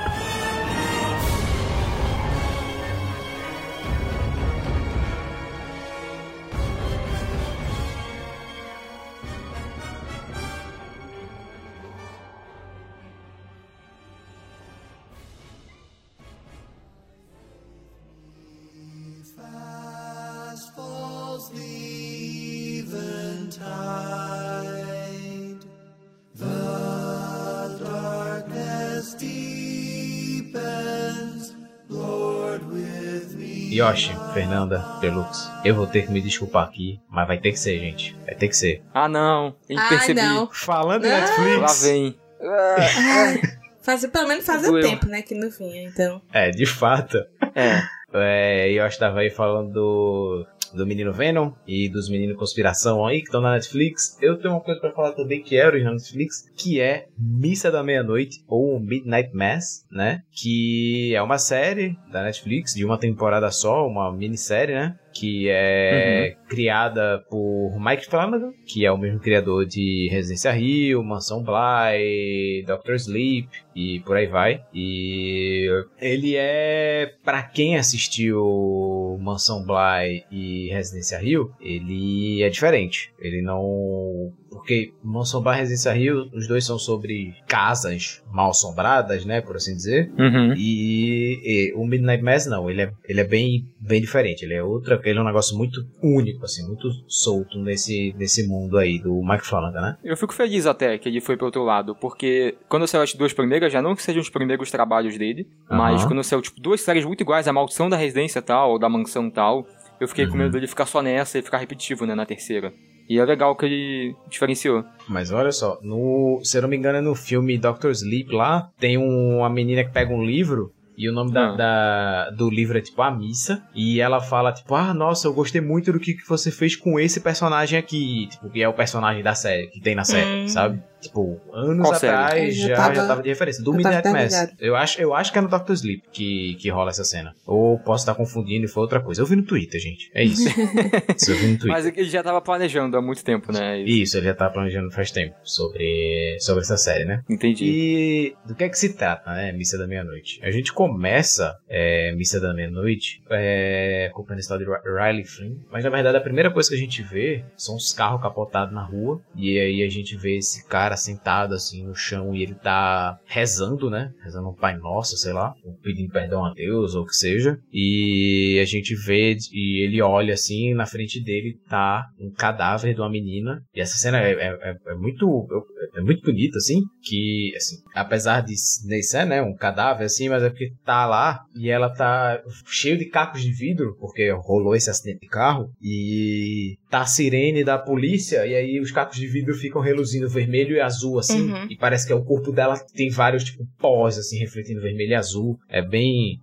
Fernanda, 34.50 34.80
Pelux, 35.00 35.48
eu 35.64 35.76
vou 35.76 35.86
ter 35.86 36.08
que 36.08 36.12
me 36.12 36.20
desculpar 36.20 36.68
aqui, 36.68 37.00
mas 37.08 37.28
vai 37.28 37.38
ter 37.38 37.52
que 37.52 37.60
ser, 37.60 37.78
gente. 37.78 38.18
Vai 38.26 38.34
ter 38.34 38.48
que 38.48 38.58
ser. 38.58 38.82
Ah, 38.92 39.08
não. 39.08 39.56
Que 39.68 39.78
Ai, 39.78 39.90
perceber. 39.90 40.24
não. 40.24 40.50
Falando 40.52 41.06
em. 41.06 41.12
Lá 41.12 41.20
Netflix. 41.20 41.84
vem. 41.84 42.20
Ai, 42.42 43.42
fazer, 43.84 44.08
pelo 44.08 44.28
menos 44.28 44.44
fazer 44.44 44.66
Doeu. 44.72 44.82
tempo, 44.82 45.06
né? 45.06 45.22
Que 45.22 45.36
não 45.36 45.52
vinha, 45.52 45.84
então. 45.84 46.20
É, 46.34 46.50
de 46.50 46.66
fato. 46.66 47.20
É. 47.54 47.84
É, 48.12 48.72
Yoshi 48.72 48.98
tava 48.98 49.20
aí 49.20 49.30
falando 49.30 49.72
do, 49.72 50.48
do 50.74 50.86
menino 50.86 51.14
Venom 51.14 51.52
e 51.68 51.90
dos 51.90 52.10
meninos 52.10 52.38
conspiração 52.38 53.06
aí 53.06 53.20
que 53.20 53.26
estão 53.26 53.42
na 53.42 53.54
Netflix. 53.54 54.18
Eu 54.22 54.38
tenho 54.38 54.54
uma 54.54 54.62
coisa 54.62 54.80
pra 54.80 54.92
falar 54.92 55.12
também 55.14 55.42
que 55.42 55.58
é 55.58 55.84
na 55.84 55.92
Netflix, 55.92 56.50
que 56.56 56.80
é 56.80 57.08
Missa 57.18 57.72
da 57.72 57.84
Meia-Noite 57.84 58.44
ou 58.48 58.80
Midnight 58.80 59.34
Mass, 59.34 59.86
né? 59.92 60.22
Que 60.32 61.14
é 61.16 61.22
uma 61.22 61.38
série 61.38 61.98
da 62.12 62.24
Netflix 62.24 62.74
de 62.74 62.86
uma 62.86 62.98
temporada 62.98 63.50
só, 63.52 63.88
uma 63.88 64.12
minissérie, 64.12 64.76
né? 64.76 64.98
Que 65.13 65.50
é 65.50 66.36
criada 66.48 67.24
por 67.30 67.78
Mike 67.80 68.06
Flanagan, 68.06 68.52
que 68.65 68.86
é 68.86 68.91
o 68.91 68.98
mesmo 68.98 69.19
criador 69.19 69.65
de 69.65 70.08
Residência 70.12 70.52
Rio, 70.52 71.04
Mansão 71.04 71.43
Bly, 71.43 72.63
Doctor 72.65 72.95
Sleep 72.95 73.50
e 73.76 74.00
por 74.02 74.17
aí 74.17 74.28
vai. 74.28 74.63
E 74.74 75.67
ele 76.00 76.36
é, 76.36 77.13
pra 77.24 77.43
quem 77.43 77.78
assistiu 77.78 79.17
Mansão 79.22 79.65
Bly 79.65 80.26
e 80.32 80.69
Residência 80.69 81.17
Rio, 81.17 81.52
ele 81.62 82.43
é 82.43 82.50
diferente. 82.50 83.13
Ele 83.19 83.41
não 83.41 84.32
porque 84.50 84.92
Mansão 85.04 85.42
Bly 85.42 85.54
e 85.54 85.58
Residência 85.58 85.92
Rio, 85.94 86.30
os 86.34 86.48
dois 86.48 86.66
são 86.66 86.78
sobre 86.78 87.34
casas 87.48 88.24
mal 88.32 88.52
assombradas, 88.52 89.26
né, 89.26 89.42
por 89.42 89.56
assim 89.56 89.76
dizer. 89.76 90.12
Uhum. 90.18 90.54
E, 90.56 91.40
e 91.44 91.74
o 91.76 91.86
Midnight 91.86 92.24
Mass 92.24 92.46
não, 92.48 92.70
ele 92.70 92.82
é, 92.84 92.92
ele 93.08 93.22
é 93.22 93.24
bem, 93.24 93.66
bem 93.80 94.02
diferente. 94.02 94.44
Ele 94.44 94.54
é 94.54 94.64
outra, 94.64 95.00
ele 95.04 95.18
é 95.20 95.22
um 95.22 95.26
negócio 95.26 95.58
muito 95.58 95.86
único, 96.02 96.46
assim, 96.46 96.66
muito 96.68 96.90
solto 97.08 97.58
nesse, 97.60 98.14
nesse 98.18 98.48
mundo 98.48 98.78
aí 98.78 99.00
do 99.00 99.22
Mike 99.24 99.46
Flanagan, 99.46 99.82
né? 99.82 99.98
Eu 100.04 100.18
fico 100.18 100.34
feliz 100.34 100.66
até 100.66 100.98
que 100.98 101.10
ele 101.10 101.22
foi 101.22 101.36
pro 101.38 101.46
outro 101.48 101.64
lado, 101.64 101.96
porque 101.96 102.56
quando 102.68 102.88
saiu 102.88 103.04
as 103.04 103.14
duas 103.14 103.34
primeiras, 103.34 103.72
já 103.72 103.82
não 103.82 103.96
que 103.96 104.04
sejam 104.04 104.22
os 104.22 104.30
primeiros 104.30 104.72
trabalhos 104.72 105.18
dele, 105.18 105.48
mas 105.70 106.02
Aham. 106.02 106.08
quando 106.08 106.24
saiu, 106.24 106.42
tipo, 106.42 106.60
duas 106.60 106.82
séries 106.82 107.06
muito 107.06 107.22
iguais, 107.22 107.48
A 107.48 107.54
Maldição 107.54 107.90
da 107.90 107.98
Residência 107.98 108.42
tal, 108.42 108.72
ou 108.72 108.80
da 108.80 108.90
Mansão 108.90 109.30
tal, 109.30 109.68
eu 110.00 110.08
fiquei 110.08 110.26
com 110.26 110.34
Uhum. 110.34 110.40
medo 110.40 110.52
dele 110.52 110.68
ficar 110.68 110.86
só 110.86 111.02
nessa 111.02 111.38
e 111.38 111.42
ficar 111.42 111.58
repetitivo, 111.58 112.06
né, 112.06 112.16
na 112.16 112.26
terceira. 112.26 112.74
E 113.10 113.17
é 113.19 113.26
legal 113.26 113.56
que 113.56 113.65
ele 113.65 114.15
diferenciou. 114.30 114.86
Mas 115.08 115.32
olha 115.32 115.52
só, 115.52 115.80
no, 115.82 116.39
se 116.43 116.58
eu 116.58 116.62
não 116.62 116.69
me 116.69 116.78
engano, 116.78 117.00
é 117.00 117.02
no 117.02 117.15
filme 117.15 117.58
Doctor 117.58 117.89
Sleep 117.91 118.32
lá, 118.32 118.69
tem 118.80 118.98
um- 119.00 119.38
uma 119.39 119.50
menina 119.50 119.84
que 119.84 119.91
pega 119.91 120.13
um 120.13 120.24
livro. 120.24 120.72
E 120.95 121.08
o 121.10 121.13
nome 121.13 121.32
da, 121.32 121.54
Ah. 121.54 121.56
da- 121.56 122.30
do 122.32 122.50
livro 122.50 122.78
é 122.78 122.82
tipo 122.82 123.02
A 123.02 123.10
Missa. 123.10 123.63
E 123.74 124.02
ela 124.02 124.19
fala, 124.19 124.52
tipo, 124.52 124.76
ah, 124.76 124.93
nossa, 124.93 125.28
eu 125.30 125.34
gostei 125.34 125.62
muito 125.62 125.93
do 125.93 126.00
que, 126.00 126.13
que 126.13 126.28
você 126.28 126.52
fez 126.52 126.76
com 126.76 127.00
esse 127.00 127.22
personagem 127.22 127.80
aqui. 127.80 128.28
Tipo, 128.30 128.50
que 128.50 128.62
é 128.62 128.67
o 128.67 128.74
personagem 128.74 129.24
da 129.24 129.34
série, 129.34 129.67
que 129.67 129.80
tem 129.80 129.95
na 129.95 130.04
série, 130.04 130.43
Hum. 130.43 130.48
sabe? 130.50 130.84
Tipo, 131.02 131.40
anos 131.54 131.90
atrás 131.92 132.56
já 132.56 132.68
já, 132.70 132.76
tava- 132.76 132.96
já 132.96 133.08
tava 133.08 133.22
de 133.24 133.30
referência. 133.30 133.64
Do 133.64 133.72
tava 133.72 133.78
Midnight 133.96 134.10
Mass. 134.10 134.54
Eu 134.60 134.76
acho, 134.76 135.02
eu 135.02 135.14
acho 135.14 135.32
que 135.32 135.38
é 135.38 135.42
no 135.42 135.48
Doctor 135.48 135.74
Sleep 135.74 136.04
que, 136.12 136.56
que 136.56 136.70
rola 136.70 136.90
essa 136.90 137.04
cena. 137.04 137.34
Ou 137.46 137.80
posso 137.80 138.02
estar 138.04 138.16
confundindo 138.16 138.66
e 138.66 138.68
foi 138.68 138.82
outra 138.82 139.00
coisa. 139.00 139.22
Eu 139.22 139.26
vi 139.26 139.36
no 139.36 139.44
Twitter, 139.44 139.80
gente. 139.80 140.12
É 140.14 140.24
isso. 140.24 140.44
isso 141.16 141.32
eu 141.32 141.38
vi 141.38 141.48
no 141.48 141.58
Twitter. 141.58 141.68
Mas 141.68 141.86
ele 141.86 142.04
já 142.10 142.22
tava 142.24 142.42
planejando 142.42 142.98
há 142.98 143.02
muito 143.02 143.24
tempo, 143.24 143.52
né? 143.52 143.80
Isso, 143.82 144.18
ele 144.18 144.26
já 144.28 144.34
tá 144.34 144.50
planejando 144.50 144.92
faz 144.92 145.12
tempo 145.12 145.36
sobre, 145.44 146.38
sobre 146.40 146.62
essa 146.64 146.78
série, 146.78 147.06
né? 147.06 147.24
Entendi. 147.30 147.64
E 147.66 148.36
do 148.46 148.56
que 148.56 148.64
é 148.64 148.70
que 148.70 148.78
se 148.78 148.94
trata, 148.94 149.32
né? 149.34 149.52
Missa 149.52 149.78
da 149.78 149.88
Meia-Noite. 149.88 150.40
A 150.44 150.52
gente 150.52 150.74
começa 150.74 151.58
é, 151.68 152.14
Missa 152.16 152.40
da 152.40 152.54
Meia-Noite 152.54 153.22
é, 153.30 154.08
acompanhando 154.12 154.40
a 154.40 154.42
história 154.42 154.66
de 154.66 154.72
Ri- 154.72 154.80
Riley 155.08 155.26
Flynn. 155.26 155.56
Mas 155.72 155.84
na 155.84 155.90
verdade 155.90 156.18
a 156.18 156.22
primeira 156.22 156.52
coisa 156.52 156.70
que 156.70 156.76
a 156.76 156.80
gente 156.80 157.02
vê 157.04 157.44
são 157.56 157.76
os 157.76 157.94
carros 157.94 158.22
capotados 158.22 158.74
na 158.74 158.84
rua. 158.84 159.22
E 159.36 159.58
aí 159.60 159.84
a 159.84 159.90
gente 159.90 160.16
vê 160.18 160.38
esse 160.38 160.68
cara 160.68 160.88
sentado 160.97 161.54
assim 161.54 161.86
no 161.86 161.95
chão 161.95 162.34
e 162.36 162.43
ele 162.43 162.56
tá 162.56 163.17
rezando, 163.25 163.89
né? 163.89 164.12
Rezando 164.23 164.49
um 164.49 164.56
Pai 164.56 164.78
Nosso, 164.78 165.17
sei 165.17 165.34
lá. 165.34 165.54
Pedindo 165.82 166.12
perdão 166.12 166.45
a 166.45 166.54
Deus 166.54 166.95
ou 166.95 167.04
o 167.04 167.06
que 167.06 167.13
seja. 167.13 167.58
E 167.71 168.60
a 168.62 168.65
gente 168.65 168.95
vê 168.95 169.36
e 169.52 169.84
ele 169.84 170.02
olha 170.02 170.34
assim, 170.34 170.73
na 170.73 170.86
frente 170.86 171.21
dele 171.23 171.58
tá 171.69 172.06
um 172.19 172.32
cadáver 172.32 172.93
de 172.93 173.02
uma 173.02 173.10
menina. 173.10 173.62
E 173.73 173.82
essa 173.82 173.97
cena 173.97 174.19
é, 174.21 174.32
é- 174.32 174.60
é- 174.71 174.91
é 174.91 174.95
muito 174.95 175.47
é 175.95 176.02
muito 176.02 176.21
bonita, 176.21 176.58
assim, 176.58 176.82
que, 177.02 177.52
assim, 177.56 177.78
apesar 177.95 178.41
de 178.41 178.54
nem 178.86 179.02
ser, 179.02 179.25
né, 179.25 179.41
um 179.41 179.56
cadáver, 179.56 180.06
assim, 180.06 180.30
mas 180.30 180.43
é 180.43 180.49
porque 180.49 180.71
tá 180.86 181.06
lá 181.06 181.39
e 181.56 181.69
ela 181.69 181.89
tá 181.89 182.41
cheio 182.67 182.97
de 182.97 183.06
cacos 183.06 183.41
de 183.41 183.52
vidro, 183.52 183.95
porque 183.99 184.32
rolou 184.32 184.75
esse 184.75 184.89
acidente 184.89 185.21
de 185.21 185.28
carro, 185.28 185.69
e 185.82 186.75
tá 186.89 187.02
a 187.02 187.06
sirene 187.06 187.63
da 187.63 187.78
polícia, 187.78 188.45
e 188.45 188.56
aí 188.56 188.80
os 188.80 188.91
cacos 188.91 189.17
de 189.17 189.28
vidro 189.28 189.54
ficam 189.56 189.82
reluzindo 189.82 190.30
vermelho 190.30 190.79
e 190.80 190.82
azul, 190.82 191.20
assim, 191.20 191.52
Uhum. 191.52 191.68
e 191.70 191.76
parece 191.78 192.08
que 192.08 192.13
é 192.13 192.15
o 192.15 192.24
corpo 192.24 192.52
dela 192.52 192.78
tem 192.94 193.10
vários, 193.10 193.44
tipo, 193.44 193.68
pós, 193.78 194.18
assim, 194.18 194.38
refletindo 194.39 194.82
vermelho 194.82 195.12
e 195.12 195.15
azul. 195.15 195.60
É 195.70 195.82
bem, 195.82 196.39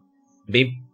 bem 0.48 0.85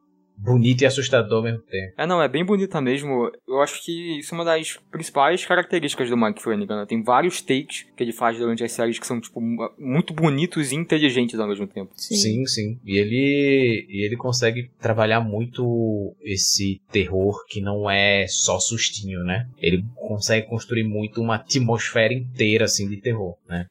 bonito 0.42 0.82
e 0.82 0.86
assustador 0.86 1.38
ao 1.38 1.42
mesmo 1.44 1.60
tempo. 1.62 1.94
É, 1.96 2.06
não, 2.06 2.20
é 2.22 2.28
bem 2.28 2.44
bonita 2.44 2.80
mesmo. 2.80 3.30
Eu 3.46 3.60
acho 3.60 3.82
que 3.84 4.18
isso 4.18 4.34
é 4.34 4.38
uma 4.38 4.44
das 4.44 4.76
principais 4.90 5.44
características 5.44 6.08
do 6.10 6.16
Mike 6.16 6.42
Flanagan. 6.42 6.80
né? 6.80 6.86
Tem 6.86 7.02
vários 7.02 7.40
takes 7.40 7.86
que 7.96 8.02
ele 8.02 8.12
faz 8.12 8.38
durante 8.38 8.62
as 8.64 8.72
séries 8.72 8.98
que 8.98 9.06
são, 9.06 9.20
tipo, 9.20 9.40
mu- 9.40 9.70
muito 9.78 10.12
bonitos 10.12 10.72
e 10.72 10.74
inteligentes 10.74 11.38
ao 11.38 11.48
mesmo 11.48 11.66
tempo. 11.66 11.92
Sim, 11.96 12.44
sim. 12.46 12.78
E 12.84 12.98
ele, 12.98 13.86
e 13.88 14.04
ele 14.04 14.16
consegue 14.16 14.70
trabalhar 14.80 15.20
muito 15.20 16.14
esse 16.22 16.80
terror 16.90 17.44
que 17.48 17.60
não 17.60 17.90
é 17.90 18.26
só 18.28 18.58
sustinho, 18.58 19.20
né? 19.24 19.46
Ele 19.58 19.84
consegue 19.94 20.46
construir 20.46 20.84
muito 20.84 21.20
uma 21.20 21.36
atmosfera 21.36 22.12
inteira, 22.12 22.64
assim, 22.64 22.88
de 22.88 22.96
terror, 22.96 23.36
né? 23.48 23.66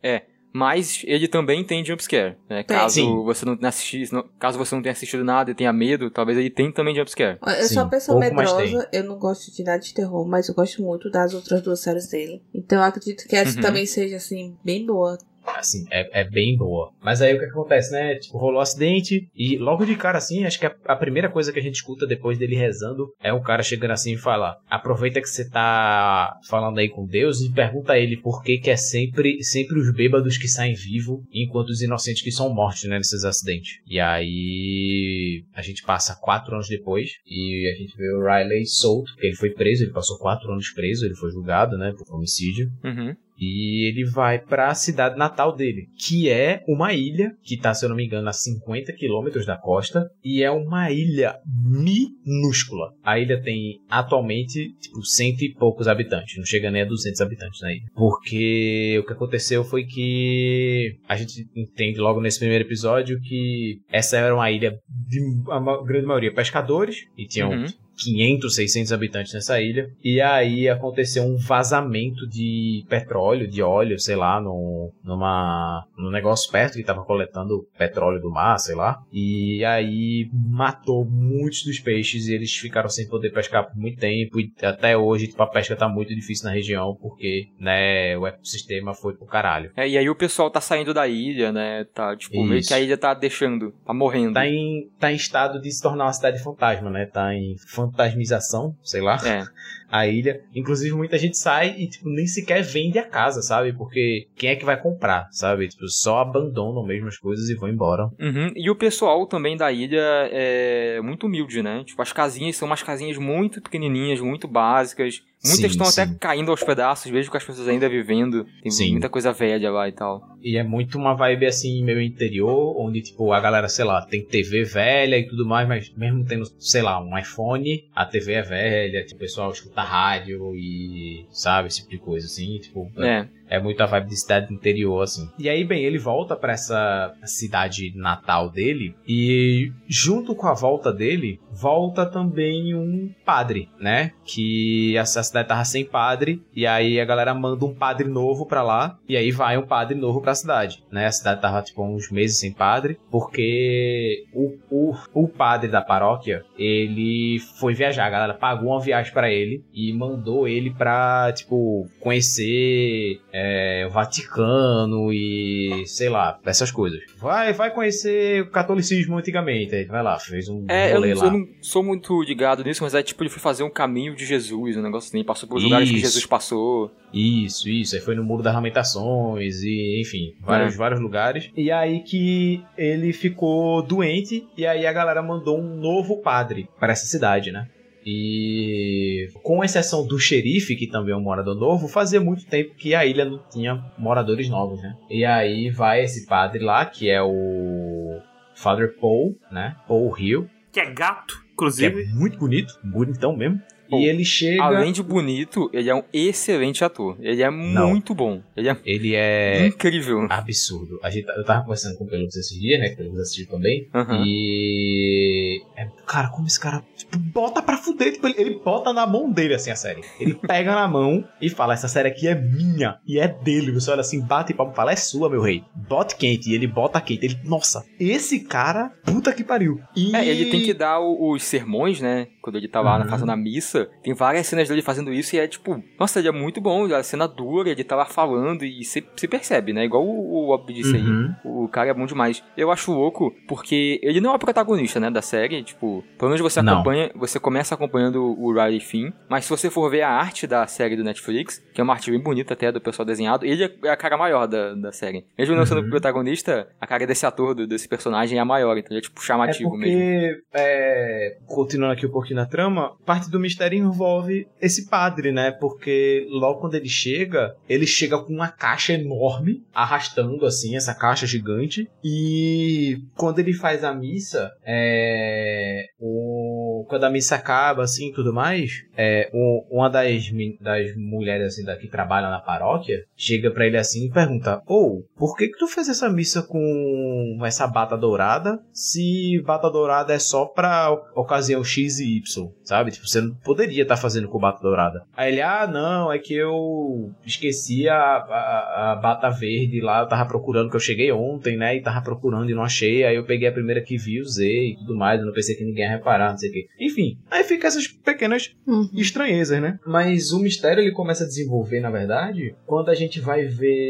Mas 0.53 1.01
ele 1.05 1.27
também 1.27 1.63
tem 1.63 1.83
jumpscare, 1.85 2.35
né? 2.49 2.63
Caso 2.63 2.93
Sim. 2.95 3.23
você 3.23 3.45
não 3.45 3.55
tenha 3.55 3.69
assistido, 3.69 4.11
não- 4.11 4.25
caso 4.37 4.57
você 4.57 4.75
não 4.75 4.81
tenha 4.81 4.91
assistido 4.91 5.23
nada 5.23 5.51
e 5.51 5.55
tenha 5.55 5.71
medo, 5.71 6.09
talvez 6.11 6.37
ele 6.37 6.49
tenha 6.49 6.71
também 6.73 6.93
jumpscare. 6.95 7.37
Eu 7.41 7.67
Sim, 7.67 7.73
sou 7.75 7.83
uma 7.83 7.89
pessoa 7.89 8.19
medrosa, 8.19 8.89
eu 8.91 9.03
não 9.03 9.17
gosto 9.17 9.51
de 9.55 9.63
nada 9.63 9.79
de 9.79 9.93
terror, 9.93 10.27
mas 10.27 10.49
eu 10.49 10.55
gosto 10.55 10.81
muito 10.83 11.09
das 11.09 11.33
outras 11.33 11.61
duas 11.61 11.79
séries 11.79 12.07
dele. 12.07 12.41
Então 12.53 12.79
eu 12.79 12.83
acredito 12.83 13.27
que 13.27 13.35
essa 13.35 13.55
Uhum. 13.55 13.61
também 13.61 13.85
seja, 13.85 14.17
assim, 14.17 14.57
bem 14.63 14.85
boa. 14.85 15.17
Assim, 15.45 15.85
é, 15.91 16.21
é 16.21 16.23
bem 16.23 16.55
boa. 16.55 16.91
Mas 17.01 17.21
aí 17.21 17.35
o 17.35 17.39
que 17.39 17.45
acontece, 17.45 17.91
né? 17.91 18.15
Tipo, 18.15 18.37
rolou 18.37 18.59
um 18.59 18.61
acidente 18.61 19.27
e 19.35 19.57
logo 19.57 19.85
de 19.85 19.95
cara, 19.95 20.17
assim, 20.17 20.45
acho 20.45 20.59
que 20.59 20.65
a, 20.65 20.75
a 20.85 20.95
primeira 20.95 21.29
coisa 21.29 21.51
que 21.51 21.59
a 21.59 21.61
gente 21.61 21.75
escuta 21.75 22.05
depois 22.05 22.37
dele 22.37 22.55
rezando 22.55 23.11
é 23.21 23.33
um 23.33 23.41
cara 23.41 23.63
chegando 23.63 23.91
assim 23.91 24.13
e 24.13 24.17
fala: 24.17 24.57
aproveita 24.69 25.21
que 25.21 25.29
você 25.29 25.49
tá 25.49 26.33
falando 26.47 26.79
aí 26.79 26.89
com 26.89 27.05
Deus 27.05 27.41
e 27.41 27.51
pergunta 27.51 27.93
a 27.93 27.99
ele 27.99 28.17
por 28.17 28.43
que 28.43 28.57
que 28.57 28.69
é 28.69 28.77
sempre, 28.77 29.43
sempre 29.43 29.79
os 29.79 29.91
bêbados 29.93 30.37
que 30.37 30.47
saem 30.47 30.73
vivos 30.73 31.21
enquanto 31.31 31.69
os 31.69 31.81
inocentes 31.81 32.21
que 32.21 32.31
são 32.31 32.53
mortos, 32.53 32.83
né, 32.83 32.97
nesses 32.97 33.23
acidentes. 33.23 33.79
E 33.87 33.99
aí 33.99 35.43
a 35.53 35.61
gente 35.61 35.83
passa 35.83 36.15
quatro 36.15 36.53
anos 36.53 36.67
depois 36.67 37.11
e 37.25 37.71
a 37.73 37.77
gente 37.77 37.95
vê 37.97 38.11
o 38.13 38.23
Riley 38.23 38.65
solto, 38.65 39.11
porque 39.13 39.27
ele 39.27 39.35
foi 39.35 39.51
preso, 39.51 39.83
ele 39.83 39.93
passou 39.93 40.17
quatro 40.17 40.51
anos 40.51 40.69
preso, 40.71 41.05
ele 41.05 41.15
foi 41.15 41.31
julgado, 41.31 41.77
né, 41.77 41.93
por 41.97 42.15
homicídio. 42.15 42.71
Uhum. 42.83 43.15
E 43.41 43.87
ele 43.87 44.05
vai 44.05 44.37
para 44.37 44.69
a 44.69 44.75
cidade 44.75 45.17
natal 45.17 45.55
dele, 45.55 45.87
que 45.97 46.29
é 46.29 46.61
uma 46.67 46.93
ilha 46.93 47.31
que 47.43 47.57
tá, 47.57 47.73
se 47.73 47.83
eu 47.83 47.89
não 47.89 47.95
me 47.95 48.05
engano, 48.05 48.29
a 48.29 48.33
50 48.33 48.93
quilômetros 48.93 49.45
da 49.45 49.57
costa, 49.57 50.07
e 50.23 50.43
é 50.43 50.51
uma 50.51 50.91
ilha 50.91 51.35
minúscula. 51.45 52.93
A 53.03 53.17
ilha 53.19 53.41
tem 53.41 53.79
atualmente, 53.89 54.73
tipo, 54.79 55.03
cento 55.03 55.41
e 55.41 55.53
poucos 55.53 55.87
habitantes, 55.87 56.37
não 56.37 56.45
chega 56.45 56.69
nem 56.69 56.83
a 56.83 56.85
200 56.85 57.19
habitantes 57.21 57.61
na 57.61 57.71
ilha. 57.71 57.87
Porque 57.95 58.99
o 58.99 59.05
que 59.05 59.13
aconteceu 59.13 59.63
foi 59.63 59.85
que 59.85 60.97
a 61.07 61.15
gente 61.15 61.47
entende 61.55 61.99
logo 61.99 62.21
nesse 62.21 62.39
primeiro 62.39 62.63
episódio 62.63 63.19
que 63.21 63.79
essa 63.91 64.17
era 64.17 64.35
uma 64.35 64.51
ilha 64.51 64.77
de 64.87 65.19
a 65.49 65.83
grande 65.83 66.05
maioria 66.05 66.33
pescadores, 66.33 66.97
e 67.17 67.25
tinham 67.25 67.51
Uhum. 67.51 67.65
500, 67.97 68.55
600 68.55 68.91
habitantes 68.91 69.33
nessa 69.33 69.61
ilha. 69.61 69.89
E 70.03 70.21
aí 70.21 70.69
aconteceu 70.69 71.23
um 71.23 71.37
vazamento 71.37 72.27
de 72.27 72.85
petróleo, 72.89 73.47
de 73.47 73.61
óleo, 73.61 73.99
sei 73.99 74.15
lá, 74.15 74.39
no, 74.39 74.91
numa, 75.03 75.85
num 75.97 76.09
negócio 76.09 76.51
perto 76.51 76.73
que 76.73 76.83
tava 76.83 77.03
coletando 77.03 77.67
petróleo 77.77 78.21
do 78.21 78.31
mar, 78.31 78.57
sei 78.57 78.75
lá. 78.75 79.01
E 79.11 79.63
aí 79.65 80.29
matou 80.33 81.05
muitos 81.05 81.63
dos 81.63 81.79
peixes 81.79 82.27
e 82.27 82.33
eles 82.33 82.53
ficaram 82.55 82.89
sem 82.89 83.07
poder 83.07 83.31
pescar 83.31 83.67
por 83.67 83.77
muito 83.77 83.99
tempo. 83.99 84.39
E 84.39 84.51
até 84.61 84.97
hoje, 84.97 85.27
tipo, 85.27 85.41
a 85.43 85.47
pesca 85.47 85.75
tá 85.75 85.87
muito 85.87 86.13
difícil 86.15 86.45
na 86.45 86.53
região 86.53 86.97
porque, 87.01 87.47
né, 87.59 88.17
o 88.17 88.25
ecossistema 88.27 88.93
foi 88.93 89.13
pro 89.13 89.25
caralho. 89.25 89.71
É, 89.75 89.87
e 89.87 89.97
aí 89.97 90.09
o 90.09 90.15
pessoal 90.15 90.49
tá 90.49 90.61
saindo 90.61 90.93
da 90.93 91.07
ilha, 91.07 91.51
né? 91.51 91.85
Tá, 91.93 92.15
tipo, 92.15 92.43
meio 92.43 92.59
Isso. 92.59 92.69
que 92.69 92.73
a 92.73 92.79
ilha 92.79 92.97
tá 92.97 93.13
deixando, 93.13 93.73
tá 93.85 93.93
morrendo. 93.93 94.33
Tá 94.33 94.47
em, 94.47 94.89
tá 94.99 95.11
em 95.11 95.15
estado 95.15 95.61
de 95.61 95.71
se 95.71 95.81
tornar 95.81 96.05
uma 96.05 96.13
cidade 96.13 96.41
fantasma, 96.41 96.89
né? 96.89 97.05
Tá 97.05 97.33
em 97.33 97.55
fantasmização, 97.89 98.75
sei 98.83 99.01
lá. 99.01 99.19
É. 99.25 99.45
a 99.91 100.07
ilha. 100.07 100.41
Inclusive, 100.55 100.95
muita 100.95 101.17
gente 101.17 101.37
sai 101.37 101.75
e, 101.77 101.87
tipo, 101.87 102.09
nem 102.09 102.25
sequer 102.25 102.63
vende 102.63 102.97
a 102.97 103.03
casa, 103.03 103.41
sabe? 103.41 103.73
Porque 103.73 104.27
quem 104.35 104.49
é 104.49 104.55
que 104.55 104.65
vai 104.65 104.81
comprar, 104.81 105.27
sabe? 105.31 105.67
Tipo, 105.67 105.87
só 105.87 106.19
abandonam 106.19 106.85
mesmo 106.85 107.07
as 107.07 107.17
coisas 107.17 107.49
e 107.49 107.55
vão 107.55 107.69
embora. 107.69 108.05
Uhum. 108.19 108.51
E 108.55 108.69
o 108.69 108.75
pessoal 108.75 109.27
também 109.27 109.57
da 109.57 109.71
ilha 109.71 110.01
é 110.31 111.01
muito 111.01 111.27
humilde, 111.27 111.61
né? 111.61 111.83
Tipo, 111.83 112.01
as 112.01 112.13
casinhas 112.13 112.55
são 112.55 112.67
umas 112.67 112.81
casinhas 112.81 113.17
muito 113.17 113.61
pequenininhas, 113.61 114.21
muito 114.21 114.47
básicas. 114.47 115.21
Muitas 115.43 115.59
Sim, 115.59 115.65
estão 115.65 115.87
até 115.87 116.05
sim. 116.05 116.17
caindo 116.19 116.51
aos 116.51 116.63
pedaços, 116.63 117.11
vejo 117.11 117.31
que 117.31 117.37
as 117.37 117.43
pessoas 117.43 117.67
ainda 117.67 117.89
vivendo. 117.89 118.45
Tem 118.61 118.71
Sim. 118.71 118.91
muita 118.91 119.09
coisa 119.09 119.33
velha 119.33 119.71
lá 119.71 119.89
e 119.89 119.91
tal. 119.91 120.21
E 120.39 120.55
é 120.55 120.63
muito 120.63 120.99
uma 120.99 121.15
vibe 121.15 121.47
assim, 121.47 121.83
meio 121.83 121.99
interior, 121.99 122.79
onde, 122.79 123.01
tipo, 123.01 123.33
a 123.33 123.39
galera, 123.39 123.67
sei 123.67 123.83
lá, 123.83 124.05
tem 124.05 124.23
TV 124.23 124.63
velha 124.63 125.17
e 125.17 125.27
tudo 125.27 125.43
mais, 125.43 125.67
mas 125.67 125.91
mesmo 125.97 126.23
tendo, 126.25 126.45
sei 126.59 126.83
lá, 126.83 127.01
um 127.01 127.17
iPhone, 127.17 127.83
a 127.95 128.05
TV 128.05 128.33
é 128.33 128.41
velha, 128.43 129.03
tipo, 129.03 129.15
o 129.15 129.19
pessoal 129.19 129.51
escuta 129.51 129.80
rádio 129.83 130.55
e, 130.55 131.25
sabe, 131.31 131.67
esse 131.67 131.77
tipo 131.79 131.89
de 131.91 131.97
coisa, 131.99 132.25
assim, 132.27 132.57
tipo, 132.59 132.91
É. 132.97 133.27
É 133.51 133.59
muito 133.59 133.83
a 133.83 133.85
vibe 133.85 134.07
de 134.07 134.15
cidade 134.15 134.53
interior, 134.53 135.03
assim. 135.03 135.29
E 135.37 135.49
aí, 135.49 135.65
bem, 135.65 135.83
ele 135.83 135.97
volta 135.97 136.37
pra 136.37 136.53
essa 136.53 137.13
cidade 137.25 137.91
natal 137.97 138.49
dele. 138.49 138.95
E 139.05 139.73
junto 139.89 140.33
com 140.33 140.47
a 140.47 140.53
volta 140.53 140.93
dele, 140.93 141.37
volta 141.51 142.05
também 142.05 142.73
um 142.73 143.13
padre, 143.25 143.67
né? 143.77 144.13
Que 144.23 144.95
essa 144.95 145.21
cidade 145.21 145.49
tava 145.49 145.65
sem 145.65 145.83
padre. 145.83 146.41
E 146.55 146.65
aí 146.65 146.97
a 146.97 147.03
galera 147.03 147.33
manda 147.33 147.65
um 147.65 147.75
padre 147.75 148.07
novo 148.07 148.45
pra 148.45 148.63
lá. 148.63 148.97
E 149.07 149.17
aí 149.17 149.31
vai 149.31 149.57
um 149.57 149.67
padre 149.67 149.97
novo 149.97 150.21
pra 150.21 150.33
cidade, 150.33 150.81
né? 150.89 151.07
A 151.07 151.11
cidade 151.11 151.41
tava, 151.41 151.61
tipo, 151.61 151.83
uns 151.83 152.09
meses 152.09 152.39
sem 152.39 152.53
padre. 152.53 152.97
Porque 153.11 154.23
o, 154.33 154.57
o, 154.69 154.95
o 155.13 155.27
padre 155.27 155.69
da 155.69 155.81
paróquia, 155.81 156.45
ele 156.57 157.39
foi 157.59 157.73
viajar. 157.73 158.05
A 158.05 158.09
galera 158.09 158.33
pagou 158.33 158.69
uma 158.69 158.79
viagem 158.79 159.11
pra 159.11 159.29
ele. 159.29 159.61
E 159.73 159.91
mandou 159.91 160.47
ele 160.47 160.71
pra, 160.71 161.33
tipo, 161.33 161.85
conhecer 161.99 163.19
é, 163.33 163.40
o 163.87 163.89
Vaticano 163.89 165.11
e 165.11 165.83
sei 165.85 166.09
lá, 166.09 166.39
essas 166.45 166.71
coisas. 166.71 166.99
Vai, 167.17 167.53
vai 167.53 167.71
conhecer 167.73 168.41
o 168.43 168.49
catolicismo 168.49 169.17
antigamente. 169.17 169.75
Aí 169.75 169.85
vai 169.85 170.03
lá, 170.03 170.19
fez 170.19 170.47
um 170.49 170.65
É, 170.69 170.91
eu 170.91 170.95
rolê 170.95 171.13
não, 171.13 171.21
lá. 171.21 171.27
eu 171.27 171.31
não 171.31 171.47
sou 171.61 171.83
muito 171.83 172.21
ligado 172.23 172.63
nisso, 172.63 172.83
mas 172.83 172.93
é 172.95 173.01
tipo, 173.03 173.21
ele 173.23 173.29
foi 173.29 173.39
fazer 173.41 173.63
um 173.63 173.69
caminho 173.69 174.15
de 174.15 174.25
Jesus, 174.25 174.77
um 174.77 174.81
negócio 174.81 175.07
assim, 175.09 175.23
passou 175.23 175.47
pelos 175.47 175.63
lugares 175.63 175.89
que 175.89 175.95
Isso. 175.95 176.05
Jesus 176.05 176.25
passou. 176.25 176.91
Isso, 177.13 177.67
isso. 177.67 177.95
Aí 177.95 178.01
foi 178.01 178.15
no 178.15 178.23
Muro 178.23 178.41
das 178.43 178.53
Lamentações 178.53 179.61
e, 179.63 180.01
enfim, 180.01 180.33
vários, 180.41 180.73
É. 180.73 180.77
vários 180.77 180.99
lugares. 180.99 181.49
E 181.55 181.71
aí 181.71 181.99
que 182.01 182.63
ele 182.77 183.11
ficou 183.13 183.81
doente 183.81 184.47
e 184.57 184.65
aí 184.65 184.85
a 184.85 184.93
galera 184.93 185.21
mandou 185.21 185.59
um 185.59 185.75
novo 185.75 186.21
padre 186.21 186.69
para 186.79 186.93
essa 186.93 187.05
cidade, 187.05 187.51
né? 187.51 187.67
E 188.05 189.27
com 189.43 189.63
exceção 189.63 190.05
do 190.05 190.17
xerife, 190.19 190.75
que 190.75 190.87
também 190.87 191.13
é 191.13 191.17
um 191.17 191.21
morador 191.21 191.55
novo, 191.55 191.87
fazia 191.87 192.19
muito 192.19 192.45
tempo 192.45 192.75
que 192.75 192.93
a 192.95 193.05
ilha 193.05 193.25
não 193.25 193.39
tinha 193.51 193.83
moradores 193.97 194.49
novos, 194.49 194.81
né? 194.81 194.95
E 195.09 195.23
aí 195.25 195.69
vai 195.69 196.03
esse 196.03 196.25
padre 196.25 196.63
lá, 196.63 196.85
que 196.85 197.09
é 197.09 197.21
o 197.21 198.19
Father 198.55 198.95
Paul, 198.99 199.35
né? 199.51 199.75
Paul 199.87 200.17
Hill, 200.17 200.49
Que 200.71 200.79
é 200.79 200.91
gato, 200.91 201.33
que 201.35 201.39
é 201.49 201.53
inclusive. 201.53 202.05
muito 202.13 202.37
bonito, 202.37 202.73
bonitão 202.83 203.35
mesmo. 203.35 203.59
Pô, 203.91 203.99
e 203.99 204.05
ele 204.05 204.23
chega. 204.23 204.63
Além 204.63 204.93
de 204.93 205.03
bonito, 205.03 205.69
ele 205.73 205.89
é 205.89 205.93
um 205.93 206.01
excelente 206.13 206.81
ator. 206.81 207.17
Ele 207.19 207.43
é 207.43 207.49
muito 207.49 208.15
bom. 208.15 208.41
Ele 208.55 208.69
é, 208.69 208.77
Ele 208.85 209.15
é 209.15 209.67
incrível. 209.67 210.27
absurdo. 210.29 210.97
A 211.03 211.09
gente, 211.09 211.27
eu 211.27 211.43
tava 211.43 211.61
conversando 211.63 211.97
com 211.97 212.05
o 212.05 212.07
Peludos 212.07 212.37
esses 212.37 212.57
dias, 212.57 212.79
né? 212.79 212.89
Que 212.89 213.03
o 213.03 213.19
assistiu 213.19 213.47
também. 213.47 213.89
Aham. 213.93 214.23
E. 214.25 215.61
é, 215.75 215.89
cara, 216.07 216.29
como 216.29 216.47
esse 216.47 216.57
cara 216.57 216.81
tipo, 216.95 217.17
bota 217.17 217.61
pra 217.61 217.75
fuder. 217.75 218.13
Tipo, 218.13 218.27
ele, 218.27 218.35
ele 218.37 218.59
bota 218.63 218.93
na 218.93 219.05
mão 219.05 219.29
dele, 219.29 219.55
assim, 219.55 219.71
a 219.71 219.75
série. 219.75 220.01
Ele 220.17 220.35
pega 220.47 220.73
na 220.73 220.87
mão 220.87 221.27
e 221.41 221.49
fala: 221.49 221.73
Essa 221.73 221.89
série 221.89 222.07
aqui 222.07 222.29
é 222.29 222.35
minha. 222.35 222.97
E 223.05 223.19
é 223.19 223.27
dele. 223.27 223.73
Você 223.73 223.91
olha 223.91 223.99
assim, 223.99 224.21
bate 224.21 224.53
e 224.53 224.55
palma 224.55 224.71
e 224.71 224.75
fala: 224.75 224.93
É 224.93 224.95
sua, 224.95 225.29
meu 225.29 225.41
rei. 225.41 225.65
Bote 225.75 226.15
quente. 226.15 226.49
E 226.49 226.55
ele 226.55 226.67
bota 226.67 227.01
quente. 227.01 227.25
Ele, 227.25 227.37
nossa, 227.43 227.83
esse 227.99 228.39
cara, 228.39 228.89
puta 229.03 229.33
que 229.33 229.43
pariu. 229.43 229.81
E... 229.95 230.15
É, 230.15 230.25
ele 230.25 230.49
tem 230.49 230.63
que 230.63 230.73
dar 230.73 231.01
os 231.01 231.43
sermões, 231.43 231.99
né? 231.99 232.27
Quando 232.41 232.55
ele 232.57 232.67
tá 232.67 232.81
lá 232.81 232.97
Uhum. 232.99 233.07
fazendo 233.09 233.31
a 233.31 233.35
missa. 233.37 233.89
Tem 234.03 234.13
várias 234.13 234.47
cenas 234.47 234.67
dele 234.67 234.81
fazendo 234.81 235.13
isso 235.13 235.35
e 235.35 235.39
é 235.39 235.47
tipo, 235.47 235.83
nossa, 235.99 236.19
ele 236.19 236.27
é 236.27 236.31
muito 236.31 236.59
bom. 236.59 236.85
A 236.93 237.03
cena 237.03 237.27
dura, 237.27 237.69
ele 237.69 237.83
tá 237.83 237.95
lá 237.95 238.05
falando 238.05 238.63
e 238.65 238.83
se, 238.83 239.01
percebe, 239.27 239.73
né? 239.73 239.85
Igual 239.85 240.05
o, 240.05 240.43
o 240.43 240.47
Bob 240.47 240.73
disse 240.73 240.95
aí. 240.95 241.01
Uhum. 241.01 241.35
O 241.43 241.67
cara 241.67 241.89
é 241.89 241.93
bom 241.93 242.05
demais. 242.05 242.43
Eu 242.57 242.71
acho 242.71 242.91
louco 242.91 243.33
porque 243.47 243.99
ele 244.03 244.19
não 244.19 244.31
é 244.31 244.35
o 244.35 244.39
protagonista, 244.39 244.99
né, 244.99 245.09
da 245.09 245.21
série. 245.21 245.63
Tipo, 245.63 246.03
pelo 246.17 246.29
menos 246.31 246.41
você 246.41 246.61
Não. 246.61 246.73
acompanha, 246.73 247.11
você 247.15 247.39
começa 247.39 247.73
acompanhando 247.75 248.23
o 248.39 248.51
Riley 248.53 248.79
Finn. 248.79 249.11
Mas 249.29 249.45
se 249.45 249.49
você 249.49 249.69
for 249.69 249.89
ver 249.89 250.01
a 250.01 250.09
arte 250.09 250.45
da 250.47 250.65
série 250.67 250.95
do 250.95 251.03
Netflix, 251.03 251.63
que 251.73 251.79
é 251.79 251.83
uma 251.83 251.93
arte 251.93 252.11
bem 252.11 252.19
bonita 252.19 252.53
até 252.53 252.71
do 252.71 252.81
pessoal 252.81 253.05
desenhado, 253.05 253.45
ele 253.45 253.63
é 253.83 253.89
a 253.89 253.95
cara 253.97 254.17
maior 254.17 254.47
da, 254.47 254.73
da 254.73 254.91
série. 254.91 255.25
Mesmo 255.37 255.55
não 255.55 255.65
sendo 255.65 255.81
Uhum. 255.81 255.89
protagonista, 255.89 256.67
a 256.79 256.85
cara 256.87 257.05
desse 257.07 257.25
ator, 257.25 257.53
desse 257.67 257.87
personagem 257.87 258.37
é 258.37 258.41
a 258.41 258.45
maior. 258.45 258.77
Então 258.77 258.91
ele 258.91 258.99
é 258.99 259.01
tipo 259.01 259.19
É 259.21 259.23
chamativo 259.23 259.75
mesmo. 259.77 259.97
porque, 259.99 260.43
é, 260.53 261.37
continuando 261.47 261.93
aqui 261.93 262.05
um 262.05 262.11
pouquinho 262.11 262.30
na 262.33 262.45
trama, 262.45 262.95
parte 263.05 263.29
do 263.29 263.39
mistério 263.39 263.77
envolve 263.77 264.47
esse 264.61 264.89
padre, 264.89 265.31
né? 265.31 265.51
Porque 265.51 266.25
logo 266.29 266.59
quando 266.61 266.75
ele 266.75 266.89
chega, 266.89 267.55
ele 267.67 267.85
chega 267.87 268.17
com 268.17 268.33
uma 268.33 268.49
caixa 268.49 268.93
enorme, 268.93 269.63
arrastando 269.73 270.45
assim, 270.45 270.75
essa 270.75 270.93
caixa 270.93 271.25
gigante. 271.25 271.87
E 272.03 272.97
quando 273.15 273.39
ele 273.39 273.53
faz 273.53 273.83
a 273.83 273.93
missa, 273.93 274.51
é, 274.65 275.85
o, 275.99 276.85
quando 276.89 277.03
a 277.05 277.09
missa 277.09 277.35
acaba, 277.35 277.83
assim, 277.83 278.11
tudo 278.11 278.33
mais, 278.33 278.71
é, 278.97 279.29
o- 279.33 279.65
uma 279.71 279.89
das, 279.89 280.23
das 280.59 280.95
mulheres, 280.95 281.47
assim, 281.53 281.63
da, 281.63 281.75
que 281.77 281.87
trabalham 281.87 282.29
na 282.29 282.39
paróquia, 282.39 283.03
chega 283.15 283.51
pra 283.51 283.65
ele 283.67 283.77
assim 283.77 284.05
e 284.05 284.11
pergunta, 284.11 284.61
ou, 284.65 285.03
por 285.15 285.35
que 285.35 285.47
que 285.47 285.57
tu 285.57 285.67
fez 285.67 285.87
essa 285.89 286.09
missa 286.09 286.41
com 286.43 287.39
essa 287.45 287.67
bata 287.67 287.97
dourada, 287.97 288.59
se 288.73 289.41
bata 289.45 289.69
dourada 289.69 290.13
é 290.13 290.19
só 290.19 290.45
pra 290.45 290.91
ocasião 291.15 291.63
X 291.63 291.99
e 291.99 292.20
Y, 292.21 292.51
sabe? 292.63 292.91
Tipo, 292.91 293.07
você 293.07 293.21
não 293.21 293.33
poderia 293.35 293.83
estar 293.83 293.97
fazendo 293.97 294.27
com 294.27 294.39
bata 294.39 294.61
dourada. 294.61 295.03
Aí 295.15 295.31
ele, 295.31 295.41
ah, 295.41 295.67
não, 295.67 296.11
é 296.11 296.19
que 296.19 296.33
eu 296.33 297.11
esqueci 297.25 297.87
a, 297.89 297.95
a, 297.95 298.91
a 298.91 298.95
bata 298.95 299.29
verde 299.29 299.81
lá, 299.81 300.01
eu 300.01 300.07
tava 300.07 300.27
procurando, 300.27 300.69
que 300.69 300.75
eu 300.75 300.79
cheguei 300.79 301.11
ontem, 301.11 301.57
né, 301.57 301.75
e 301.75 301.81
tava 301.81 302.01
procurando 302.01 302.49
e 302.49 302.53
não 302.53 302.63
achei, 302.63 303.03
aí 303.03 303.15
eu 303.15 303.25
peguei 303.25 303.47
a 303.47 303.51
primeira 303.51 303.81
que 303.81 303.97
vi, 303.97 304.21
usei 304.21 304.71
e 304.71 304.75
tudo 304.77 304.95
mais, 304.95 305.19
eu 305.19 305.25
não 305.25 305.33
pensei 305.33 305.55
que 305.55 305.63
ninguém 305.63 305.83
ia 305.85 305.91
reparar, 305.91 306.31
não 306.31 306.37
sei 306.37 306.49
o 306.49 306.53
quê. 306.53 306.67
Enfim, 306.79 307.17
aí 307.29 307.43
fica 307.43 307.67
essas 307.67 307.87
pequenas 307.87 308.51
Uhum. 308.67 308.89
estranhezas, 308.93 309.61
né? 309.61 309.79
Mas 309.85 310.31
o 310.31 310.39
mistério 310.39 310.81
ele 310.81 310.91
começa 310.91 311.23
a 311.23 311.27
desenvolver, 311.27 311.79
na 311.79 311.89
verdade, 311.89 312.55
quando 312.65 312.89
a 312.89 312.95
gente 312.95 313.19
vai 313.19 313.45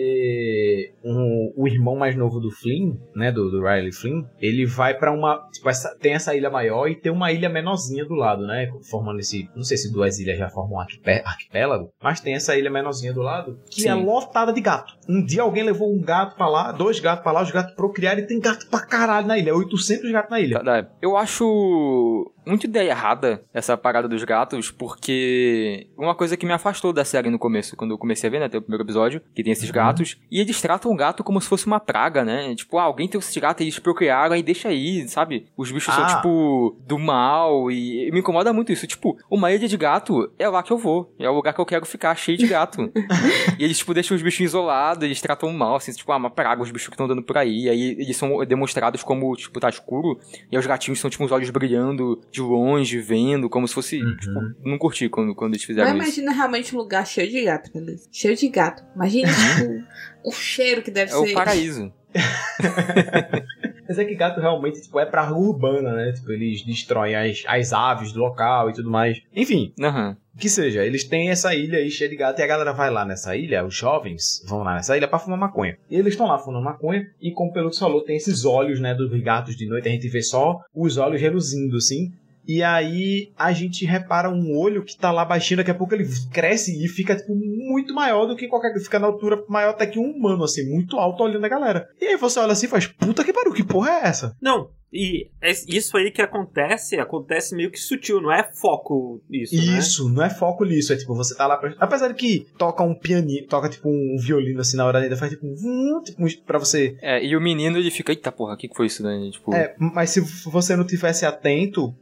ver 0.05 0.93
um- 1.03 1.53
o 1.55 1.67
irmão 1.67 1.95
mais 1.95 2.15
novo 2.15 2.39
do 2.39 2.51
Flynn, 2.51 2.95
né, 3.15 3.31
do, 3.31 3.49
do 3.49 3.61
Riley 3.63 3.91
Flynn, 3.91 4.23
ele 4.39 4.65
vai 4.65 4.93
pra 4.97 5.11
uma, 5.11 5.47
tipo, 5.51 5.69
essa- 5.69 5.95
tem 5.99 6.13
essa 6.13 6.35
ilha 6.35 6.49
maior 6.49 6.87
e 6.87 6.95
tem 6.95 7.11
uma 7.11 7.31
ilha 7.31 7.49
menorzinha 7.49 8.05
do 8.05 8.15
lado, 8.21 8.45
né, 8.45 8.69
formando 8.89 9.19
esse, 9.19 9.49
não 9.55 9.63
sei 9.63 9.75
se 9.77 9.91
duas 9.91 10.17
ilhas 10.19 10.37
já 10.37 10.49
formam 10.49 10.77
um 10.77 10.79
arquipé- 10.79 11.21
arquipélago, 11.25 11.89
mas 12.01 12.19
tem 12.21 12.33
essa 12.33 12.55
ilha 12.55 12.69
menorzinha 12.71 13.13
do 13.13 13.21
lado 13.21 13.59
que 13.69 13.81
Sim. 13.81 13.89
é 13.89 13.93
lotada 13.93 14.53
de 14.53 14.61
gato. 14.61 14.93
Um 15.09 15.23
dia 15.25 15.41
alguém 15.41 15.63
levou 15.63 15.93
um 15.93 15.99
gato 16.01 16.35
pra 16.35 16.47
lá, 16.47 16.71
dois 16.71 16.99
gatos 16.99 17.23
pra 17.23 17.31
lá, 17.31 17.41
os 17.43 17.51
gatos 17.51 17.73
procriaram 17.75 18.19
e 18.21 18.27
tem 18.27 18.39
gato 18.39 18.67
pra 18.69 18.79
caralho 18.85 19.27
na 19.27 19.37
ilha, 19.37 19.53
800 19.55 20.09
gatos 20.11 20.31
na 20.31 20.39
ilha. 20.39 20.61
Eu 21.01 21.17
acho 21.17 22.31
muito 22.45 22.65
ideia 22.65 22.89
errada 22.91 23.43
essa 23.53 23.77
parada 23.77 24.07
dos 24.07 24.23
gatos, 24.23 24.71
porque 24.71 25.87
uma 25.97 26.15
coisa 26.15 26.35
que 26.37 26.45
me 26.45 26.53
afastou 26.53 26.91
da 26.93 27.05
série 27.05 27.29
no 27.29 27.39
começo, 27.39 27.75
quando 27.75 27.91
eu 27.91 27.97
comecei 27.97 28.27
a 28.27 28.31
ver, 28.31 28.39
né, 28.39 28.45
até 28.45 28.57
o 28.57 28.61
primeiro 28.61 28.83
episódio, 28.83 29.21
que 29.35 29.43
tem 29.43 29.51
esses 29.51 29.67
Uhum. 29.69 29.75
gatos, 29.75 30.17
e 30.31 30.39
eles 30.39 30.59
tratam 30.61 30.91
o 30.91 30.95
gato 30.95 31.23
como 31.23 31.39
se 31.41 31.47
fosse 31.47 31.65
uma 31.67 31.79
praga, 31.79 32.23
né? 32.25 32.53
Tipo, 32.55 32.77
ah, 32.77 32.83
alguém 32.83 33.07
tem 33.07 33.19
esses 33.19 33.35
gatos, 33.37 33.61
eles 33.61 33.79
procriaram 33.79 34.35
e 34.35 34.43
deixa 34.43 34.69
aí, 34.69 35.07
sabe? 35.07 35.47
Os 35.55 35.71
bichos 35.71 35.93
são, 35.93 36.03
Ah. 36.03 36.15
tipo, 36.15 36.77
do 36.87 36.97
mal, 36.99 37.69
e 37.71 38.09
me 38.11 38.19
incomoda 38.19 38.51
muito 38.53 38.71
isso. 38.71 38.87
Tipo, 38.87 39.17
uma 39.29 39.51
ilha 39.51 39.67
de 39.67 39.77
gato 39.77 40.31
é 40.37 40.47
lá 40.49 40.63
que 40.63 40.71
eu 40.71 40.77
vou, 40.77 41.13
é 41.19 41.29
o 41.29 41.33
lugar 41.33 41.53
que 41.53 41.61
eu 41.61 41.65
quero 41.65 41.85
ficar, 41.85 42.15
cheio 42.15 42.37
de 42.37 42.47
gato. 42.47 42.91
e 43.59 43.63
eles, 43.63 43.77
tipo, 43.77 43.93
deixam 43.93 44.15
os 44.15 44.21
bichos 44.23 44.41
isolados, 44.41 45.03
eles 45.03 45.21
tratam 45.21 45.51
mal, 45.53 45.75
assim, 45.75 45.91
tipo, 45.91 46.11
ah, 46.11 46.17
uma 46.17 46.29
praga, 46.29 46.61
os 46.61 46.71
bichos 46.71 46.87
que 46.87 46.93
estão 46.93 47.05
andando 47.05 47.23
por 47.23 47.37
aí, 47.37 47.69
aí 47.69 47.91
eles 47.99 48.17
são 48.17 48.43
demonstrados 48.45 49.03
como, 49.03 49.35
tipo, 49.35 49.59
tá 49.59 49.69
escuro, 49.69 50.19
e 50.51 50.55
aí 50.55 50.59
os 50.59 50.65
gatinhos 50.65 50.99
são, 50.99 51.09
tipo, 51.09 51.23
os 51.23 51.31
olhos 51.31 51.49
brilhando 51.49 52.19
de 52.31 52.41
longe, 52.41 52.99
vendo, 52.99 53.49
como 53.49 53.67
se 53.67 53.73
fosse, 53.73 54.01
Uhum. 54.01 54.15
tipo, 54.17 54.39
não 54.63 54.77
curti 54.77 55.09
quando, 55.09 55.35
quando 55.35 55.51
eles 55.53 55.61
Mas 55.61 55.67
fizeram 55.67 55.89
isso. 55.89 55.97
imagina 55.97 56.31
realmente 56.31 56.73
um 56.75 56.77
lugar 56.79 57.05
cheio 57.05 57.29
de 57.29 57.43
gato, 57.43 57.71
beleza? 57.73 58.07
Cheio 58.11 58.35
de 58.35 58.47
gato. 58.47 58.83
Imagina, 58.95 59.27
tipo, 59.27 59.83
o 60.23 60.31
cheiro 60.31 60.81
que 60.81 60.91
deve 60.91 61.11
É 61.11 61.15
o 61.15 61.25
ser. 61.25 61.33
paraíso. 61.33 61.91
Mas 63.87 63.97
é 63.99 64.05
que 64.05 64.15
gato 64.15 64.39
realmente 64.39 64.81
tipo, 64.81 64.99
é 64.99 65.05
pra 65.05 65.23
rua 65.23 65.49
urbana, 65.49 65.93
né? 65.93 66.11
Tipo, 66.13 66.31
eles 66.31 66.63
destroem 66.65 67.15
as, 67.15 67.43
as 67.45 67.73
aves 67.73 68.13
do 68.13 68.19
local 68.19 68.69
e 68.69 68.73
tudo 68.73 68.89
mais. 68.89 69.21
Enfim, 69.35 69.73
Aham. 69.81 70.15
que 70.37 70.47
seja, 70.49 70.85
eles 70.85 71.03
têm 71.03 71.29
essa 71.29 71.53
ilha 71.53 71.77
aí 71.79 71.89
cheia 71.89 72.09
de 72.09 72.15
gato 72.15 72.39
e 72.39 72.43
a 72.43 72.47
galera 72.47 72.71
vai 72.73 72.89
lá 72.89 73.03
nessa 73.03 73.35
ilha, 73.35 73.65
os 73.65 73.75
jovens 73.75 74.41
vão 74.47 74.63
lá 74.63 74.75
nessa 74.75 74.95
ilha 74.95 75.07
pra 75.07 75.19
fumar 75.19 75.37
maconha. 75.39 75.77
E 75.89 75.95
eles 75.95 76.13
estão 76.13 76.27
lá 76.27 76.37
fumando 76.39 76.63
maconha 76.63 77.05
e 77.21 77.31
como 77.33 77.49
o 77.49 77.53
Pelux 77.53 77.77
falou, 77.77 78.01
tem 78.03 78.15
esses 78.15 78.45
olhos, 78.45 78.79
né, 78.79 78.93
dos 78.93 79.11
gatos 79.21 79.55
de 79.57 79.67
noite, 79.67 79.89
a 79.89 79.91
gente 79.91 80.07
vê 80.07 80.21
só 80.21 80.59
os 80.73 80.95
olhos 80.97 81.19
reluzindo 81.19 81.75
assim. 81.75 82.11
E 82.47 82.63
aí 82.63 83.31
a 83.37 83.53
gente 83.53 83.85
repara 83.85 84.29
um 84.29 84.57
olho 84.57 84.83
que 84.83 84.97
tá 84.97 85.11
lá 85.11 85.23
baixinho, 85.23 85.57
daqui 85.57 85.71
a 85.71 85.75
pouco 85.75 85.93
ele 85.93 86.07
cresce 86.31 86.83
e 86.83 86.87
fica 86.87 87.15
tipo, 87.15 87.35
muito 87.35 87.93
maior 87.93 88.25
do 88.25 88.35
que 88.35 88.47
qualquer. 88.47 88.73
Fica 88.79 88.99
na 88.99 89.07
altura 89.07 89.43
maior 89.47 89.71
até 89.71 89.85
que 89.85 89.99
um 89.99 90.11
humano, 90.11 90.43
assim, 90.43 90.69
muito 90.69 90.97
alto 90.97 91.23
olhando 91.23 91.45
a 91.45 91.49
galera. 91.49 91.87
E 91.99 92.05
aí 92.05 92.17
você 92.17 92.39
olha 92.39 92.53
assim 92.53 92.65
e 92.65 92.69
faz, 92.69 92.87
puta 92.87 93.23
que 93.23 93.33
pariu, 93.33 93.53
que 93.53 93.63
porra 93.63 93.91
é 93.91 94.07
essa? 94.07 94.35
Não, 94.41 94.69
e 94.91 95.29
é 95.41 95.51
isso 95.51 95.95
aí 95.95 96.11
que 96.11 96.21
acontece, 96.21 96.97
acontece 96.97 97.55
meio 97.55 97.71
que 97.71 97.79
sutil, 97.79 98.21
não 98.21 98.31
é 98.31 98.43
foco 98.43 99.21
isso, 99.29 99.55
né? 99.55 99.77
Isso, 99.77 100.09
não 100.09 100.23
é 100.23 100.29
foco 100.29 100.65
nisso. 100.65 100.91
É 100.91 100.97
tipo, 100.97 101.15
você 101.15 101.35
tá 101.35 101.47
lá. 101.47 101.57
Pra... 101.57 101.73
Apesar 101.79 102.09
de 102.09 102.13
que 102.15 102.45
toca 102.57 102.83
um 102.83 102.93
pianinho, 102.93 103.47
toca 103.47 103.69
tipo 103.69 103.89
um 103.89 104.17
violino 104.19 104.59
assim 104.59 104.77
na 104.77 104.85
hora 104.85 104.99
ainda, 104.99 105.15
faz 105.15 105.31
tipo 105.31 105.45
um. 105.45 106.01
Tipo, 106.03 106.21
pra 106.45 106.59
você. 106.59 106.97
É, 107.01 107.23
e 107.23 107.35
o 107.35 107.41
menino 107.41 107.77
ele 107.77 107.91
fica, 107.91 108.11
eita 108.11 108.31
porra, 108.31 108.53
o 108.53 108.57
que 108.57 108.67
que 108.67 108.75
foi 108.75 108.87
isso, 108.87 109.03
né? 109.03 109.29
Tipo, 109.31 109.53
É, 109.53 109.75
mas 109.79 110.09
se 110.09 110.21
você 110.49 110.75
não 110.75 110.85
tivesse 110.85 111.25
atento, 111.25 111.93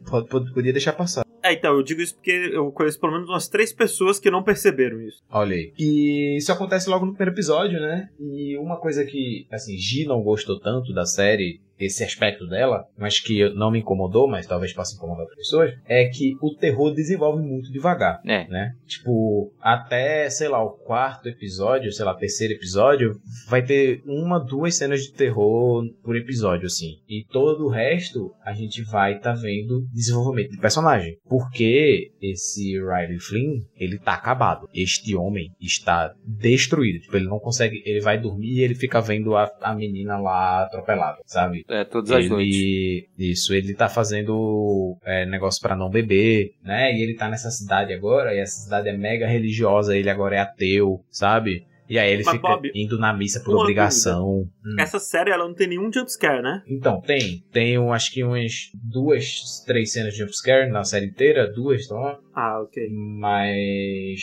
podia 0.54 0.74
deixar 0.74 0.94
passar. 0.94 1.24
É, 1.42 1.54
então, 1.54 1.74
eu 1.74 1.84
digo 1.84 2.02
isso 2.02 2.16
porque 2.16 2.52
eu 2.54 2.72
conheço 2.72 3.00
pelo 3.00 3.14
menos 3.14 3.30
umas 3.30 3.48
três 3.48 3.72
pessoas 3.72 4.20
que 4.20 4.30
não 4.30 4.44
perceberam 4.44 5.02
isso. 5.02 5.24
Olha 5.30 5.56
aí. 5.56 5.74
E 5.78 6.38
isso 6.38 6.52
acontece 6.52 6.90
logo 6.90 7.06
no 7.06 7.14
primeiro 7.14 7.34
episódio, 7.34 7.80
né? 7.80 8.10
E 8.20 8.58
uma 8.58 8.78
coisa 8.78 9.06
que, 9.06 9.48
assim, 9.52 9.78
Gi 9.78 10.06
não 10.06 10.22
gostou 10.22 10.60
tanto 10.60 10.94
da 10.94 11.06
série, 11.06 11.62
esse 11.80 12.04
aspecto 12.04 12.48
dela, 12.48 12.86
mas 12.98 13.20
que 13.20 13.50
não 13.54 13.72
me 13.72 13.80
incomodou, 13.80 14.28
mas 14.28 14.46
talvez 14.46 14.74
possa 14.74 14.96
incomodar 14.96 15.22
outras 15.22 15.38
pessoas, 15.38 15.74
é 15.86 16.08
que 16.08 16.36
o 16.42 16.56
terror 16.56 16.94
desenvolve 16.94 17.42
muito 17.42 17.72
devagar. 17.72 18.20
é. 18.26 18.48
né? 18.48 18.74
Tipo, 18.86 19.54
até, 19.62 20.30
sei 20.30 20.50
lá, 20.50 20.64
o 20.64 20.72
quarto 20.72 21.30
episódio, 21.30 21.92
sei 21.92 22.06
lá, 22.06 22.14
terceiro 22.14 22.54
episódio, 22.54 23.20
vai 23.48 23.64
ter 23.64 24.02
uma, 24.06 24.40
duas 24.40 24.76
cenas 24.76 25.04
de 25.04 25.14
terror 25.14 25.84
por 26.04 26.16
episódio, 26.16 26.66
assim. 26.66 26.98
E 27.08 27.24
todo 27.30 27.66
o 27.66 27.70
resto, 27.70 28.32
a 28.44 28.54
gente 28.54 28.84
vai 28.84 29.20
tá 29.20 29.34
vendo 29.34 29.86
desenvolvimento 29.94 30.52
de 30.52 30.60
personagem. 30.60 31.18
Porque 31.28 32.12
esse 32.22 32.74
Riley 32.80 33.20
Flynn, 33.20 33.60
ele 33.76 34.00
tá 34.00 34.14
acabado. 34.14 34.68
Este 34.74 35.16
homem 35.16 35.52
está 35.60 36.14
destruído. 36.26 37.02
Tipo, 37.02 37.18
ele 37.18 37.28
não 37.28 37.40
consegue, 37.40 37.82
ele 37.86 38.02
vai 38.02 38.20
dormir 38.20 38.58
e 38.58 38.62
ele 38.62 38.76
fica 38.76 39.00
vendo 39.00 39.36
a, 39.36 39.50
a 39.62 39.76
menina 39.76 40.18
lá 40.18 40.64
atropelada, 40.64 41.20
sabe? 41.26 41.64
É, 41.70 41.84
todas 41.84 42.12
as 42.12 42.28
noites. 42.28 42.56
ele, 42.56 43.10
isso, 43.18 43.54
ele 43.54 43.76
tá 43.76 43.88
fazendo 43.88 44.98
é, 45.06 45.26
negócio 45.26 45.62
pra 45.62 45.76
não 45.76 45.90
beber, 45.90 46.54
né? 46.64 46.92
E 46.96 47.04
ele 47.04 47.14
tá 47.14 47.30
nessa 47.30 47.52
cidade 47.52 47.94
agora, 47.94 48.34
e 48.34 48.40
essa 48.40 48.64
cidade 48.64 48.90
é 48.90 48.98
mega 48.98 49.28
religiosa, 49.28 49.96
ele 49.96 50.10
agora 50.10 50.36
é 50.36 50.40
ateu, 50.40 51.00
sabe? 51.12 51.64
E 51.90 51.98
aí 51.98 52.12
ele 52.12 52.24
Mas, 52.24 52.36
fica 52.36 52.48
Bob, 52.48 52.72
indo 52.76 53.00
na 53.00 53.12
missa 53.12 53.40
por 53.40 53.56
obrigação. 53.56 54.48
Hum. 54.64 54.76
Essa 54.78 55.00
série, 55.00 55.32
ela 55.32 55.48
não 55.48 55.56
tem 55.56 55.68
nenhum 55.68 55.92
jumpscare, 55.92 56.44
né? 56.44 56.62
Então, 56.68 57.02
tem. 57.02 57.44
Tem, 57.52 57.80
um, 57.80 57.92
acho 57.92 58.14
que 58.14 58.24
umas 58.24 58.70
duas, 58.76 59.64
três 59.66 59.92
cenas 59.92 60.14
de 60.14 60.20
jumpscare 60.20 60.70
na 60.70 60.84
série 60.84 61.08
inteira, 61.08 61.52
duas, 61.52 61.86
então. 61.86 62.20
Ah, 62.36 62.62
ok. 62.62 62.88
Mas. 62.92 64.20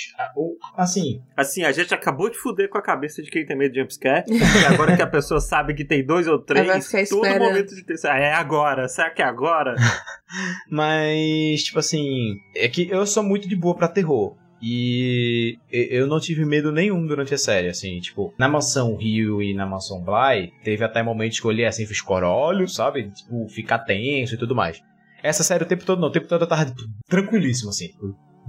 Assim, 0.77 1.21
Assim, 1.37 1.65
a 1.65 1.73
gente 1.73 1.93
acabou 1.93 2.31
de 2.31 2.39
fuder 2.39 2.69
com 2.69 2.79
a 2.79 2.83
cabeça 2.83 3.21
de 3.21 3.31
quem 3.31 3.45
tem 3.45 3.57
medo 3.57 3.73
de 3.73 3.81
jumpscare. 3.81 4.25
e 4.31 4.65
agora 4.73 4.95
que 4.95 5.03
a 5.03 5.07
pessoa 5.07 5.41
sabe 5.41 5.75
que 5.75 5.85
tem 5.85 6.07
dois 6.07 6.29
ou 6.29 6.39
três, 6.39 6.89
todo 7.09 7.27
momento 7.27 7.75
de 7.75 7.85
ter. 7.85 7.97
Ah, 8.05 8.19
é 8.19 8.33
agora. 8.33 8.87
Será 8.87 9.11
que 9.11 9.23
é 9.23 9.25
agora? 9.25 9.75
Mas, 10.71 11.65
tipo 11.65 11.81
assim, 11.81 12.37
é 12.55 12.69
que 12.69 12.89
eu 12.89 13.05
sou 13.07 13.25
muito 13.25 13.49
de 13.49 13.57
boa 13.57 13.75
pra 13.75 13.89
terror. 13.89 14.37
E 14.63 15.59
eu 15.71 16.07
não 16.07 16.19
tive 16.19 16.45
medo 16.45 16.73
nenhum 16.73 17.07
durante 17.07 17.35
a 17.35 17.39
série, 17.39 17.69
assim, 17.69 18.01
tipo, 18.01 18.33
na 18.39 18.49
mansão 18.49 18.97
Rio 18.97 19.43
e 19.43 19.53
na 19.55 19.67
mansão 19.67 20.03
Bly, 20.03 20.53
teve 20.65 20.83
até 20.85 21.03
momentos 21.03 21.39
que 21.39 21.47
eu 21.47 21.51
olhei 21.51 21.67
assim, 21.67 21.87
fiz 21.87 22.01
corolho, 22.01 22.69
sabe? 22.69 23.11
Tipo, 23.11 23.49
ficar 23.49 23.81
tenso 23.81 24.35
e 24.35 24.39
tudo 24.39 24.55
mais. 24.55 24.81
Essa 25.23 25.43
série 25.43 25.65
o 25.65 25.67
tempo 25.67 25.85
todo 25.85 26.01
não, 26.01 26.09
o 26.09 26.13
tempo 26.13 26.29
todo 26.29 26.43
eu 26.43 26.49
tava 26.49 26.67
tipo, 26.67 26.81
tranquilíssimo, 27.09 27.71
assim, 27.71 27.91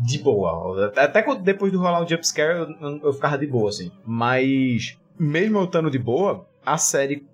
de 0.06 0.20
boa. 0.20 0.92
Até 0.96 1.24
depois 1.38 1.72
de 1.72 1.78
rolar 1.78 2.04
um 2.04 2.08
jumpscare 2.08 2.60
eu, 2.82 3.00
eu- 3.04 3.14
ficava 3.14 3.38
de 3.38 3.48
boa, 3.48 3.70
assim. 3.70 3.92
Mas, 4.06 4.98
mesmo 5.20 5.58
eu 5.60 5.66
estando 5.66 5.90
de 5.90 6.00
boa, 6.00 6.48
a 6.66 6.78
série 6.78 7.26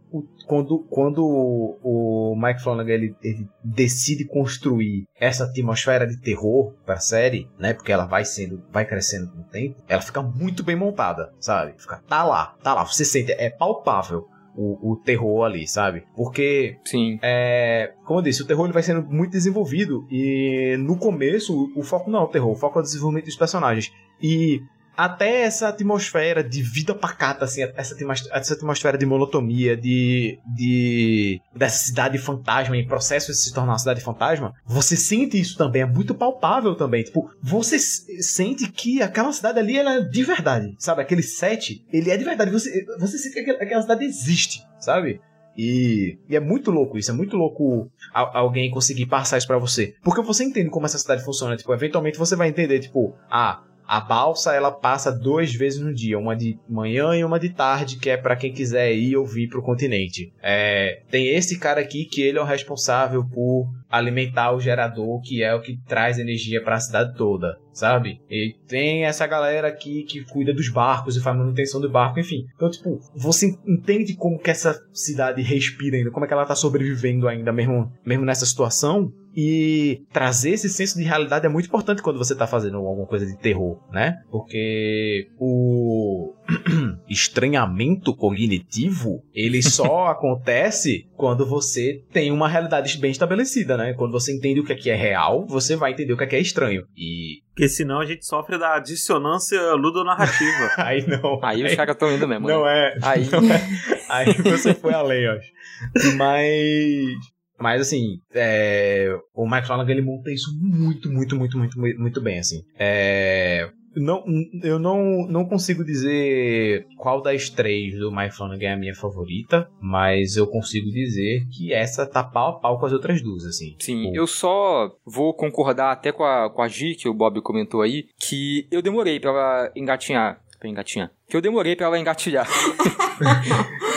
quando, 0.45 0.79
quando 0.89 1.25
o, 1.25 1.79
o 1.81 2.35
Mike 2.35 2.61
Flanagan 2.61 2.93
ele, 2.93 3.15
ele 3.23 3.47
decide 3.63 4.25
construir 4.25 5.07
essa 5.19 5.45
atmosfera 5.45 6.05
de 6.05 6.17
terror 6.17 6.73
pra 6.85 6.99
série, 6.99 7.49
né? 7.57 7.73
Porque 7.73 7.91
ela 7.91 8.05
vai 8.05 8.25
sendo, 8.25 8.63
vai 8.71 8.85
crescendo 8.85 9.31
com 9.31 9.39
o 9.39 9.45
tempo, 9.45 9.81
ela 9.87 10.01
fica 10.01 10.21
muito 10.21 10.63
bem 10.63 10.75
montada, 10.75 11.33
sabe? 11.39 11.73
Fica, 11.77 12.01
tá 12.07 12.23
lá, 12.23 12.55
tá 12.61 12.73
lá, 12.73 12.85
você 12.85 13.05
sente, 13.05 13.31
é 13.31 13.49
palpável 13.49 14.27
o, 14.55 14.91
o 14.91 14.95
terror 14.97 15.45
ali, 15.45 15.67
sabe? 15.67 16.03
Porque 16.15 16.77
Sim. 16.85 17.19
é, 17.21 17.93
como 18.05 18.19
eu 18.19 18.23
disse, 18.23 18.41
o 18.41 18.45
terror 18.45 18.65
ele 18.65 18.73
vai 18.73 18.83
sendo 18.83 19.03
muito 19.03 19.31
desenvolvido 19.31 20.05
e 20.09 20.75
no 20.79 20.97
começo 20.97 21.71
o, 21.75 21.79
o 21.79 21.83
foco 21.83 22.09
não 22.09 22.19
é 22.19 22.23
o 22.23 22.27
terror, 22.27 22.51
o 22.51 22.55
foco 22.55 22.79
é 22.79 22.81
o 22.81 22.83
desenvolvimento 22.83 23.25
dos 23.25 23.35
personagens. 23.35 23.91
E 24.21 24.61
até 24.95 25.41
essa 25.41 25.69
atmosfera 25.69 26.43
de 26.43 26.61
vida 26.61 26.93
pacata, 26.93 27.45
assim, 27.45 27.63
essa, 27.75 27.95
essa 28.31 28.53
atmosfera 28.53 28.97
de 28.97 29.05
monotonia, 29.05 29.75
de, 29.75 30.39
de 30.55 31.41
dessa 31.55 31.85
cidade 31.85 32.17
fantasma, 32.17 32.77
em 32.77 32.87
processo 32.87 33.31
de 33.31 33.37
se 33.37 33.53
tornar 33.53 33.73
uma 33.73 33.79
cidade 33.79 34.01
fantasma, 34.01 34.53
você 34.65 34.95
sente 34.95 35.39
isso 35.39 35.57
também, 35.57 35.81
é 35.81 35.85
muito 35.85 36.13
palpável 36.13 36.75
também. 36.75 37.03
Tipo, 37.03 37.29
você 37.41 37.77
sente 37.79 38.71
que 38.71 39.01
aquela 39.01 39.31
cidade 39.31 39.59
ali 39.59 39.77
ela 39.77 39.95
é 39.95 40.01
de 40.01 40.23
verdade, 40.23 40.75
sabe? 40.77 41.01
Aquele 41.01 41.23
set, 41.23 41.85
ele 41.91 42.09
é 42.09 42.17
de 42.17 42.23
verdade. 42.23 42.51
Você, 42.51 42.85
você 42.99 43.17
sente 43.17 43.43
que 43.43 43.51
aquela- 43.51 43.81
cidade 43.81 44.05
existe, 44.05 44.63
sabe? 44.79 45.19
E, 45.57 46.17
e 46.27 46.35
é 46.35 46.39
muito 46.39 46.71
louco 46.71 46.97
isso, 46.97 47.11
é 47.11 47.13
muito 47.13 47.37
louco 47.37 47.91
alguém 48.13 48.71
conseguir 48.71 49.05
passar 49.05 49.37
isso 49.37 49.47
pra 49.47 49.57
você. 49.57 49.95
Porque 50.03 50.21
você 50.21 50.43
entende 50.43 50.69
como 50.69 50.85
essa 50.85 50.97
cidade 50.97 51.23
funciona. 51.23 51.55
Tipo, 51.55 51.73
eventualmente 51.73 52.17
você 52.17 52.35
vai 52.35 52.47
entender, 52.47 52.79
tipo, 52.79 53.13
ah, 53.29 53.61
a 53.93 54.01
balsa 54.01 54.55
ela 54.55 54.71
passa 54.71 55.11
duas 55.11 55.53
vezes 55.53 55.79
no 55.79 55.93
dia, 55.93 56.17
uma 56.17 56.35
de 56.35 56.57
manhã 56.67 57.15
e 57.15 57.23
uma 57.23 57.39
de 57.39 57.49
tarde, 57.49 57.97
que 57.97 58.09
é 58.09 58.17
pra 58.17 58.35
quem 58.35 58.51
quiser 58.51 58.91
ir 58.91 59.15
ou 59.15 59.23
vir 59.23 59.47
pro 59.47 59.61
continente. 59.61 60.33
É, 60.41 61.03
tem 61.11 61.27
esse 61.27 61.59
cara 61.59 61.81
aqui 61.81 62.05
que 62.05 62.19
ele 62.19 62.39
é 62.39 62.41
o 62.41 62.43
responsável 62.43 63.23
por 63.23 63.69
alimentar 63.93 64.51
o 64.51 64.59
gerador, 64.59 65.21
que 65.21 65.43
é 65.43 65.53
o 65.53 65.61
que 65.61 65.77
traz 65.85 66.17
energia 66.17 66.63
pra 66.63 66.79
cidade 66.79 67.15
toda, 67.15 67.55
sabe? 67.71 68.19
E 68.27 68.55
tem 68.67 69.05
essa 69.05 69.27
galera 69.27 69.67
aqui 69.67 70.01
que 70.03 70.23
cuida 70.23 70.51
dos 70.51 70.67
barcos 70.67 71.15
e 71.15 71.21
faz 71.21 71.37
manutenção 71.37 71.79
do 71.79 71.91
barco, 71.91 72.19
enfim. 72.19 72.43
Então, 72.55 72.71
tipo, 72.71 72.99
você 73.15 73.55
entende 73.67 74.15
como 74.15 74.39
que 74.39 74.49
essa 74.49 74.81
cidade 74.91 75.43
respira 75.43 75.97
ainda, 75.97 76.09
como 76.09 76.25
é 76.25 76.27
que 76.27 76.33
ela 76.33 76.45
tá 76.45 76.55
sobrevivendo 76.55 77.27
ainda, 77.27 77.53
mesmo, 77.53 77.91
mesmo 78.03 78.25
nessa 78.25 78.47
situação. 78.47 79.13
E 79.35 80.03
trazer 80.11 80.51
esse 80.51 80.69
senso 80.69 80.95
de 80.97 81.03
realidade 81.03 81.45
é 81.45 81.49
muito 81.49 81.65
importante 81.65 82.03
quando 82.03 82.19
você 82.19 82.35
tá 82.35 82.45
fazendo 82.45 82.77
alguma 82.77 83.07
coisa 83.07 83.25
de 83.25 83.35
terror, 83.35 83.79
né? 83.91 84.21
Porque 84.29 85.27
o 85.39 86.33
estranhamento 87.09 88.15
cognitivo, 88.15 89.23
ele 89.33 89.63
só 89.63 90.05
acontece 90.13 91.07
quando 91.17 91.47
você 91.47 92.03
tem 92.11 92.31
uma 92.31 92.47
realidade 92.47 92.95
bem 92.99 93.09
estabelecida, 93.09 93.75
né? 93.75 93.82
Quando 93.93 94.11
você 94.11 94.31
entende 94.31 94.59
o 94.59 94.63
que 94.63 94.71
aqui 94.71 94.89
é 94.89 94.95
real, 94.95 95.45
você 95.47 95.75
vai 95.75 95.91
entender 95.91 96.13
o 96.13 96.17
que 96.17 96.23
aqui 96.23 96.35
é 96.35 96.39
estranho. 96.39 96.83
E 96.95 97.39
Porque 97.49 97.67
senão 97.67 97.99
a 97.99 98.05
gente 98.05 98.25
sofre 98.25 98.57
da 98.57 98.79
dissonância 98.79 99.59
ludonarrativa. 99.73 100.71
aí 100.77 101.05
não. 101.07 101.39
Aí 101.43 101.63
os 101.63 101.75
caras 101.75 101.95
estão 101.95 102.11
indo 102.11 102.27
mesmo. 102.27 102.47
Não 102.47 102.63
né? 102.63 102.89
é. 102.89 102.97
Aí. 103.01 103.27
Não 103.29 103.39
é. 103.51 103.67
Aí 104.09 104.33
você 104.33 104.73
foi 104.75 104.93
além, 104.93 105.23
eu 105.23 105.31
acho. 105.33 106.15
Mas. 106.15 107.33
Mas 107.59 107.81
assim, 107.81 108.19
é, 108.33 109.15
o 109.33 109.49
Mike 109.49 109.67
Flanagan 109.67 109.91
ele 109.91 110.01
monta 110.01 110.31
isso 110.31 110.49
muito, 110.59 111.09
muito, 111.09 111.35
muito, 111.35 111.57
muito, 111.57 111.79
muito 111.79 111.99
muito 111.99 112.21
bem, 112.21 112.39
assim. 112.39 112.61
É, 112.77 113.69
não, 113.95 114.23
eu 114.63 114.79
não, 114.79 115.27
não 115.27 115.45
consigo 115.45 115.83
dizer 115.83 116.85
qual 116.97 117.21
das 117.21 117.49
três 117.49 117.97
do 117.97 118.11
Mike 118.11 118.35
Flanagan 118.35 118.67
é 118.67 118.73
a 118.73 118.77
minha 118.77 118.95
favorita, 118.95 119.69
mas 119.81 120.35
eu 120.35 120.47
consigo 120.47 120.89
dizer 120.91 121.45
que 121.51 121.73
essa 121.73 122.05
tá 122.05 122.23
pau 122.23 122.49
a 122.49 122.59
pau 122.59 122.79
com 122.79 122.85
as 122.85 122.93
outras 122.93 123.21
duas, 123.21 123.45
assim. 123.45 123.75
Sim, 123.79 124.03
Tipo, 124.03 124.15
eu 124.15 124.27
só 124.27 124.95
vou 125.05 125.33
concordar 125.33 125.91
até 125.91 126.11
com 126.11 126.23
a, 126.23 126.49
com 126.49 126.61
a 126.61 126.67
Gi, 126.67 126.95
que 126.95 127.07
o 127.07 127.13
Bob 127.13 127.41
comentou 127.41 127.81
aí, 127.81 128.07
que 128.19 128.67
eu 128.71 128.81
demorei 128.81 129.19
pra 129.19 129.29
ela 129.29 129.71
engatinhar. 129.75 130.41
Pra 130.59 130.69
engatinhar. 130.69 131.11
Que 131.27 131.35
eu 131.35 131.41
demorei 131.41 131.75
pra 131.75 131.87
ela 131.87 131.99
engatilhar. 131.99 132.47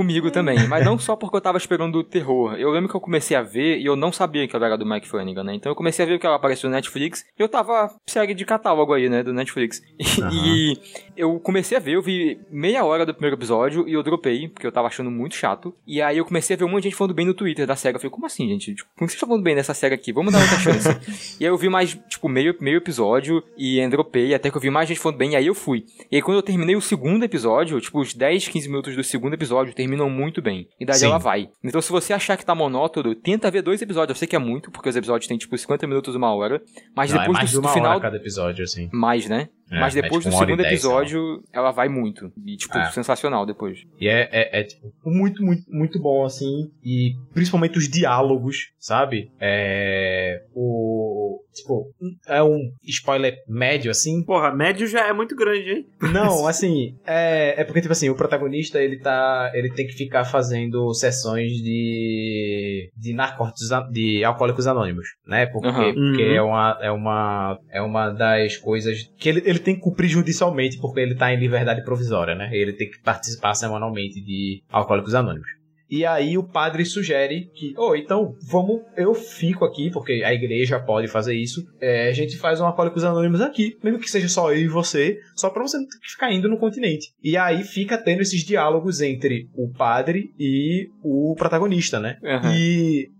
Comigo 0.00 0.30
também, 0.30 0.66
mas 0.66 0.82
não 0.82 0.98
só 0.98 1.14
porque 1.14 1.36
eu 1.36 1.42
tava 1.42 1.58
esperando 1.58 1.96
o 1.96 2.02
terror. 2.02 2.54
Eu 2.54 2.70
lembro 2.70 2.88
que 2.88 2.96
eu 2.96 3.00
comecei 3.02 3.36
a 3.36 3.42
ver 3.42 3.78
e 3.78 3.84
eu 3.84 3.94
não 3.94 4.10
sabia 4.10 4.48
que 4.48 4.56
ela 4.56 4.64
era 4.64 4.78
do 4.78 4.86
Mike 4.86 5.06
Flanagan, 5.06 5.44
né? 5.44 5.54
Então 5.54 5.70
eu 5.70 5.76
comecei 5.76 6.02
a 6.02 6.08
ver 6.08 6.18
que 6.18 6.24
ela 6.24 6.36
apareceu 6.36 6.70
no 6.70 6.74
Netflix 6.74 7.22
e 7.38 7.42
eu 7.42 7.46
tava 7.50 7.94
série 8.08 8.32
de 8.32 8.46
catálogo 8.46 8.94
aí, 8.94 9.10
né, 9.10 9.22
do 9.22 9.34
Netflix. 9.34 9.82
Aham. 10.18 10.30
E 10.32 10.78
eu 11.20 11.38
comecei 11.40 11.76
a 11.76 11.80
ver, 11.80 11.92
eu 11.92 12.02
vi 12.02 12.40
meia 12.50 12.84
hora 12.84 13.04
do 13.04 13.12
primeiro 13.12 13.36
episódio 13.36 13.88
e 13.88 13.92
eu 13.92 14.02
dropei, 14.02 14.48
porque 14.48 14.66
eu 14.66 14.72
tava 14.72 14.88
achando 14.88 15.10
muito 15.10 15.34
chato. 15.34 15.74
E 15.86 16.00
aí 16.00 16.18
eu 16.18 16.24
comecei 16.24 16.56
a 16.56 16.58
ver 16.58 16.64
um 16.64 16.68
monte 16.68 16.84
de 16.84 16.88
gente 16.88 16.96
falando 16.96 17.14
bem 17.14 17.26
no 17.26 17.34
Twitter 17.34 17.66
da 17.66 17.76
SEGA. 17.76 17.96
Eu 17.96 18.00
falei, 18.00 18.10
como 18.10 18.26
assim, 18.26 18.48
gente? 18.48 18.74
Tipo, 18.74 18.88
como 18.96 19.08
vocês 19.08 19.14
estão 19.14 19.28
falando 19.28 19.42
bem 19.44 19.54
dessa 19.54 19.74
SEGA 19.74 19.94
aqui? 19.94 20.12
Vamos 20.12 20.32
dar 20.32 20.40
outra 20.40 20.58
chance. 20.60 21.36
e 21.40 21.44
aí 21.44 21.50
eu 21.50 21.56
vi 21.56 21.68
mais, 21.68 21.98
tipo, 22.08 22.28
meio, 22.28 22.56
meio 22.60 22.78
episódio 22.78 23.42
e 23.56 23.86
dropei, 23.88 24.34
até 24.34 24.50
que 24.50 24.56
eu 24.56 24.60
vi 24.60 24.70
mais 24.70 24.88
gente 24.88 25.00
falando 25.00 25.18
bem, 25.18 25.32
e 25.32 25.36
aí 25.36 25.46
eu 25.46 25.54
fui. 25.54 25.84
E 26.10 26.16
aí 26.16 26.22
quando 26.22 26.38
eu 26.38 26.42
terminei 26.42 26.76
o 26.76 26.80
segundo 26.80 27.24
episódio, 27.24 27.80
tipo, 27.80 28.00
os 28.00 28.14
10, 28.14 28.48
15 28.48 28.68
minutos 28.68 28.96
do 28.96 29.04
segundo 29.04 29.34
episódio 29.34 29.74
terminam 29.74 30.08
muito 30.08 30.40
bem. 30.40 30.68
E 30.78 30.84
daí 30.84 30.96
Sim. 30.96 31.06
ela 31.06 31.18
vai. 31.18 31.48
Então 31.62 31.80
se 31.80 31.90
você 31.90 32.12
achar 32.12 32.36
que 32.36 32.44
tá 32.44 32.54
monótono, 32.54 33.14
tenta 33.14 33.50
ver 33.50 33.62
dois 33.62 33.82
episódios. 33.82 34.16
Eu 34.16 34.18
sei 34.18 34.28
que 34.28 34.36
é 34.36 34.38
muito, 34.38 34.70
porque 34.70 34.88
os 34.88 34.96
episódios 34.96 35.26
têm, 35.28 35.36
tipo, 35.38 35.56
50 35.56 35.86
minutos, 35.86 36.14
uma 36.14 36.34
hora. 36.34 36.62
Mas 36.96 37.10
Não, 37.10 37.18
é 37.18 37.20
depois 37.20 37.38
mais 37.38 37.50
do, 37.50 37.60
de 37.60 37.66
uma 37.66 37.72
final. 37.72 37.92
hora 37.92 38.00
cada 38.00 38.16
episódio, 38.16 38.64
assim. 38.64 38.88
Mais, 38.92 39.28
né? 39.28 39.48
É, 39.70 39.78
Mas 39.78 39.94
é 39.96 40.02
depois 40.02 40.24
tipo 40.24 40.34
do 40.34 40.38
segundo 40.38 40.62
lá. 40.62 40.68
episódio, 40.68 41.44
ela 41.52 41.70
vai 41.70 41.88
muito. 41.88 42.32
E, 42.44 42.56
tipo, 42.56 42.76
É. 42.76 42.90
sensacional 42.90 43.46
depois. 43.46 43.84
E 44.00 44.08
é, 44.08 44.28
é, 44.32 44.60
é, 44.60 44.64
tipo, 44.64 44.92
muito, 45.04 45.44
muito, 45.44 45.62
muito 45.70 46.00
bom, 46.00 46.24
assim. 46.24 46.70
E 46.84 47.14
principalmente 47.32 47.78
os 47.78 47.88
diálogos, 47.88 48.72
sabe? 48.78 49.30
É. 49.40 50.42
O. 50.54 51.40
Tipo, 51.54 51.90
é 52.26 52.42
um 52.42 52.70
spoiler 52.84 53.34
médio, 53.48 53.90
assim. 53.90 54.24
Porra, 54.24 54.54
médio 54.54 54.86
já 54.86 55.06
é 55.06 55.12
muito 55.12 55.34
grande, 55.34 55.70
hein? 55.70 55.86
Não, 56.12 56.46
assim, 56.46 56.96
é, 57.06 57.60
é 57.60 57.64
porque, 57.64 57.80
tipo 57.80 57.92
assim, 57.92 58.08
o 58.08 58.14
protagonista, 58.14 58.80
ele 58.80 58.98
tá. 58.98 59.50
Ele 59.54 59.72
tem 59.72 59.86
que 59.86 59.92
ficar 59.92 60.24
fazendo 60.24 60.92
sessões 60.94 61.52
de. 61.52 62.90
de 62.96 63.12
narcóticos, 63.12 63.68
de 63.90 64.24
alcoólicos 64.24 64.66
anônimos, 64.66 65.06
né? 65.26 65.46
Porque, 65.46 65.68
Aham. 65.68 65.94
porque 65.94 66.22
Uhum. 66.22 66.34
é, 66.34 66.42
uma, 66.42 66.78
é, 66.80 66.90
uma, 66.90 67.58
é 67.70 67.82
uma 67.82 68.10
das 68.10 68.56
coisas 68.56 69.10
que 69.18 69.28
ele, 69.28 69.42
ele 69.44 69.58
tem 69.58 69.74
que 69.74 69.80
cumprir 69.80 70.08
judicialmente, 70.08 70.78
porque 70.80 71.00
ele 71.00 71.14
tá 71.14 71.32
em 71.32 71.38
liberdade 71.38 71.84
provisória, 71.84 72.34
né? 72.34 72.50
Ele 72.52 72.72
tem 72.72 72.88
que 72.90 73.00
participar 73.02 73.54
semanalmente 73.54 74.20
de 74.22 74.62
alcoólicos 74.70 75.14
anônimos. 75.14 75.59
E 75.90 76.06
aí 76.06 76.38
o 76.38 76.42
padre 76.42 76.84
sugere 76.84 77.50
que, 77.54 77.74
oh, 77.76 77.96
então 77.96 78.34
vamos, 78.48 78.82
eu 78.96 79.12
fico 79.12 79.64
aqui, 79.64 79.90
porque 79.90 80.22
a 80.24 80.32
igreja 80.32 80.78
pode 80.78 81.08
fazer 81.08 81.34
isso. 81.34 81.66
é, 81.80 82.08
a 82.08 82.12
gente 82.12 82.38
faz 82.38 82.60
um 82.60 82.66
Alcoólicos 82.66 83.04
Anônimos 83.04 83.40
aqui, 83.40 83.76
mesmo 83.82 83.98
que 83.98 84.10
seja 84.10 84.28
só 84.28 84.52
eu 84.52 84.60
e 84.60 84.68
você, 84.68 85.18
só 85.34 85.50
pra 85.50 85.62
você 85.62 85.76
não 85.76 85.86
ter 85.86 85.98
que 85.98 86.12
ficar 86.12 86.32
indo 86.32 86.48
no 86.48 86.58
continente. 86.58 87.08
E 87.22 87.36
aí 87.36 87.64
fica 87.64 87.98
tendo 87.98 88.22
esses 88.22 88.44
diálogos 88.44 89.00
entre 89.00 89.48
o 89.54 89.68
padre 89.72 90.32
e 90.38 90.88
o 91.02 91.34
protagonista, 91.36 91.98
né? 91.98 92.18
Aham. 92.24 92.54
E 92.54 93.10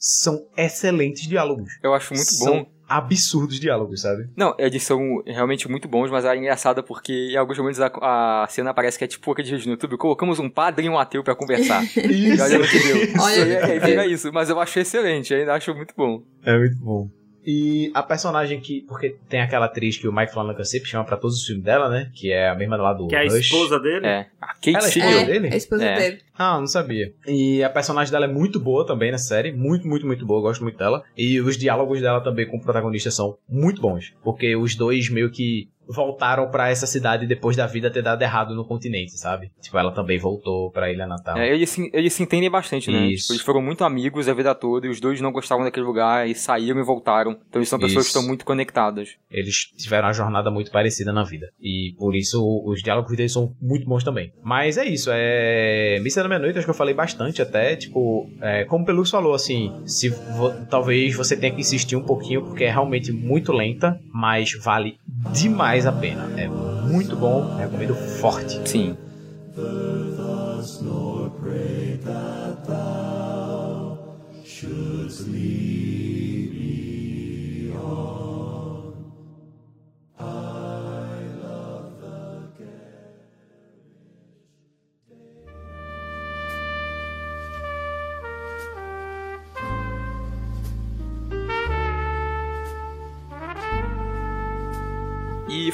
são 0.00 0.46
excelentes 0.56 1.28
diálogos. 1.28 1.70
Eu 1.82 1.92
acho 1.94 2.14
muito 2.14 2.32
São 2.32 2.64
bom. 2.64 2.70
Absurdos 2.96 3.60
diálogos, 3.60 4.00
sabe? 4.02 4.28
Não, 4.36 4.54
eles 4.58 4.82
são 4.82 5.22
realmente 5.26 5.70
muito 5.70 5.86
bons, 5.86 6.10
mas 6.10 6.24
é 6.24 6.36
engraçada 6.36 6.82
porque 6.82 7.30
em 7.32 7.36
alguns 7.36 7.56
momentos 7.58 7.80
a, 7.80 8.42
a 8.42 8.46
cena 8.48 8.74
parece 8.74 8.98
que 8.98 9.04
é 9.04 9.06
tipo 9.06 9.30
aquele 9.30 9.48
vídeo 9.50 9.66
no 9.66 9.72
YouTube. 9.72 9.96
Colocamos 9.96 10.38
um 10.38 10.50
padre 10.50 10.86
e 10.86 10.88
um 10.90 10.98
ateu 10.98 11.22
pra 11.22 11.34
conversar. 11.36 11.82
E 11.96 12.32
olha 12.40 12.58
no 12.58 12.66
que 12.66 12.78
deu. 12.78 13.22
Olha 13.22 13.44
E 13.44 13.56
aí 13.56 13.78
deu. 13.78 13.88
vira 13.88 14.06
isso. 14.06 14.32
Mas 14.32 14.50
eu 14.50 14.58
acho 14.58 14.78
excelente, 14.80 15.32
ainda 15.32 15.54
acho 15.54 15.74
muito 15.74 15.94
bom. 15.96 16.22
É 16.44 16.58
muito 16.58 16.76
bom. 16.76 17.08
E 17.44 17.90
a 17.94 18.02
personagem 18.02 18.60
que. 18.60 18.82
Porque 18.82 19.16
tem 19.28 19.40
aquela 19.40 19.66
atriz 19.66 19.96
que 19.96 20.06
o 20.06 20.12
Mike 20.12 20.32
Flanagan 20.32 20.64
sempre 20.64 20.88
chama 20.88 21.04
pra 21.04 21.16
todos 21.16 21.36
os 21.38 21.46
filmes 21.46 21.64
dela, 21.64 21.88
né? 21.88 22.10
Que 22.14 22.30
é 22.32 22.48
a 22.48 22.54
mesma 22.54 22.76
lá 22.76 22.92
do 22.92 23.06
Que 23.06 23.14
é 23.16 23.20
a 23.20 23.22
Rush. 23.24 23.40
esposa 23.40 23.80
dele. 23.80 24.06
É. 24.06 24.26
A 24.40 24.48
Kate 24.54 24.76
Ela 24.76 24.78
é 24.86 24.90
Siegel. 24.90 25.10
esposa 25.10 25.20
É, 25.22 25.26
dele? 25.32 25.48
a 25.52 25.56
esposa 25.56 25.84
É. 25.84 25.98
dele. 25.98 26.18
Ah, 26.36 26.58
não 26.58 26.66
sabia. 26.66 27.12
E 27.26 27.62
a 27.64 27.70
personagem 27.70 28.12
dela 28.12 28.24
é 28.26 28.28
muito 28.28 28.60
boa 28.60 28.86
também 28.86 29.10
na 29.10 29.18
série. 29.18 29.52
Muito, 29.52 29.86
muito, 29.86 30.06
muito 30.06 30.24
boa. 30.26 30.38
Eu 30.38 30.42
gosto 30.42 30.62
muito 30.62 30.76
dela. 30.78 31.02
E 31.16 31.40
os 31.40 31.56
diálogos 31.56 32.00
dela 32.00 32.20
também 32.20 32.46
com 32.46 32.56
o 32.56 32.62
protagonista 32.62 33.10
são 33.10 33.36
muito 33.48 33.80
bons. 33.80 34.12
Porque 34.22 34.54
os 34.56 34.74
dois 34.74 35.08
meio 35.10 35.30
que 35.30 35.68
voltaram 35.94 36.50
pra 36.50 36.68
essa 36.70 36.86
cidade 36.86 37.26
depois 37.26 37.56
da 37.56 37.66
vida 37.66 37.90
ter 37.90 38.02
dado 38.02 38.22
errado 38.22 38.54
no 38.54 38.64
continente, 38.64 39.18
sabe? 39.18 39.50
Tipo, 39.60 39.78
ela 39.78 39.92
também 39.92 40.18
voltou 40.18 40.70
pra 40.70 40.90
Ilha 40.90 41.06
Natal. 41.06 41.36
É, 41.38 41.52
eles, 41.54 41.70
se, 41.70 41.90
eles 41.92 42.12
se 42.12 42.22
entendem 42.22 42.50
bastante, 42.50 42.90
né? 42.90 43.08
Tipo, 43.14 43.32
eles 43.32 43.42
foram 43.42 43.60
muito 43.62 43.84
amigos 43.84 44.28
a 44.28 44.34
vida 44.34 44.54
toda 44.54 44.86
e 44.86 44.90
os 44.90 45.00
dois 45.00 45.20
não 45.20 45.32
gostavam 45.32 45.64
daquele 45.64 45.86
lugar 45.86 46.28
e 46.28 46.34
saíram 46.34 46.80
e 46.80 46.84
voltaram. 46.84 47.32
Então 47.48 47.60
eles 47.60 47.68
são 47.68 47.78
pessoas 47.78 48.04
Isso. 48.06 48.12
que 48.12 48.18
estão 48.18 48.26
muito 48.28 48.44
conectadas. 48.44 49.10
Eles 49.30 49.72
tiveram 49.76 50.06
uma 50.08 50.12
jornada 50.12 50.50
muito 50.50 50.70
parecida 50.70 51.12
na 51.12 51.24
vida. 51.24 51.48
E 51.60 51.94
por 51.98 52.14
isso 52.14 52.40
os 52.66 52.82
diálogos 52.82 53.16
deles 53.16 53.32
são 53.32 53.54
muito 53.60 53.86
bons 53.86 54.04
também. 54.04 54.32
Mas 54.42 54.76
é 54.78 54.84
isso, 54.84 55.10
é. 55.12 55.98
Missa 56.02 56.22
da 56.22 56.28
Meia-Noite, 56.28 56.58
acho 56.58 56.66
que 56.66 56.70
eu 56.70 56.74
falei 56.74 56.94
bastante 56.94 57.42
até. 57.42 57.76
Tipo, 57.76 58.28
é, 58.40 58.64
como 58.64 58.82
o 58.84 58.86
Pelux 58.86 59.10
falou, 59.10 59.34
assim, 59.34 59.72
se 59.86 60.08
vo- 60.08 60.52
talvez 60.70 61.14
você 61.14 61.36
tenha 61.36 61.52
que 61.54 61.60
insistir 61.60 61.96
um 61.96 62.02
pouquinho, 62.02 62.42
porque 62.42 62.64
é 62.64 62.70
realmente 62.70 63.12
muito 63.12 63.52
lenta, 63.52 64.00
mas 64.12 64.52
vale 64.62 64.98
demais 65.32 65.79
a 65.86 65.92
pena. 65.92 66.28
É 66.36 66.48
muito 66.48 67.16
bom, 67.16 67.56
recomendo 67.56 67.94
forte. 67.94 68.60
Sim. 68.68 68.96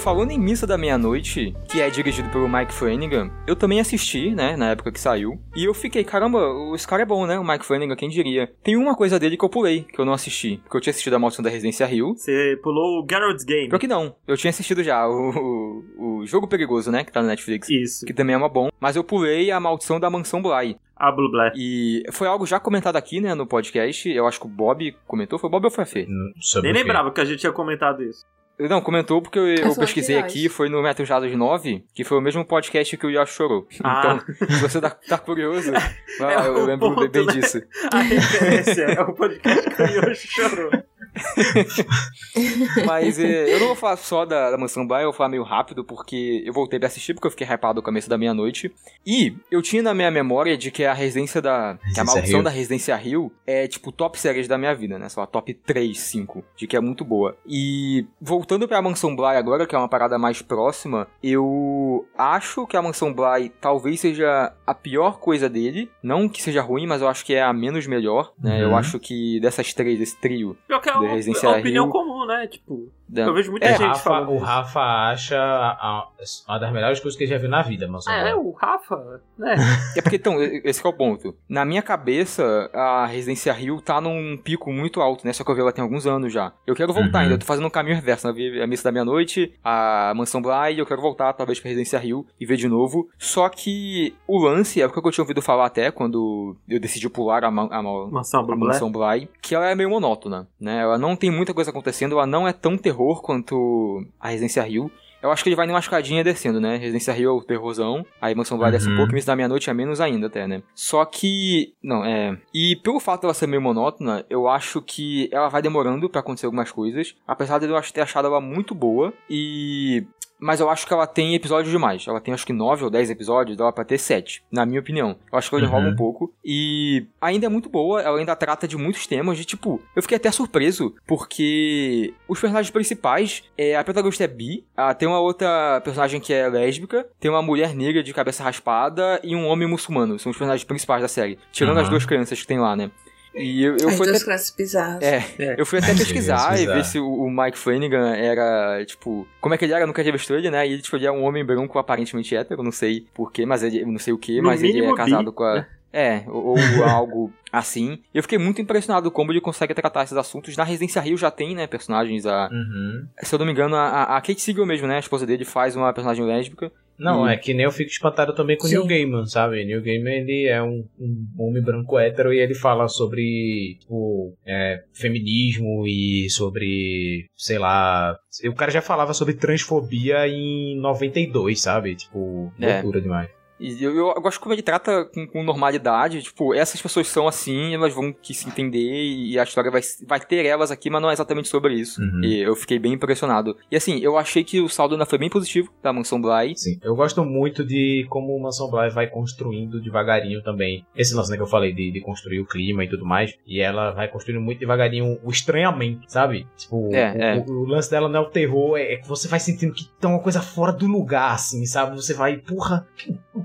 Falando 0.07 0.30
em 0.30 0.38
Missa 0.38 0.68
da 0.68 0.78
Meia-Noite, 0.78 1.52
que 1.68 1.80
é 1.80 1.90
dirigido 1.90 2.28
pelo 2.28 2.48
Mike 2.48 2.72
Flanagan, 2.72 3.28
eu 3.44 3.57
também 3.57 3.80
assisti, 3.80 4.30
né, 4.30 4.57
na 4.57 4.70
época 4.70 4.92
que 4.92 5.00
saiu. 5.00 5.36
E 5.57 5.64
eu 5.64 5.74
fiquei, 5.74 6.04
caramba, 6.04 6.38
esse 6.76 6.86
cara 6.86 7.02
é 7.02 7.04
bom, 7.04 7.26
né? 7.26 7.36
O 7.40 7.44
Mike 7.44 7.66
Flanagan, 7.66 7.96
quem 7.96 8.09
diria? 8.09 8.48
Tem 8.62 8.76
uma 8.76 8.94
coisa 8.94 9.18
dele 9.18 9.36
que 9.36 9.44
eu 9.44 9.48
pulei, 9.48 9.82
que 9.82 9.98
eu 9.98 10.04
não 10.04 10.12
assisti. 10.12 10.61
Porque 10.62 10.76
eu 10.76 10.80
tinha 10.80 10.92
assistido 10.92 11.14
A 11.14 11.18
Maldição 11.18 11.42
da 11.42 11.50
Residência 11.50 11.92
Hill. 11.92 12.14
Você 12.14 12.57
pulou 12.62 13.02
o 13.02 13.07
Geralt's 13.11 13.42
Game. 13.42 13.68
Pior 13.68 13.80
que 13.80 13.88
não, 13.88 14.14
eu 14.28 14.36
tinha 14.36 14.50
assistido 14.50 14.84
já 14.84 15.09
o, 15.09 15.82
o, 15.98 16.18
o 16.20 16.26
Jogo 16.26 16.46
Perigoso, 16.46 16.92
né, 16.92 17.02
que 17.02 17.11
tá 17.11 17.20
no 17.20 17.26
Netflix. 17.26 17.68
Isso. 17.68 18.07
Que 18.07 18.14
também 18.14 18.34
é 18.34 18.38
uma 18.38 18.48
bom. 18.48 18.68
Mas 18.78 18.94
eu 18.94 19.02
pulei 19.02 19.50
A 19.50 19.59
Maldição 19.59 19.98
da 19.98 20.09
Mansão 20.09 20.40
Bly. 20.40 20.76
A 20.94 21.11
Blue 21.11 21.32
Black. 21.32 21.59
E 21.59 22.04
foi 22.12 22.28
algo 22.28 22.46
já 22.46 22.61
comentado 22.61 22.94
aqui, 22.94 23.20
né, 23.20 23.34
no 23.34 23.44
podcast. 23.44 24.09
Eu 24.09 24.26
acho 24.26 24.38
que 24.38 24.46
o 24.46 24.48
Bob 24.48 24.96
comentou. 25.04 25.36
Foi 25.36 25.48
o 25.48 25.50
Bob 25.50 25.64
ou 25.64 25.70
foi 25.70 25.82
a 25.82 25.86
Fê? 25.86 26.07
Hum, 26.09 26.32
Nem 26.62 26.72
lembrava 26.72 27.11
que 27.11 27.20
a 27.20 27.24
gente 27.24 27.40
tinha 27.40 27.52
comentado 27.52 28.04
isso. 28.04 28.24
Não, 28.59 28.80
comentou 28.80 29.20
porque 29.20 29.38
eu, 29.38 29.46
eu 29.46 29.76
pesquisei 29.76 30.18
aqui, 30.18 30.48
foi 30.48 30.68
no 30.68 30.82
Metro 30.82 31.04
Jados 31.04 31.30
9, 31.30 31.84
que 31.94 32.04
foi 32.04 32.16
o 32.16 32.22
mesmo 32.22 32.44
podcast 32.44 32.96
que 32.96 33.07
o 33.07 33.11
Yoshi 33.11 33.34
chorou. 33.34 33.66
Ah. 33.84 34.20
Então, 34.24 34.48
se 34.48 34.61
você 34.61 34.80
tá, 34.80 34.90
tá 34.90 35.18
curioso, 35.18 35.70
vai 36.18 36.34
É 36.34 36.48
eu 36.48 36.64
lembro 36.64 36.94
ponto, 36.94 37.09
bem 37.09 37.26
né? 37.26 37.32
disso. 37.34 37.62
A 37.92 38.00
referência 38.00 38.82
é 38.82 39.00
o 39.00 39.12
podcast 39.12 39.70
que 39.70 39.82
o 39.82 39.86
Yoshi 39.86 40.28
chorou. 40.28 40.70
Mas 42.87 43.19
é, 43.19 43.55
eu 43.55 43.61
não 43.61 43.67
vou 43.69 43.77
falar 43.77 43.97
só 43.97 44.25
da, 44.25 44.51
da 44.51 44.59
Mansão 44.59 44.87
Bly, 44.87 44.99
eu 45.03 45.05
vou 45.05 45.12
falar 45.12 45.29
meio 45.31 45.43
rápido, 45.43 45.85
porque 45.85 46.43
eu 46.45 46.53
voltei 46.53 46.79
pra 46.79 46.89
assistir, 46.89 47.14
porque 47.14 47.27
eu 47.27 47.31
fiquei 47.31 47.47
hypado 47.47 47.77
no 47.77 47.83
começo 47.83 48.09
da 48.09 48.19
meia-noite. 48.19 48.73
E 49.07 49.37
eu 49.51 49.62
tinha 49.62 49.83
na 49.83 49.95
minha 49.95 50.11
memória 50.11 50.57
de 50.57 50.71
que 50.71 50.85
a 50.85 50.93
residência 50.93 51.41
da. 51.43 51.79
que 51.79 52.01
a 52.01 52.03
Residência 52.03 52.05
maldição 52.05 52.39
Hill. 52.41 52.45
da 52.45 52.51
Residência 52.51 52.97
Rio 52.97 53.33
é, 53.47 53.67
tipo, 53.67 53.91
top 53.93 54.19
séries 54.19 54.49
da 54.49 54.59
minha 54.59 54.75
vida, 54.75 54.99
né? 54.99 55.09
Sei 55.09 55.21
lá, 55.21 55.27
top 55.27 55.53
3, 55.55 55.99
5, 55.99 56.45
de 56.57 56.67
que 56.67 56.77
é 56.77 56.81
muito 56.81 57.05
boa. 57.05 57.37
E 57.47 58.07
voltando 58.21 58.67
pra 58.69 58.83
Mansão 58.83 59.14
Bly 59.14 59.37
agora, 59.37 59.67
que 59.67 59.75
é 59.75 59.79
uma 59.79 59.89
parada 59.89 60.19
mais 60.19 60.43
próxima, 60.43 61.07
eu 61.23 62.07
acho 62.17 62.67
que 62.67 62.77
a 62.77 62.83
Mansão 62.83 63.12
Bly 63.12 63.51
talvez 63.61 64.01
seja 64.01 64.53
a 64.67 64.75
pior 64.75 65.19
coisa 65.19 65.49
dele. 65.49 65.91
Não 66.03 66.29
que 66.29 66.43
seja 66.43 66.61
ruim, 66.62 66.87
mas 66.87 67.01
eu 67.03 67.09
acho 67.09 67.25
que 67.25 67.35
é 67.35 67.43
a 67.43 67.53
menos 67.53 67.87
melhor, 67.87 68.33
né? 68.43 68.62
Eu 68.62 68.67
Uhum. 68.71 68.77
acho 68.77 68.99
que 68.99 69.39
dessas 69.41 69.73
três, 69.73 70.01
esse 70.01 70.17
trio. 70.17 70.57
Pior 70.67 70.81
que 70.81 70.89
é 70.89 70.93
Residência 71.14 71.46
é 71.46 71.48
uma 71.50 71.59
opinião 71.59 71.84
Hill. 71.86 71.92
comum, 71.92 72.26
né? 72.26 72.46
Tipo, 72.46 72.88
eu 73.14 73.34
vejo 73.34 73.50
muita 73.50 73.66
É, 73.66 73.74
O 73.74 73.78
gente 73.78 73.86
Rafa, 73.88 74.02
falando. 74.02 74.30
o 74.30 74.36
isso. 74.36 74.44
Rafa 74.44 74.80
acha 74.80 75.36
a- 75.38 76.09
uma 76.48 76.59
das 76.59 76.72
melhores 76.72 77.00
coisas 77.00 77.16
que 77.16 77.24
ele 77.24 77.30
já 77.30 77.38
viu 77.38 77.48
na 77.48 77.62
vida, 77.62 77.86
Mansão 77.86 78.12
Ah, 78.12 78.16
é, 78.28 78.34
o 78.34 78.50
Rafa, 78.52 79.20
né? 79.38 79.54
É 79.96 80.00
porque, 80.02 80.16
então, 80.16 80.42
esse 80.42 80.80
que 80.80 80.86
é 80.86 80.90
o 80.90 80.92
ponto. 80.92 81.34
Na 81.48 81.64
minha 81.64 81.82
cabeça, 81.82 82.70
a 82.72 83.07
Residência 83.07 83.52
Rio 83.52 83.80
tá 83.80 84.00
num 84.00 84.36
pico 84.36 84.72
muito 84.72 85.00
alto, 85.00 85.26
né? 85.26 85.32
Só 85.32 85.44
que 85.44 85.50
eu 85.50 85.54
vi 85.54 85.61
ela 85.61 85.72
tem 85.72 85.82
alguns 85.82 86.07
anos 86.07 86.32
já. 86.32 86.52
Eu 86.66 86.74
quero 86.74 86.92
voltar 86.92 87.18
Uhum. 87.18 87.22
ainda, 87.24 87.34
eu 87.34 87.38
tô 87.38 87.46
fazendo 87.46 87.66
um 87.66 87.70
caminho 87.70 87.94
reverso. 87.96 88.26
né? 88.26 88.30
Eu 88.32 88.34
vi 88.34 88.61
a 88.62 88.66
Missa 88.66 88.84
da 88.84 88.92
Meia-Noite, 88.92 89.52
a 89.62 90.12
Mansão 90.16 90.40
Bly, 90.42 90.78
eu 90.78 90.86
quero 90.86 91.00
voltar, 91.02 91.32
talvez, 91.32 91.61
pra 91.61 91.68
Residência 91.68 91.98
Rio 91.98 92.26
e 92.40 92.46
ver 92.46 92.57
de 92.57 92.68
novo. 92.68 93.09
Só 93.18 93.48
que 93.48 94.14
o 94.26 94.38
lance, 94.38 94.80
é 94.80 94.86
o 94.86 94.90
que 94.90 94.98
eu 94.98 95.11
tinha 95.12 95.22
ouvido 95.22 95.42
falar 95.42 95.66
até 95.66 95.90
quando 95.90 96.57
eu 96.68 96.80
decidi 96.80 97.09
pular 97.09 97.44
a, 97.44 97.50
ma- 97.50 97.68
a, 97.70 97.82
ma- 97.82 98.07
Mansão 98.11 98.40
a. 98.40 98.57
Mansão 98.57 98.90
Bly, 98.90 99.28
que 99.40 99.54
ela 99.54 99.68
é 99.70 99.74
meio 99.74 99.90
monótona, 99.90 100.48
né? 100.61 100.80
Ela 100.80 100.98
não 100.98 101.14
tem 101.14 101.30
muita 101.30 101.52
coisa 101.54 101.70
acontecendo, 101.70 102.12
ela 102.16 102.26
não 102.26 102.46
é 102.48 102.52
tão 102.52 102.76
terror 102.76 102.95
quanto 103.22 104.05
a 104.18 104.28
Residência 104.28 104.62
Rio. 104.62 104.90
Eu 105.22 105.32
acho 105.32 105.42
que 105.42 105.49
ele 105.49 105.57
vai 105.57 105.66
numa 105.66 105.78
escadinha 105.78 106.22
descendo, 106.22 106.61
né? 106.61 106.76
Residência 106.76 107.12
Rio 107.12 107.30
é 107.30 107.32
o 107.32 107.42
terrorzão, 107.42 108.05
aí 108.20 108.34
Mansão 108.34 108.59
Bly 108.59 108.70
desce 108.70 108.86
um 108.86 108.92
Uhum. 108.92 108.97
pouco, 108.99 109.12
Missa 109.12 109.26
da 109.28 109.34
Meia-Noite 109.36 109.68
é 109.68 109.74
menos 109.74 110.01
ainda 110.01 110.26
até, 110.28 110.47
né? 110.47 110.62
Só 110.74 111.05
que... 111.05 111.72
Não, 111.82 112.05
é... 112.05 112.38
E 112.55 112.76
pelo 112.76 113.01
fato 113.01 113.22
dela 113.22 113.34
ser 113.34 113.47
meio 113.47 113.61
monótona, 113.61 114.24
eu 114.30 114.47
acho 114.47 114.80
que 114.80 115.28
ela 115.32 115.49
vai 115.49 115.62
demorando 115.62 116.09
pra 116.09 116.20
acontecer 116.20 116.47
algumas 116.47 116.70
coisas, 116.70 117.14
apesar 117.26 117.59
de 117.59 117.66
eu 117.66 117.80
ter 117.92 118.03
achado 118.03 118.28
ela 118.28 118.40
muito 118.40 118.74
boa, 118.74 119.12
e... 119.28 120.07
mas 120.39 120.61
eu 120.61 120.68
acho 120.70 120.87
que 120.87 120.93
ela 120.93 121.07
tem 121.07 121.34
episódios 121.34 121.70
demais. 121.72 122.07
Ela 122.07 122.20
tem 122.20 122.32
acho 122.34 122.47
que 122.47 122.53
9 122.53 122.84
ou 122.84 122.91
10 122.91 123.11
episódios, 123.11 123.57
dá 123.57 123.70
pra 123.72 123.84
ter 123.84 123.99
7, 123.99 124.43
na 124.51 124.66
minha 124.66 124.80
opinião. 124.80 125.16
Eu 125.32 125.39
acho 125.39 125.49
que 125.49 125.57
ela 125.57 125.64
Uhum. 125.64 125.68
enrola 125.70 125.89
um 125.89 125.97
pouco. 125.97 126.32
E 126.45 127.07
ainda 127.20 127.47
é 127.47 127.49
muito 127.49 127.68
boa, 127.68 128.01
ela 128.03 128.18
ainda 128.18 128.37
trata 128.37 128.68
de 128.68 128.76
muitos 128.76 129.07
temas. 129.07 129.37
De 129.39 129.45
tipo, 129.45 129.80
eu 129.95 130.03
fiquei 130.03 130.16
até 130.16 130.30
surpreso, 130.30 130.95
porque 131.07 132.12
os 132.28 132.41
personagens 132.41 132.70
principais, 132.70 133.43
é, 133.57 133.76
a 133.76 133.84
protagonista 133.84 134.24
é 134.24 134.28
bi, 134.28 134.64
tem 134.99 135.09
uma 135.09 135.20
outra 135.20 135.80
personagem 135.82 136.20
que 136.20 136.32
é 136.32 136.49
lésbica, 136.49 137.07
tem 137.20 137.30
uma 137.30 137.43
mulher 137.43 137.74
negra 137.74 138.03
de 138.03 138.12
cabeça 138.12 138.43
raspada 138.43 139.20
e 139.22 139.34
um 139.34 139.47
homem 139.47 139.68
muçulmano. 139.68 140.18
São 140.18 140.30
os 140.30 140.37
personagens 140.37 140.64
principais 140.64 141.03
da 141.03 141.09
série. 141.09 141.39
Tirando 141.53 141.76
Uhum. 141.76 141.82
as 141.82 141.89
duas 141.89 142.05
crianças 142.07 142.41
que 142.41 142.47
tem 142.47 142.59
lá, 142.59 142.76
né? 142.76 142.91
E 143.37 143.62
eu, 143.62 143.76
eu 143.76 143.89
As 143.91 143.97
fui 143.97 144.07
duas 144.07 144.16
até- 144.16 144.24
crianças 144.24 144.51
bizarras. 144.57 145.03
É, 145.03 145.24
É. 145.39 145.55
eu 145.59 145.66
fui 145.66 145.78
até 145.78 145.89
pesquisar 145.95 146.47
e 146.49 146.51
Pesquisar. 146.66 146.74
ver 146.74 146.84
se 146.84 146.99
o, 146.99 147.07
o 147.07 147.30
Mike 147.30 147.59
Flanagan 147.59 148.14
era, 148.16 148.82
tipo, 148.87 149.28
como 149.41 149.55
é 149.55 149.59
que 149.59 149.64
ele 149.66 149.72
era, 149.74 149.82
eu 149.82 149.87
nunca 149.87 150.03
tinha 150.03 150.12
visto 150.12 150.32
ele, 150.34 150.51
né? 150.51 150.66
E 150.66 150.72
ele, 150.72 150.82
tipo, 150.82 150.97
ele 150.97 151.07
é 151.07 151.12
um 151.12 151.22
homem 151.22 151.45
branco 151.45 151.78
aparentemente 151.78 152.34
hétero, 152.34 152.62
não 152.62 152.72
sei 152.72 153.07
porquê, 153.12 153.45
mas 153.45 153.62
ele, 153.62 153.84
não 153.84 153.99
sei 153.99 154.12
o 154.14 154.18
que, 154.18 154.41
mas 154.41 154.62
ele 154.62 154.84
é 154.84 154.95
casado 154.95 155.30
bi, 155.30 155.37
com 155.37 155.45
a... 155.45 155.55
né? 155.57 155.66
É, 155.99 156.24
ou, 156.28 156.49
ou 156.49 156.57
algo 156.84 157.32
assim. 157.51 157.99
E 158.12 158.18
eu 158.18 158.22
fiquei 158.22 158.36
muito 158.36 158.61
impressionado 158.61 159.11
como 159.11 159.32
ele 159.32 159.40
consegue 159.40 159.72
tratar 159.72 160.05
esses 160.05 160.16
assuntos. 160.16 160.55
Na 160.57 160.64
Residência 160.64 161.01
Rio 161.01 161.16
já 161.16 161.30
tem, 161.30 161.55
né, 161.55 161.66
personagens, 161.66 162.26
a... 162.26 162.51
Uhum. 162.53 163.07
Se 163.22 163.34
eu 163.34 163.38
não 163.38 163.47
me 163.47 163.53
engano, 163.53 163.74
a, 163.76 164.03
a 164.16 164.20
Kate 164.20 164.40
Siegel 164.40 164.66
mesmo, 164.66 164.86
né, 164.86 164.97
a 164.97 165.01
esposa 165.01 165.24
dele, 165.26 165.44
faz 165.47 165.74
uma 165.74 165.90
personagem 165.94 166.24
lésbica. 166.26 166.70
Não, 166.99 167.28
E- 167.28 167.32
é 167.32 167.36
que 167.36 167.53
nem 167.55 167.64
eu 167.64 167.70
fico 167.72 167.90
espantado 167.90 168.34
também 168.34 168.57
com 168.57 168.66
o. 168.66 168.70
Neil 168.70 168.86
Gaiman, 168.86 169.26
sabe? 169.26 169.64
Neil 169.64 169.82
Gaiman, 169.82 170.14
ele 170.14 170.47
é 170.49 170.62
um, 170.62 170.84
um 170.99 171.26
homem 171.38 171.62
branco 171.62 171.99
hétero 171.99 172.32
e 172.32 172.38
ele 172.38 172.55
fala 172.55 172.88
sobre, 172.88 173.76
tipo, 173.80 174.34
é, 174.47 174.82
feminismo 174.94 175.86
e 175.86 176.28
sobre, 176.30 177.26
sei 177.36 177.59
lá... 177.59 178.16
O 178.47 178.55
cara 178.55 178.70
já 178.70 178.80
falava 178.82 179.12
sobre 179.14 179.34
transfobia 179.34 180.26
em 180.28 180.78
92, 180.80 181.61
sabe? 181.61 181.94
Tipo, 181.97 182.53
É. 182.61 182.74
loucura 182.74 183.01
demais. 183.01 183.28
E 183.59 183.82
eu, 183.82 183.94
eu 183.96 184.20
gosto 184.20 184.40
como 184.40 184.54
ele 184.54 184.62
trata 184.62 185.04
com, 185.07 185.26
com 185.26 185.42
normalidade. 185.42 186.22
Tipo, 186.22 186.52
essas 186.54 186.80
pessoas 186.80 187.07
são 187.09 187.26
assim, 187.26 187.74
elas 187.74 187.94
vão 187.94 188.12
que 188.12 188.34
se 188.34 188.46
entender 188.48 188.78
e 189.02 189.38
a 189.38 189.42
história 189.44 189.70
vai, 189.70 189.80
vai 190.07 190.20
ter 190.20 190.44
elas 190.44 190.70
aqui, 190.70 190.90
mas 190.90 191.00
não 191.00 191.11
é 191.11 191.12
exatamente 191.12 191.48
sobre 191.48 191.74
isso. 191.74 192.00
Uhum. 192.00 192.20
E 192.24 192.40
eu 192.40 192.54
fiquei 192.54 192.78
bem 192.78 192.92
impressionado. 192.92 193.57
E 193.70 193.76
assim, 193.76 193.98
eu 194.00 194.16
achei 194.18 194.44
que 194.44 194.61
o 194.61 194.68
saldo 194.68 194.94
ainda 194.94 195.07
foi 195.07 195.18
bem 195.18 195.30
positivo 195.30 195.72
da 195.82 195.92
Mansão 195.92 196.20
Bly. 196.20 196.54
Sim, 196.57 196.78
eu 196.82 196.94
gosto 196.94 197.24
muito 197.24 197.64
de 197.64 198.07
como 198.11 198.36
o 198.36 198.42
Mansão 198.42 198.70
Bly 198.70 198.90
vai 198.90 199.07
construindo 199.09 199.80
devagarinho 199.80 200.42
também. 200.42 200.84
Esse 200.94 201.14
lance 201.14 201.30
né, 201.30 201.36
que 201.36 201.42
eu 201.42 201.46
falei 201.46 201.72
de, 201.72 201.90
de 201.90 202.00
construir 202.00 202.40
o 202.40 202.46
clima 202.46 202.84
e 202.84 202.88
tudo 202.88 203.04
mais. 203.07 203.34
E 203.46 203.61
ela 203.61 203.90
vai 203.92 204.09
construindo 204.09 204.40
muito 204.42 204.59
devagarinho 204.59 205.18
o 205.24 205.30
estranhamento, 205.30 206.02
sabe? 206.09 206.46
Tipo, 206.57 206.94
É, 206.94 207.12
o, 207.12 207.22
é. 207.22 207.44
o- 207.48 207.52
o 207.62 207.64
lance 207.66 207.90
dela 207.90 208.09
não 208.09 208.20
é 208.20 208.22
o 208.22 208.30
terror, 208.30 208.76
é, 208.76 208.94
é 208.94 208.96
que 208.96 209.09
você 209.09 209.28
vai 209.28 209.40
sentindo 209.40 209.72
que 209.72 209.88
tá 210.00 210.09
uma 210.09 210.20
coisa 210.20 210.40
fora 210.42 210.72
do 210.72 210.86
lugar, 210.86 211.32
assim, 211.32 211.64
sabe? 211.66 211.96
Você 211.96 212.12
vai, 212.14 212.36
porra, 212.38 212.86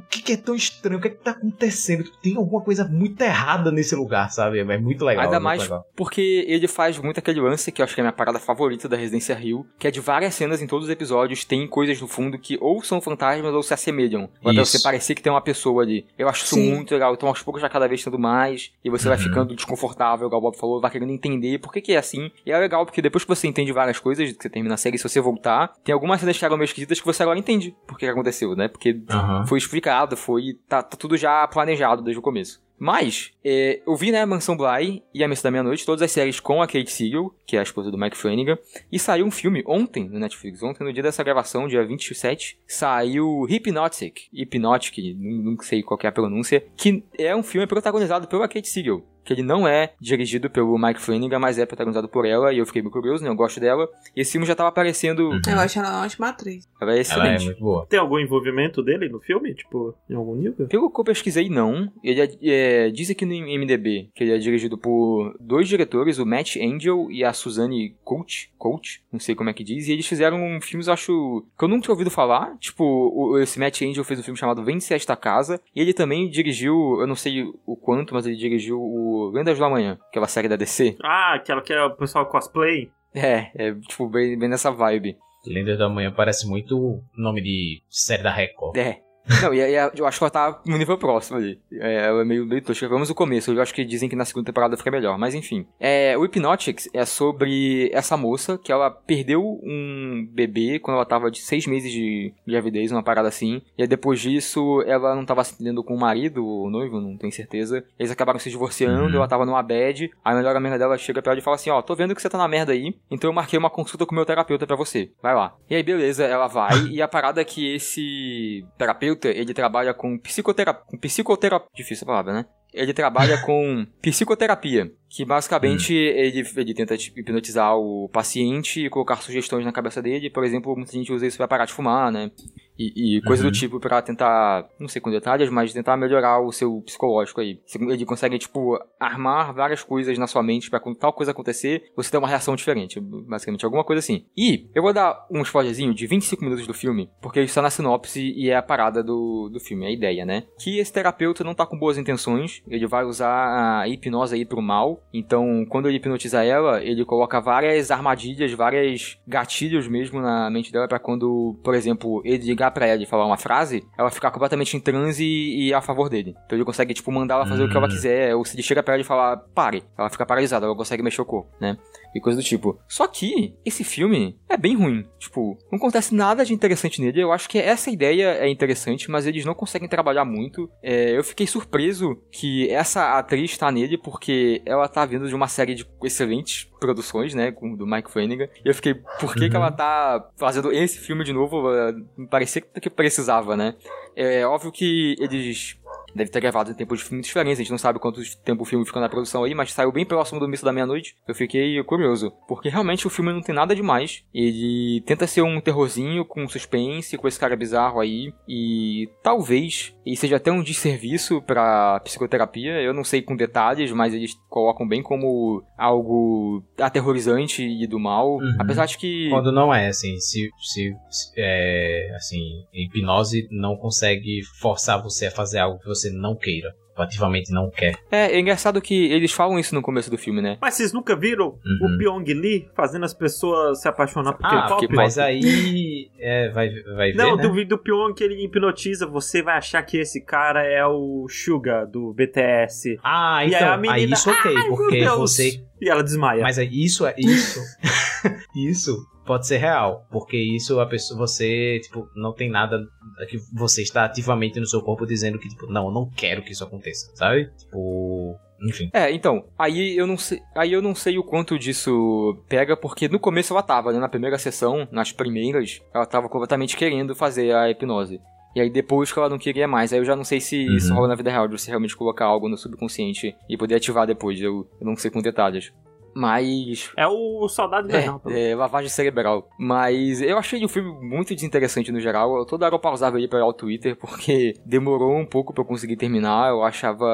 que, 0.10 0.22
que 0.22 0.34
é 0.34 0.38
tão 0.38 0.56
estranho? 0.56 0.98
O 1.00 1.02
que 1.02 1.08
é 1.08 1.12
que 1.12 1.18
tá 1.24 1.32
acontecendo? 1.32 2.04
Tem 2.22 2.36
alguma 2.36 2.62
coisa 2.64 2.86
muito 2.88 3.22
errada 3.22 3.72
nesse 3.72 3.96
lugar, 3.96 4.32
sabe? 4.32 4.60
É 4.60 4.78
muito 4.78 5.04
legal. 5.06 5.24
Ainda 5.26 5.36
é 5.38 5.40
muito 5.40 5.44
mais 5.44 5.62
legal. 5.64 5.86
porque 5.96 6.46
ele 6.48 6.68
faz 6.68 6.98
muito 6.98 7.18
aquele 7.20 7.40
lance 7.42 7.72
que 7.72 7.82
eu 7.82 7.84
acho 7.86 7.94
que 7.96 8.02
é 8.02 8.04
a 8.04 8.06
minha 8.06 8.14
parada 8.14 8.40
favorita 8.40 8.88
da 8.88 8.98
Residência 8.98 9.36
Rio, 9.36 9.66
que 9.80 9.88
é 9.88 9.92
de 9.92 10.00
várias 10.00 10.36
cenas 10.36 10.62
em 10.62 10.68
todos 10.68 10.86
os 10.88 10.92
episódios, 10.92 11.44
tem 11.46 11.68
coisas 11.68 12.00
no 12.02 12.08
fundo 12.08 12.38
que 12.38 12.58
ou 12.62 12.84
são 12.84 13.00
fantasmas 13.02 13.54
ou 13.54 13.64
se 13.64 13.74
assemelham. 13.74 14.30
Isso. 14.46 14.66
você 14.66 14.80
parecer 14.80 15.16
que 15.16 15.22
tem 15.22 15.32
uma 15.32 15.42
pessoa 15.42 15.84
ali. 15.84 16.06
Eu 16.18 16.28
acho 16.30 16.44
isso 16.46 16.56
Sim. 16.56 16.70
muito 16.74 16.94
legal. 16.94 17.14
Então 17.14 17.30
aos 17.30 17.42
poucos 17.42 17.62
já 17.62 17.70
cada 17.70 17.88
vez 17.88 18.04
tendo 18.04 18.20
mais, 18.20 18.72
e 18.84 18.90
você 18.90 19.08
vai 19.08 19.18
Uhum. 19.18 19.24
ficando 19.24 19.56
desconfortável, 19.56 20.28
igual 20.28 20.40
o 20.40 20.44
Bob 20.44 20.58
falou, 20.58 20.82
vai 20.82 20.90
querendo 20.92 21.12
entender 21.12 21.60
por 21.60 21.72
que, 21.72 21.82
que 21.82 21.94
é 21.94 21.98
assim. 21.98 22.32
E 22.46 22.52
é 22.52 22.58
legal 22.58 22.86
porque 22.86 23.02
depois 23.02 23.24
que 23.24 23.30
você 23.30 23.48
entende 23.48 23.72
várias 23.72 24.00
coisas, 24.00 24.32
que 24.32 24.42
você 24.42 24.50
termina 24.50 24.74
a 24.76 24.78
série, 24.78 24.98
se 24.98 25.04
você 25.08 25.20
voltar, 25.22 25.74
tem 25.84 25.94
algumas 25.94 26.20
cenas 26.20 26.38
que 26.38 26.46
eram 26.46 26.58
meio 26.58 26.66
esquisitas 26.66 27.00
que 27.00 27.06
você 27.06 27.24
agora 27.24 27.38
entende 27.38 27.76
por 27.88 27.98
que 27.98 28.06
que 28.06 28.12
aconteceu, 28.12 28.56
né? 28.56 28.68
Porque 28.68 29.00
Aham. 29.10 29.46
foi 29.46 29.58
explicado, 29.58 29.91
foi. 30.16 30.58
Tá, 30.68 30.82
tá 30.82 30.98
tudo 30.98 31.18
já 31.18 31.48
planejado 31.48 32.02
desde 32.02 32.20
o 32.20 32.22
começo. 32.22 32.62
Mas, 32.84 33.32
é, 33.46 33.80
eu 33.86 33.96
vi, 33.96 34.12
né, 34.12 34.26
Mansão 34.26 34.58
Bly 34.58 35.04
e 35.14 35.24
A 35.24 35.28
Missa 35.28 35.44
da 35.44 35.52
Meia-Noite, 35.52 35.86
todas 35.86 36.02
as 36.02 36.12
séries 36.12 36.40
com 36.40 36.64
a 36.64 36.66
Kate 36.66 36.92
Siegel, 36.92 37.32
que 37.46 37.56
é 37.56 37.60
a 37.60 37.62
esposa 37.62 37.92
do 37.92 37.98
Mike 37.98 38.18
Flanagan, 38.18 38.58
e 38.92 38.98
saiu 38.98 39.24
um 39.24 39.30
filme 39.30 39.64
ontem 39.68 40.10
no 40.10 40.18
Netflix, 40.18 40.64
ontem 40.64 40.84
no 40.84 40.92
dia 40.92 41.04
dessa 41.04 41.24
gravação, 41.24 41.68
dia 41.68 41.86
27, 41.86 42.58
saiu 42.66 43.44
Hypnotic, 43.44 44.22
Hypnotic, 44.34 44.98
não, 45.16 45.52
não 45.52 45.60
sei 45.62 45.84
qual 45.84 46.00
é 46.02 46.08
a 46.08 46.12
pronúncia, 46.12 46.66
que 46.76 47.04
é 47.20 47.36
um 47.36 47.44
filme 47.44 47.68
protagonizado 47.68 48.28
pela 48.28 48.48
Kate 48.48 48.68
Siegel. 48.68 49.06
Que 49.24 49.34
ele 49.34 49.44
não 49.44 49.68
é 49.68 49.94
dirigido 50.00 50.50
pelo 50.50 50.78
Mike 50.78 51.00
Flanagan, 51.02 51.40
mas 51.40 51.58
é 51.60 51.66
protagonizado 51.66 52.08
por 52.08 52.26
ela, 52.26 52.52
e 52.54 52.58
eu 52.58 52.66
fiquei 52.66 52.82
muito 52.82 52.94
curioso, 52.94 53.24
né? 53.24 53.30
Eu 53.30 53.36
gosto 53.36 53.60
dela. 53.60 53.88
E 54.16 54.22
esse 54.22 54.32
filme 54.32 54.48
já 54.48 54.56
tava 54.56 54.70
aparecendo. 54.70 55.30
Uhum. 55.30 55.42
Eu 55.48 55.60
acho 55.60 55.80
ela 55.80 55.90
uma 55.92 56.06
ótima 56.06 56.30
atriz. 56.30 56.68
Ela 56.82 56.92
é 56.92 56.94
Ela 56.94 56.98
é 56.98 57.02
excelente. 57.02 57.46
muito 57.46 57.60
boa. 57.60 57.86
Tem 57.88 58.00
algum 58.00 58.20
envolvimento 58.20 58.82
dele 58.82 59.10
no 59.10 59.20
filme? 59.20 59.54
Tipo, 59.54 59.94
em 60.10 60.16
algum 60.16 60.36
nível? 60.36 60.68
Pelo 60.68 60.90
que 60.92 61.00
eu 61.00 61.04
pesquisei, 61.04 61.50
não. 61.50 61.92
Ele 62.04 62.22
é, 62.22 62.30
é, 62.44 62.90
diz 62.90 63.10
aqui 63.10 63.26
no 63.26 63.34
MDB 63.34 64.10
que 64.16 64.24
ele 64.24 64.34
é 64.34 64.38
dirigido 64.38 64.78
por 64.78 65.36
dois 65.40 65.68
diretores, 65.68 66.18
o 66.18 66.26
Matt 66.26 66.56
Angel 66.58 67.08
e 67.12 67.24
a 67.24 67.32
Suzanne 67.34 67.96
Coach, 68.04 68.52
Coach, 68.58 69.04
não 69.12 69.20
sei 69.20 69.36
como 69.36 69.50
é 69.50 69.54
que 69.54 69.64
diz, 69.64 69.88
e 69.88 69.92
eles 69.92 70.06
fizeram 70.08 70.60
filmes, 70.62 70.88
eu 70.88 70.94
acho, 70.94 71.46
que 71.58 71.64
eu 71.64 71.68
nunca 71.68 71.84
tinha 71.84 71.94
ouvido 71.94 72.10
falar. 72.12 72.56
Tipo, 72.60 72.84
o- 72.84 73.40
esse 73.40 73.60
Matt 73.60 73.82
Angel 73.82 74.04
fez 74.04 74.20
um 74.20 74.24
filme 74.24 74.38
chamado 74.40 74.64
Vence 74.64 74.94
Esta 74.94 75.16
Casa, 75.16 75.60
e 75.76 75.82
ele 75.82 75.94
também 75.94 76.30
dirigiu, 76.30 76.98
eu 77.00 77.08
não 77.08 77.16
sei 77.16 77.44
o 77.66 77.76
quanto, 77.76 78.14
mas 78.14 78.26
ele 78.26 78.36
dirigiu 78.36 78.80
o 78.80 79.11
Lendas 79.32 79.58
do 79.58 79.66
Amanhã, 79.66 79.98
aquela 80.10 80.28
série 80.28 80.48
da 80.48 80.56
DC. 80.56 80.98
Ah, 81.04 81.34
aquela 81.36 81.62
que 81.62 81.74
é 81.74 81.84
o 81.84 81.96
pessoal 81.96 82.26
cosplay. 82.26 82.90
É, 83.14 83.52
é 83.56 83.74
tipo, 83.74 84.08
bem, 84.08 84.38
bem 84.38 84.50
nessa 84.50 84.72
vibe. 84.72 85.18
Lendas 85.46 85.78
da 85.78 85.90
Manhã 85.90 86.14
parece 86.16 86.48
muito 86.48 87.02
nome 87.16 87.42
de 87.42 87.82
série 87.90 88.24
da 88.24 88.32
Record. 88.32 88.78
É. 88.78 89.02
Não, 89.42 89.54
e, 89.54 89.78
a- 89.78 89.92
eu 89.96 90.06
acho 90.06 90.18
que 90.18 90.24
ela 90.24 90.32
tá 90.32 90.62
no 90.66 90.78
nível 90.78 90.98
próximo 90.98 91.38
ali. 91.38 91.60
É, 91.74 92.08
ela 92.08 92.22
é 92.22 92.26
meio, 92.26 92.46
meio 92.46 92.62
tosca. 92.62 92.88
Vamos 92.88 93.10
no 93.10 93.16
começo. 93.16 93.52
Eu 93.52 93.62
acho 93.62 93.74
que 93.74 93.84
dizem 93.86 94.10
que 94.10 94.16
na 94.16 94.26
segunda 94.26 94.46
temporada 94.46 94.76
fica 94.78 94.92
melhor. 94.92 95.18
Mas 95.18 95.34
enfim. 95.36 95.66
É, 95.80 96.18
o 96.18 96.22
Hypnotics 96.24 96.90
é 96.94 97.06
sobre 97.06 97.90
essa 97.94 98.18
moça 98.18 98.58
que 98.58 98.72
ela 98.72 98.90
perdeu 98.90 99.44
um 99.64 100.28
bebê 100.32 100.80
quando 100.80 100.96
ela 100.98 101.06
tava 101.06 101.30
de 101.32 101.40
seis 101.42 101.66
meses 101.68 101.92
de 101.92 102.34
gravidez, 102.48 102.92
uma 102.92 103.04
parada 103.04 103.28
assim. 103.28 103.62
E 103.78 103.82
aí 103.84 103.88
depois 103.88 104.20
disso, 104.20 104.82
ela 104.86 105.16
não 105.16 105.26
tava 105.26 105.44
se 105.44 105.54
entendendo 105.54 105.84
com 105.84 105.96
o 105.96 106.00
marido, 106.00 106.46
o 106.46 106.70
noivo, 106.70 107.00
não 107.00 107.18
tenho 107.18 107.32
certeza. 107.32 107.84
Eles 107.98 108.12
acabaram 108.12 108.40
se 108.40 108.50
divorciando, 108.50 109.10
Uhum. 109.10 109.16
ela 109.16 109.28
tava 109.28 109.46
numa 109.46 109.62
bad. 109.64 110.10
A 110.24 110.34
melhor 110.36 110.56
amiga 110.56 110.78
dela 110.78 110.98
chega 110.98 111.22
pra 111.22 111.32
ela 111.34 111.40
e 111.40 111.44
fala 111.44 111.56
assim: 111.56 111.70
Ó, 111.70 111.82
tô 111.82 111.96
vendo 111.96 112.16
que 112.16 112.22
você 112.22 112.30
tá 112.30 112.38
na 112.38 112.48
merda 112.48 112.72
aí, 112.74 112.96
então 113.10 113.30
eu 113.30 113.34
marquei 113.34 113.58
uma 113.58 113.70
consulta 113.70 114.06
com 114.06 114.12
o 114.12 114.16
meu 114.16 114.26
terapeuta 114.26 114.66
pra 114.68 114.76
você. 114.76 115.12
Vai 115.22 115.34
lá. 115.36 115.56
E 115.70 115.76
aí, 115.76 115.84
beleza, 115.84 116.24
ela 116.26 116.48
vai. 116.48 116.72
e 116.92 117.02
a 117.02 117.08
parada 117.08 117.42
é 117.42 117.46
que 117.46 117.76
esse 117.76 118.66
terapeuta, 118.78 119.21
ele 119.28 119.54
trabalha 119.54 119.94
com 119.94 120.18
psicoterapia. 120.18 120.84
Com 120.86 120.98
psicoterapia. 120.98 121.70
Difícil 121.74 122.06
a 122.06 122.08
palavra, 122.08 122.34
né? 122.34 122.46
Ele 122.74 122.94
trabalha 122.94 123.42
com 123.46 123.86
psicoterapia, 124.02 124.92
que 125.14 125.26
basicamente 125.26 125.94
ele, 125.94 126.40
ele 126.56 126.74
tenta 126.74 126.98
tipo, 126.98 127.20
hipnotizar 127.20 127.76
o 127.78 128.08
paciente 128.14 128.86
e 128.86 128.90
colocar 128.90 129.18
sugestões 129.18 129.66
na 129.66 129.72
cabeça 129.74 130.02
dele. 130.02 130.30
Por 130.30 130.46
exemplo, 130.46 130.74
muita 130.74 130.94
gente 130.94 131.12
usa 131.12 131.28
isso 131.28 131.36
pra 131.36 131.50
parar 131.50 131.66
de 131.66 131.74
fumar, 131.74 132.10
né? 132.12 132.32
E, 132.80 133.18
e 133.18 133.22
coisa 133.24 133.44
Uhum. 133.44 133.52
do 133.52 133.54
tipo 133.54 133.80
pra 133.80 134.02
tentar, 134.02 134.68
não 134.80 134.88
sei 134.88 135.02
com 135.02 135.12
detalhes, 135.12 135.50
mas 135.50 135.74
tentar 135.74 135.98
melhorar 135.98 136.40
o 136.40 136.52
seu 136.52 136.82
psicológico 136.82 137.42
aí. 137.42 137.60
Ele 137.90 138.06
consegue, 138.06 138.40
tipo, 138.40 138.80
armar 139.00 139.54
várias 139.54 139.84
coisas 139.84 140.18
na 140.18 140.26
sua 140.26 140.42
mente 140.42 140.70
pra 140.70 140.80
quando 140.80 140.96
tal 140.98 141.12
coisa 141.14 141.32
acontecer, 141.32 141.92
você 141.96 142.10
ter 142.10 142.18
uma 142.18 142.28
reação 142.28 142.56
diferente. 142.56 143.00
Basicamente, 143.00 143.66
alguma 143.66 143.84
coisa 143.84 144.00
assim. 144.00 144.26
E 144.36 144.70
eu 144.74 144.82
vou 144.82 144.94
dar 144.94 145.28
um 145.30 145.42
spoilerzinho 145.42 145.94
de 145.94 146.08
25 146.08 146.42
minutos 146.44 146.66
do 146.66 146.74
filme, 146.74 147.10
porque 147.22 147.40
isso 147.42 147.50
está 147.52 147.62
na 147.62 147.70
sinopse 147.70 148.22
e 148.36 148.50
é 148.50 148.56
a 148.56 148.64
parada 148.64 149.04
do, 149.04 149.50
do 149.50 149.60
filme, 149.60 149.86
é 149.86 149.90
a 149.90 149.94
ideia, 149.94 150.26
né? 150.26 150.44
Que 150.58 150.80
esse 150.80 150.92
terapeuta 150.94 151.44
não 151.44 151.54
tá 151.54 151.66
com 151.66 151.78
boas 151.78 151.98
intenções, 151.98 152.64
ele 152.68 152.88
vai 152.88 153.04
usar 153.04 153.82
a 153.82 153.88
hipnose 153.88 154.34
aí 154.34 154.46
pro 154.46 154.62
mal. 154.62 155.01
Então, 155.14 155.66
quando 155.68 155.88
ele 155.90 155.98
hipnotiza 155.98 156.44
ela, 156.44 156.82
ele 156.82 157.04
coloca 157.04 157.42
várias 157.42 157.92
armadilhas, 157.92 158.52
várias 158.54 159.18
gatilhos 159.28 159.88
mesmo 159.88 160.22
na 160.22 160.50
mente 160.50 160.72
dela 160.72 160.88
pra 160.88 161.00
quando, 161.00 161.60
por 161.64 161.74
exemplo, 161.76 162.22
ele 162.24 162.46
ligar 162.46 162.72
pra 162.72 162.86
ela 162.88 163.04
e 163.04 163.06
falar 163.06 163.26
uma 163.26 163.38
frase, 163.38 163.84
ela 163.98 164.10
ficar 164.10 164.32
completamente 164.32 164.76
em 164.78 164.80
transe 164.80 165.24
e, 165.26 165.68
e 165.68 165.74
a 165.74 165.82
favor 165.82 166.10
dele. 166.10 166.34
Então 166.46 166.58
ele 166.58 166.64
consegue, 166.64 166.94
tipo, 166.94 167.12
mandar 167.12 167.36
ela 167.36 167.46
fazer 167.46 167.64
o 167.64 167.70
que 167.70 167.76
ela 167.76 167.88
Hum. 167.88 167.90
quiser, 167.90 168.36
ou 168.36 168.46
se 168.46 168.56
ele 168.56 168.64
chega 168.64 168.82
pra 168.82 168.94
ela 168.94 169.02
e 169.02 169.06
falar, 169.06 169.38
pare, 169.54 169.84
ela 169.98 170.10
fica 170.10 170.26
paralisada, 170.26 170.66
ela 170.66 170.76
consegue 170.76 171.04
mexer 171.04 171.22
o 171.22 171.26
corpo, 171.26 171.50
né? 171.60 171.78
E 172.14 172.20
coisa 172.20 172.40
do 172.42 172.44
tipo. 172.44 172.78
Só 172.88 173.08
que 173.08 173.56
esse 173.66 173.84
filme 173.84 174.38
é 174.50 174.58
bem 174.58 174.76
ruim. 174.76 175.06
Tipo, 175.18 175.58
não 175.72 175.78
acontece 175.78 176.14
nada 176.14 176.44
de 176.44 176.54
interessante 176.54 177.00
nele. 177.02 177.22
Eu 177.22 177.32
acho 177.32 177.48
que 177.50 177.58
essa 177.58 177.90
ideia 177.90 178.34
é 178.38 178.50
interessante, 178.50 179.10
mas 179.10 179.26
eles 179.26 179.46
não 179.46 179.54
conseguem 179.54 179.88
trabalhar 179.88 180.26
muito. 180.26 180.70
É, 180.84 181.18
eu 181.18 181.24
fiquei 181.24 181.48
surpreso 181.48 182.18
que 182.32 182.70
essa 182.70 183.18
atriz 183.18 183.58
tá 183.58 183.72
nele, 183.72 183.98
porque 183.98 184.62
ela 184.66 184.88
tá 184.90 185.06
vindo 185.06 185.28
de 185.28 185.34
uma 185.36 185.48
série 185.48 185.74
de 185.74 185.88
excelentes 186.04 186.68
produções, 186.80 187.34
né? 187.34 187.52
com- 187.52 187.76
Do 187.76 187.86
Mike 187.88 188.12
Flanagan. 188.12 188.48
E 188.66 188.68
eu 188.70 188.74
fiquei, 188.76 188.94
por 189.20 189.34
que, 189.34 189.48
que 189.50 189.56
Uhum. 189.56 189.62
ela 189.64 189.72
tá 189.72 190.30
fazendo 190.38 190.72
esse 190.72 191.00
filme 191.00 191.24
de 191.24 191.32
novo? 191.32 191.72
Eh, 191.74 191.94
Parecia 192.30 192.62
que 192.62 192.90
precisava, 192.90 193.56
né? 193.56 193.76
É 194.16 194.46
óbvio 194.46 194.72
que 194.72 195.16
eles 195.20 195.78
Deve 196.16 196.30
ter 196.30 196.40
gravado 196.42 196.72
em 196.72 196.74
tempos 196.74 197.00
de 197.00 197.06
filmes 197.06 197.26
diferentes, 197.28 197.60
a 197.60 197.64
gente 197.64 197.72
não 197.72 197.78
sabe 197.78 198.00
quanto 198.00 198.22
tempo 198.44 198.64
o 198.64 198.66
filme 198.66 198.86
ficou 198.86 199.02
na 199.02 199.10
produção 199.10 199.44
aí, 199.44 199.54
mas 199.54 199.72
saiu 199.74 199.92
bem 199.92 200.06
próximo 200.06 200.40
do 200.40 200.48
início 200.48 200.66
da 200.66 200.74
meia-noite. 200.74 201.16
Eu 201.28 201.36
fiquei 201.36 201.82
curioso, 201.84 202.32
porque 202.48 202.70
realmente 202.70 203.08
o 203.08 203.10
filme 203.10 203.32
não 203.32 203.42
tem 203.42 203.54
nada 203.56 203.76
demais. 203.76 204.24
Ele 204.34 205.02
tenta 205.06 205.28
ser 205.28 205.42
um 205.42 205.60
terrorzinho 205.62 206.26
com 206.26 206.48
suspense, 206.48 207.18
com 207.18 207.28
esse 207.28 207.40
cara 207.40 207.56
bizarro 207.56 208.00
aí, 208.00 208.34
e 208.48 209.10
talvez 209.24 209.94
ele 210.06 210.16
seja 210.16 210.38
até 210.38 210.52
um 210.52 210.64
desserviço 210.64 211.42
pra 211.42 212.00
psicoterapia. 212.02 212.82
Eu 212.82 212.94
não 212.94 213.04
sei 213.04 213.22
com 213.22 213.36
detalhes, 213.36 213.92
mas 213.92 214.14
eles 214.14 214.34
colocam 214.50 214.88
bem 214.88 215.02
como 215.04 215.64
algo 215.78 216.64
aterrorizante 216.80 217.62
e 217.64 217.88
do 217.88 218.00
mal. 218.00 218.36
Uhum. 218.38 218.56
Apesar 218.60 218.86
de 218.86 218.98
que. 218.98 219.30
Quando 219.30 219.52
não 219.52 219.74
é, 219.74 219.88
assim, 219.88 220.18
se, 220.20 220.50
se, 220.62 220.94
se- 221.10 221.32
é, 221.38 222.12
assim, 222.16 222.42
hipnose 222.74 223.48
não 223.52 223.76
consegue 223.76 224.42
forçar 224.60 225.02
você 225.02 225.28
a 225.28 225.32
fazer 225.32 225.60
algo 225.60 225.80
que 225.80 225.88
você 225.88 226.01
não 226.10 226.36
queira, 226.36 226.74
ativamente 226.98 227.52
não 227.52 227.70
quer. 227.70 227.96
É, 228.12 228.32
é 228.36 228.40
engraçado 228.40 228.82
que 228.82 229.12
eles 229.12 229.32
falam 229.32 229.58
isso 229.60 229.74
no 229.76 229.82
começo 229.82 230.10
do 230.10 230.18
filme, 230.18 230.42
né? 230.42 230.58
Mas 230.62 230.76
vocês 230.76 230.94
nunca 230.94 231.16
viram 231.16 231.58
Uhum. 231.66 231.96
o 231.96 231.98
Pyong 231.98 232.24
Lee 232.34 232.70
fazendo 232.76 233.04
as 233.06 233.14
pessoas 233.14 233.82
se 233.82 233.88
apaixonar 233.88 234.34
por 234.34 234.46
Ah, 234.46 234.68
K-pop? 234.68 234.88
mas 234.94 235.18
aí 235.18 236.10
é, 236.20 236.50
vai, 236.50 236.70
vai 236.96 237.12
ver, 237.12 237.18
Não, 237.18 237.36
né? 237.38 237.44
do 237.44 237.52
vídeo 237.54 237.70
do 237.70 237.78
Pyong 237.80 238.14
que 238.14 238.24
ele 238.24 238.44
hipnotiza, 238.46 239.06
você 239.08 239.42
vai 239.42 239.58
achar 239.58 239.82
que 239.84 239.98
esse 239.98 240.24
cara 240.24 240.64
é 240.64 240.86
o 240.86 241.26
Suga 241.30 241.86
do 241.86 242.14
BTS. 242.14 243.00
Ah, 243.04 243.44
E 243.46 243.48
aí 243.48 243.56
então, 243.56 243.68
a 243.70 243.74
aí 243.76 243.82
menina, 243.82 244.14
isso 244.14 244.30
ok, 244.30 244.54
"Ai, 244.56 244.64
meu 244.68 244.76
porque 244.78 245.00
Deus!" 245.00 245.18
você... 245.20 245.64
E 245.82 245.90
ela 245.90 246.04
desmaia. 246.04 246.42
Mas 246.44 246.60
aí 246.60 246.70
isso 246.72 247.06
é 247.08 247.16
isso... 247.18 247.60
isso 248.56 248.96
pode 249.32 249.48
ser 249.48 249.60
real, 249.60 250.06
porque 250.12 250.36
isso 250.36 250.78
a 250.82 250.86
pessoa, 250.86 251.18
você, 251.18 251.80
tipo, 251.82 252.06
não 252.14 252.34
tem 252.34 252.50
nada 252.50 252.86
que 253.30 253.38
você 253.54 253.82
está 253.82 254.04
ativamente 254.04 254.60
no 254.60 254.66
seu 254.68 254.82
corpo 254.82 255.06
dizendo 255.06 255.40
que, 255.40 255.48
tipo, 255.48 255.68
não, 255.72 255.86
eu 255.86 255.92
não 255.94 256.10
quero 256.10 256.42
que 256.42 256.52
isso 256.52 256.66
aconteça, 256.66 257.10
sabe? 257.16 257.50
Tipo, 257.58 258.36
enfim. 258.62 258.90
É, 258.92 259.10
então, 259.10 259.46
aí 259.58 259.96
eu 259.98 260.06
não 260.06 260.18
sei, 260.18 260.42
aí 260.54 260.74
eu 260.74 260.82
não 260.82 260.94
sei 260.94 261.18
o 261.18 261.24
quanto 261.24 261.58
disso 261.58 262.44
pega, 262.50 262.76
porque 262.76 263.08
no 263.08 263.20
começo 263.20 263.54
ela 263.54 263.64
tava, 263.64 263.94
né, 263.94 264.00
na 264.00 264.10
primeira 264.10 264.38
sessão, 264.38 264.86
nas 264.92 265.14
primeiras, 265.14 265.82
ela 265.94 266.06
tava 266.06 266.28
completamente 266.28 266.76
querendo 266.76 267.16
fazer 267.16 267.56
a 267.56 267.70
hipnose. 267.72 268.20
E 268.54 268.60
aí 268.60 268.70
depois 268.70 269.14
que 269.14 269.18
ela 269.18 269.30
não 269.30 269.38
queria 269.38 269.66
mais, 269.66 269.94
aí 269.94 270.00
eu 270.00 270.04
já 270.04 270.14
não 270.14 270.26
sei 270.26 270.42
se 270.42 270.68
Uhum. 270.68 270.76
isso 270.76 270.94
rola 270.94 271.08
na 271.08 271.16
vida 271.16 271.32
real, 271.32 271.48
de 271.48 271.58
você 271.58 271.70
realmente 271.70 271.96
colocar 271.96 272.26
algo 272.26 272.50
no 272.50 272.58
subconsciente 272.58 273.34
e 273.48 273.56
poder 273.58 273.76
ativar 273.76 274.06
depois, 274.06 274.42
eu, 274.42 274.68
eu 274.78 274.86
não 274.86 274.98
sei 274.98 275.10
com 275.10 275.22
detalhes. 275.22 275.72
Mas 276.16 276.92
É 276.98 277.08
o 277.08 277.48
soldado 277.48 277.88
invernal. 277.88 278.22
é, 278.28 278.52
é, 278.52 278.56
lavagem 278.56 278.90
cerebral. 278.90 279.48
Mas 279.58 280.22
eu 280.22 280.38
achei 280.38 280.64
o 280.64 280.70
filme 280.70 280.92
muito 281.02 281.34
desinteressante 281.34 281.92
no 281.92 282.00
geral. 282.00 282.38
Eu 282.38 282.46
toda 282.46 282.66
hora 282.66 282.76
eu 282.76 282.80
pausava 282.80 283.18
ele 283.18 283.28
pra 283.28 283.38
olhar 283.40 283.48
o 283.48 283.54
Twitter, 283.54 283.96
porque 283.96 284.54
demorou 284.66 285.16
um 285.18 285.26
pouco 285.26 285.54
pra 285.54 285.62
eu 285.62 285.68
conseguir 285.68 285.96
terminar. 285.96 286.50
Eu 286.50 286.64
achava. 286.64 287.06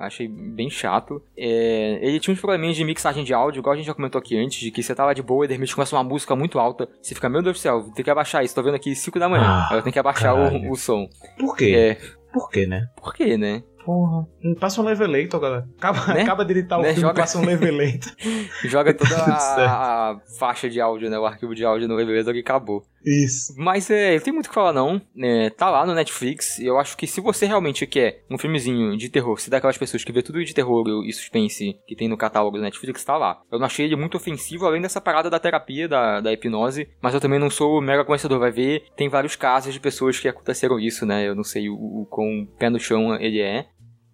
Achei 0.00 0.28
bem 0.28 0.70
chato. 0.70 1.22
É, 1.36 1.98
ele 2.02 2.18
tinha 2.20 2.32
uns 2.32 2.40
probleminhas 2.40 2.76
de 2.76 2.84
mixagem 2.84 3.24
de 3.24 3.34
áudio, 3.34 3.60
igual 3.60 3.74
a 3.74 3.76
gente 3.76 3.86
já 3.86 3.94
comentou 3.94 4.18
aqui 4.18 4.36
antes, 4.38 4.58
de 4.58 4.70
que 4.70 4.82
você 4.82 4.94
tá 4.94 5.04
lá 5.04 5.12
de 5.12 5.22
boa 5.22 5.44
e 5.44 5.48
de 5.48 5.54
repente 5.54 5.74
começa 5.74 5.94
uma 5.96 6.04
música 6.04 6.34
muito 6.34 6.58
alta. 6.58 6.88
Você 7.00 7.14
fica, 7.14 7.28
meu 7.28 7.42
Deus 7.42 7.56
do 7.58 7.60
céu, 7.60 7.82
tem 7.94 8.04
que 8.04 8.10
abaixar 8.10 8.44
isso. 8.44 8.54
Tô 8.54 8.62
vendo 8.62 8.74
aqui 8.74 8.94
5 8.94 9.18
da 9.18 9.28
manhã. 9.28 9.44
Ah, 9.44 9.68
Aí 9.70 9.78
eu 9.78 9.82
tenho 9.82 9.92
que 9.92 9.98
abaixar 9.98 10.34
o, 10.34 10.70
o 10.70 10.76
som. 10.76 11.08
Por 11.38 11.56
quê? 11.56 11.74
É, 11.76 11.94
Por 12.32 12.50
quê, 12.50 12.66
né? 12.66 12.86
por 13.00 13.14
quê, 13.14 13.36
né? 13.36 13.62
Porra. 13.86 14.26
Passa 14.58 14.80
um 14.82 14.84
leveleito, 14.84 15.38
galera. 15.38 15.64
Acaba, 15.78 16.12
Né? 16.12 16.22
acaba 16.22 16.44
de 16.44 16.52
editar 16.52 16.78
o 16.78 16.82
Né? 16.82 16.88
filme, 16.88 17.00
Joga- 17.02 17.20
passa 17.22 17.38
um 17.38 17.44
leveleito. 17.46 18.08
Joga 18.66 18.92
toda 18.92 19.14
a, 19.16 20.10
a 20.10 20.20
faixa 20.40 20.68
de 20.68 20.80
áudio, 20.80 21.08
né? 21.08 21.16
O 21.16 21.24
arquivo 21.24 21.54
de 21.54 21.64
áudio 21.64 21.86
no 21.86 21.96
revelador 21.96 22.34
e 22.34 22.40
acabou. 22.40 22.82
Isso. 23.04 23.54
Mas 23.56 23.88
é, 23.88 24.18
tem 24.18 24.32
muito 24.32 24.46
o 24.46 24.48
que 24.48 24.54
falar 24.54 24.72
não. 24.72 25.00
É, 25.22 25.48
tá 25.50 25.70
lá 25.70 25.86
no 25.86 25.94
Netflix. 25.94 26.58
E 26.58 26.66
eu 26.66 26.76
acho 26.80 26.96
que 26.96 27.06
se 27.06 27.20
você 27.20 27.46
realmente 27.46 27.86
quer 27.86 28.24
um 28.28 28.36
filmezinho 28.36 28.96
de 28.96 29.08
terror, 29.08 29.38
se 29.40 29.48
daquelas 29.48 29.78
pessoas 29.78 30.02
que 30.02 30.10
vê 30.10 30.20
tudo 30.22 30.44
de 30.44 30.52
terror 30.52 30.84
e 31.04 31.12
suspense 31.12 31.78
que 31.86 31.94
tem 31.94 32.08
no 32.08 32.16
catálogo 32.16 32.56
do 32.56 32.62
Netflix, 32.64 33.04
tá 33.04 33.16
lá. 33.16 33.40
Eu 33.52 33.60
não 33.60 33.66
achei 33.66 33.86
ele 33.86 33.94
muito 33.94 34.16
ofensivo, 34.16 34.66
além 34.66 34.82
dessa 34.82 35.00
parada 35.00 35.30
da 35.30 35.38
terapia, 35.38 35.88
da, 35.88 36.20
da 36.20 36.32
hipnose. 36.32 36.88
Mas 37.00 37.14
eu 37.14 37.20
também 37.20 37.38
não 37.38 37.48
sou 37.48 37.80
mega 37.80 38.04
conhecedor. 38.04 38.40
Vai 38.40 38.50
ver, 38.50 38.82
tem 38.96 39.08
vários 39.08 39.36
casos 39.36 39.72
de 39.72 39.78
pessoas 39.78 40.18
que 40.18 40.26
aconteceram 40.26 40.80
isso, 40.80 41.06
né? 41.06 41.28
Eu 41.28 41.36
não 41.36 41.44
sei 41.44 41.68
o, 41.68 41.74
o 41.74 42.06
quão 42.10 42.48
pé 42.58 42.68
no 42.68 42.80
chão 42.80 43.14
ele 43.14 43.40
é. 43.40 43.66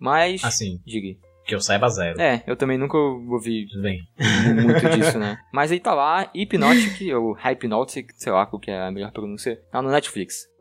Mas. 0.03 0.43
Assim, 0.43 0.81
Diga. 0.85 1.17
que 1.47 1.55
eu 1.55 1.61
saiba 1.61 1.89
zero. 1.89 2.21
É, 2.21 2.43
eu 2.45 2.57
também 2.57 2.77
nunca 2.77 2.99
ouvi 2.99 3.67
bem. 3.81 4.01
muito 4.63 4.89
disso, 4.99 5.17
né? 5.17 5.39
Mas 5.53 5.71
aí 5.71 5.79
tá 5.79 5.95
lá, 5.95 6.29
Hypnotic, 6.35 7.15
ou 7.15 7.33
Hypnotic, 7.35 8.11
sei 8.17 8.33
lá 8.33 8.45
qual 8.45 8.59
que 8.59 8.71
é 8.71 8.83
a 8.83 8.91
melhor 8.91 9.13
pronúncia, 9.13 9.63
tá 9.71 9.81
no 9.81 9.91
Netflix. 9.91 10.52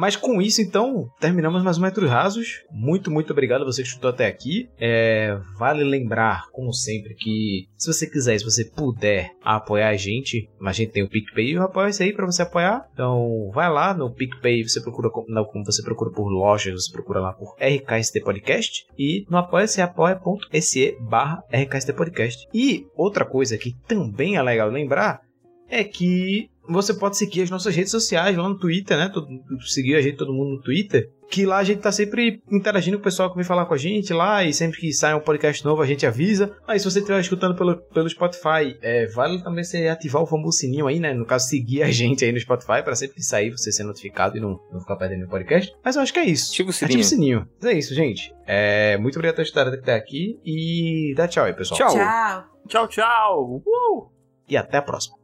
Mas 0.00 0.16
com 0.16 0.40
isso, 0.40 0.62
então, 0.62 1.10
terminamos 1.20 1.62
mais 1.62 1.76
um 1.76 1.82
Metros 1.82 2.08
Rasos. 2.08 2.64
Muito, 2.72 3.10
muito 3.10 3.34
obrigado 3.34 3.60
a 3.60 3.64
você 3.66 3.82
que 3.82 3.88
escutou 3.88 4.08
até 4.08 4.26
aqui. 4.26 4.66
É, 4.80 5.38
vale 5.58 5.84
lembrar, 5.84 6.46
como 6.52 6.72
sempre, 6.72 7.14
que 7.14 7.66
se 7.76 7.92
você 7.92 8.06
quiser, 8.06 8.38
se 8.38 8.44
você 8.46 8.64
puder 8.64 9.32
apoiar 9.44 9.90
a 9.90 9.96
gente, 9.96 10.48
a 10.64 10.72
gente 10.72 10.92
tem 10.92 11.02
o 11.02 11.08
PicPay 11.08 11.50
e 11.50 11.58
o 11.58 11.62
apoia-se 11.62 12.02
aí 12.02 12.14
pra 12.14 12.24
você 12.24 12.40
apoiar. 12.40 12.88
Então, 12.94 13.50
vai 13.52 13.70
lá 13.70 13.92
no 13.92 14.10
PicPay, 14.10 14.66
você 14.66 14.80
procura, 14.80 15.10
não, 15.28 15.44
como 15.44 15.66
você 15.66 15.82
procura 15.82 16.10
por 16.10 16.30
lojas, 16.30 16.86
você 16.86 16.90
procura 16.90 17.20
lá 17.20 17.34
por 17.34 17.54
RKST 17.60 18.22
Podcast. 18.22 18.86
E 18.98 19.26
no 19.28 19.36
apoia-se, 19.36 19.82
apoia.se 19.82 20.96
barra 20.98 21.44
RKST 21.52 21.92
Podcast. 21.92 22.48
E 22.54 22.86
outra 22.96 23.26
coisa 23.26 23.58
que 23.58 23.76
também 23.86 24.36
é 24.36 24.42
legal 24.42 24.70
lembrar 24.70 25.20
é 25.68 25.84
que 25.84 26.50
você 26.70 26.94
pode 26.94 27.16
seguir 27.16 27.42
as 27.42 27.50
nossas 27.50 27.74
redes 27.74 27.90
sociais 27.90 28.36
lá 28.36 28.48
no 28.48 28.58
Twitter, 28.58 28.96
né? 28.96 29.08
Todo- 29.12 29.26
seguir 29.66 29.96
a 29.96 30.00
gente, 30.00 30.16
todo 30.16 30.32
mundo 30.32 30.56
no 30.56 30.62
Twitter. 30.62 31.10
Que 31.30 31.46
lá 31.46 31.58
a 31.58 31.64
gente 31.64 31.78
tá 31.80 31.92
sempre 31.92 32.42
interagindo 32.50 32.96
com 32.96 33.02
o 33.02 33.04
pessoal 33.04 33.30
que 33.30 33.36
vem 33.36 33.44
falar 33.44 33.64
com 33.66 33.74
a 33.74 33.78
gente 33.78 34.12
lá. 34.12 34.42
E 34.44 34.52
sempre 34.52 34.80
que 34.80 34.92
sai 34.92 35.14
um 35.14 35.20
podcast 35.20 35.64
novo 35.64 35.80
a 35.80 35.86
gente 35.86 36.04
avisa. 36.04 36.56
Aí 36.66 36.76
se 36.78 36.84
você 36.90 36.98
estiver 36.98 37.20
escutando 37.20 37.54
pelo, 37.54 37.76
pelo 37.76 38.08
Spotify, 38.08 38.76
é, 38.82 39.06
vale 39.06 39.40
também 39.40 39.62
você 39.62 39.86
ativar 39.86 40.22
o 40.22 40.26
famoso 40.26 40.58
sininho 40.58 40.88
aí, 40.88 40.98
né? 40.98 41.14
No 41.14 41.24
caso, 41.24 41.46
seguir 41.46 41.84
a 41.84 41.90
gente 41.90 42.24
aí 42.24 42.32
no 42.32 42.40
Spotify 42.40 42.82
para 42.82 42.96
sempre 42.96 43.14
que 43.16 43.22
sair 43.22 43.50
você 43.50 43.70
ser 43.70 43.84
notificado 43.84 44.36
e 44.36 44.40
não, 44.40 44.58
não 44.72 44.80
ficar 44.80 44.96
perdendo 44.96 45.24
o 45.26 45.28
podcast. 45.28 45.72
Mas 45.84 45.94
eu 45.94 46.02
acho 46.02 46.12
que 46.12 46.18
é 46.18 46.24
isso. 46.24 46.50
Ativa 46.50 46.68
o 46.68 46.70
Ativa 46.72 46.88
sininho. 46.88 47.00
o 47.00 47.04
sininho. 47.04 47.48
Mas 47.62 47.70
é 47.70 47.78
isso, 47.78 47.94
gente. 47.94 48.34
É, 48.44 48.98
muito 48.98 49.14
obrigado 49.14 49.36
por 49.36 49.42
estar 49.42 49.68
até 49.68 49.94
aqui. 49.94 50.36
E 50.44 51.14
dá 51.16 51.28
tchau 51.28 51.44
aí, 51.44 51.52
pessoal. 51.52 51.78
Tchau. 51.78 51.94
Tchau. 51.94 52.44
Tchau, 52.66 52.88
tchau. 52.88 53.62
Uh! 53.64 54.10
E 54.48 54.56
até 54.56 54.78
a 54.78 54.82
próxima. 54.82 55.19